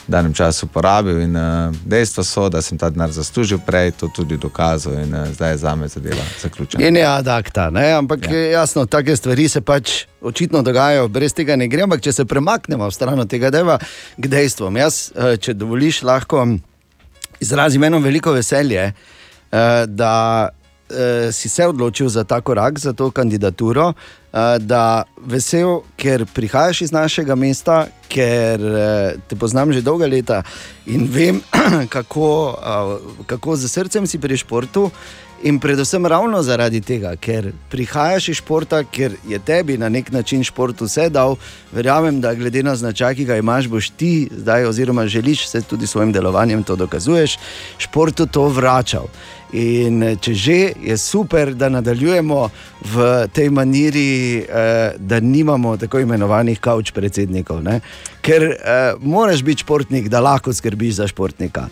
[0.09, 1.21] danem času porabil.
[1.21, 5.29] In uh, dejstvo so, da sem ta denar zaslužil prej, to tudi dokazal in uh,
[5.33, 6.87] zdaj je za me zadeva zaključena.
[6.87, 7.91] In je adakta, ne?
[7.93, 8.49] ampak ja.
[8.59, 11.85] jasno, take stvari se pač očitno dogajajo, brez tega ne gre.
[11.85, 13.77] Ampak če se premaknemo v stran od tega, deva
[14.17, 14.77] k dejstvom.
[14.81, 16.45] Jaz, eh, če dovoliš, lahko
[17.39, 20.49] izrazim eno veliko veselje, eh, da
[20.91, 23.93] eh, si se odločil za ta korak, za to kandidaturo.
[24.33, 30.43] eh, Da vesel, ker prihajaš iz našega mesta, ker eh, te poznam že dolga leta
[30.85, 31.41] in vem,
[31.95, 34.91] kako, eh, kako z srcem si pri športu.
[35.43, 40.43] In predvsem ravno zaradi tega, ker prihajaš iz športa, ker je tebi na nek način
[40.43, 41.37] šport vse dal,
[41.71, 45.87] verjamem, da glede na značaj, ki ga imaš, boš ti zdaj, oziroma želiš se tudi
[45.87, 47.37] svojim delovanjem to dokazuješ,
[47.77, 49.07] športu to vračal.
[49.53, 52.49] In eh, če že je super, da nadaljujemo
[52.85, 57.63] v tej maniri, eh, da nimamo tako imenovanih kavč predsednikov.
[57.63, 57.79] Ne?
[58.21, 61.67] Ker eh, moraš biti športnik, da lahko skrbiš za športnika.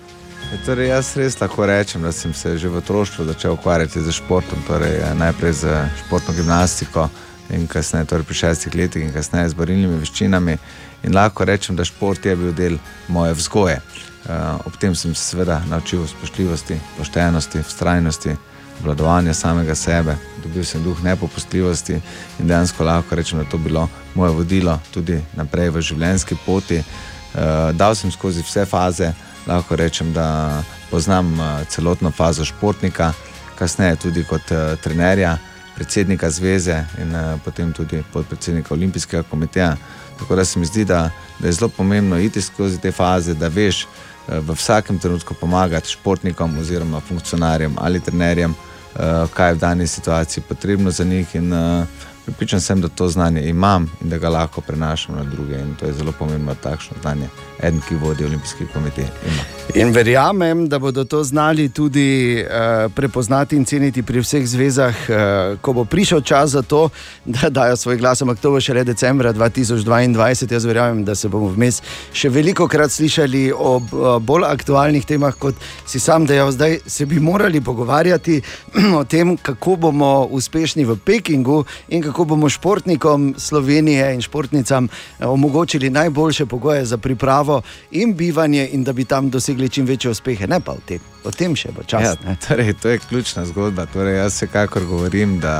[0.48, 4.12] Ja, Torej, jaz res lahko rečem, da sem se že v otroštvu začel ukvarjati z
[4.16, 7.10] športom, torej najprej z športno gimnastiko
[7.54, 10.58] in kasneje, torej pri šestih letih in kasneje z borilnimi veščinami.
[11.04, 12.78] In lahko rečem, da šport je bil del
[13.08, 13.82] moje vzgoje.
[14.28, 18.36] Uh, ob tem sem se seveda naučil spoštljivosti, poštenosti, vztrajnosti,
[18.80, 21.94] obvladovanja samega sebe, dobil sem duh nepopustljivosti
[22.40, 26.82] in dejansko lahko rečem, da je to bilo moje vodilo tudi naprej v življenjski poti.
[26.82, 29.14] Uh, dal sem skozi vse faze,
[29.48, 33.14] lahko rečem, da poznam uh, celotno fazo športnika,
[33.56, 34.52] kasneje tudi kot
[34.84, 35.38] trenerja,
[35.76, 37.14] predsednika zveze in
[37.46, 39.76] potem tudi podpredsednika Olimpijskega komiteja.
[40.20, 43.48] Tako da se mi zdi, da, da je zelo pomembno iti skozi te faze, da
[43.48, 49.60] veš uh, v vsakem trenutku pomagati športnikom oziroma funkcionarjem ali trenerjem, uh, kaj je v
[49.60, 51.36] dani situaciji potrebno za njih.
[51.36, 51.86] In, uh,
[52.28, 55.60] Pripričan sem, da to znanje imam in da ga lahko prenašam na druge.
[55.60, 57.30] In to je zelo pomembno, takšno znanje.
[57.60, 59.44] Eden, ki vodi Olimpijski komitej, ima.
[59.76, 65.60] In verjamem, da bodo to znali tudi uh, prepoznati in ceniti pri vseh zvezah, uh,
[65.62, 66.90] ko bo prišel čas za to,
[67.26, 68.22] da dajo svoj glas.
[68.22, 70.54] Ampak to bo šele decembra 2022.
[70.54, 71.82] Jaz verjamem, da se bomo vmes
[72.14, 75.56] še veliko krat slišali o uh, bolj aktualnih temah, kot
[75.86, 76.52] si sam dejal.
[76.52, 78.42] Zdaj se bi morali pogovarjati
[79.00, 85.26] o tem, kako bomo uspešni v Pekingu in kako bomo športnikom Slovenije in športnicam eh,
[85.26, 87.47] omogočili najboljše pogoje za pripravo
[87.92, 90.48] in bivanje, in da bi tam dosegli čim večje uspehe.
[90.48, 92.04] Ne pa o tem, o tem še bo čas.
[92.04, 93.86] Ja, torej, to je ključna zgodba.
[93.94, 95.58] Torej, jaz vsekakor govorim, da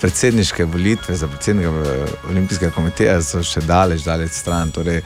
[0.00, 4.72] predsedniške volitve za predsednika eh, Olimpijskega komiteja so še daleč, daleč stran.
[4.72, 5.02] Torej,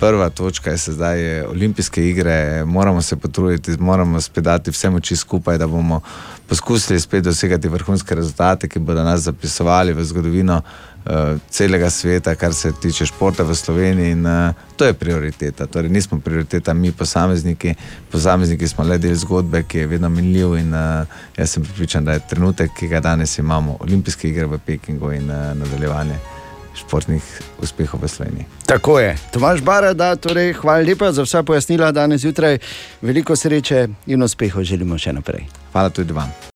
[0.00, 5.16] prva točka je zdaj je olimpijske igre, moramo se potruditi, moramo spet dati vse moči
[5.16, 6.00] skupaj, da bomo
[6.48, 10.60] poskusili spet dosegati vrhunske rezultate, ki bodo nas zapisovali v zgodovino
[11.50, 14.10] celega sveta, kar se tiče športa v Sloveniji.
[14.10, 15.66] In, uh, to je prioriteta.
[15.66, 17.74] Torej, nismo prioriteta mi, posamezniki.
[18.10, 20.56] Posamezniki smo le del zgodbe, ki je vedno minljiv.
[20.56, 24.58] In, uh, jaz sem pripričan, da je trenutek, ki ga danes imamo, olimpijske igre v
[24.58, 26.18] Pekingu in uh, nadaljevanje
[26.76, 27.22] športnih
[27.62, 28.44] uspehov v Sloveniji.
[28.66, 29.16] Tako je.
[29.32, 32.58] Tomaž Barada, torej, hvala lepa za vsa pojasnila danes zjutraj.
[33.02, 35.48] Veliko sreče in uspehov želimo še naprej.
[35.72, 36.55] Hvala tudi vam.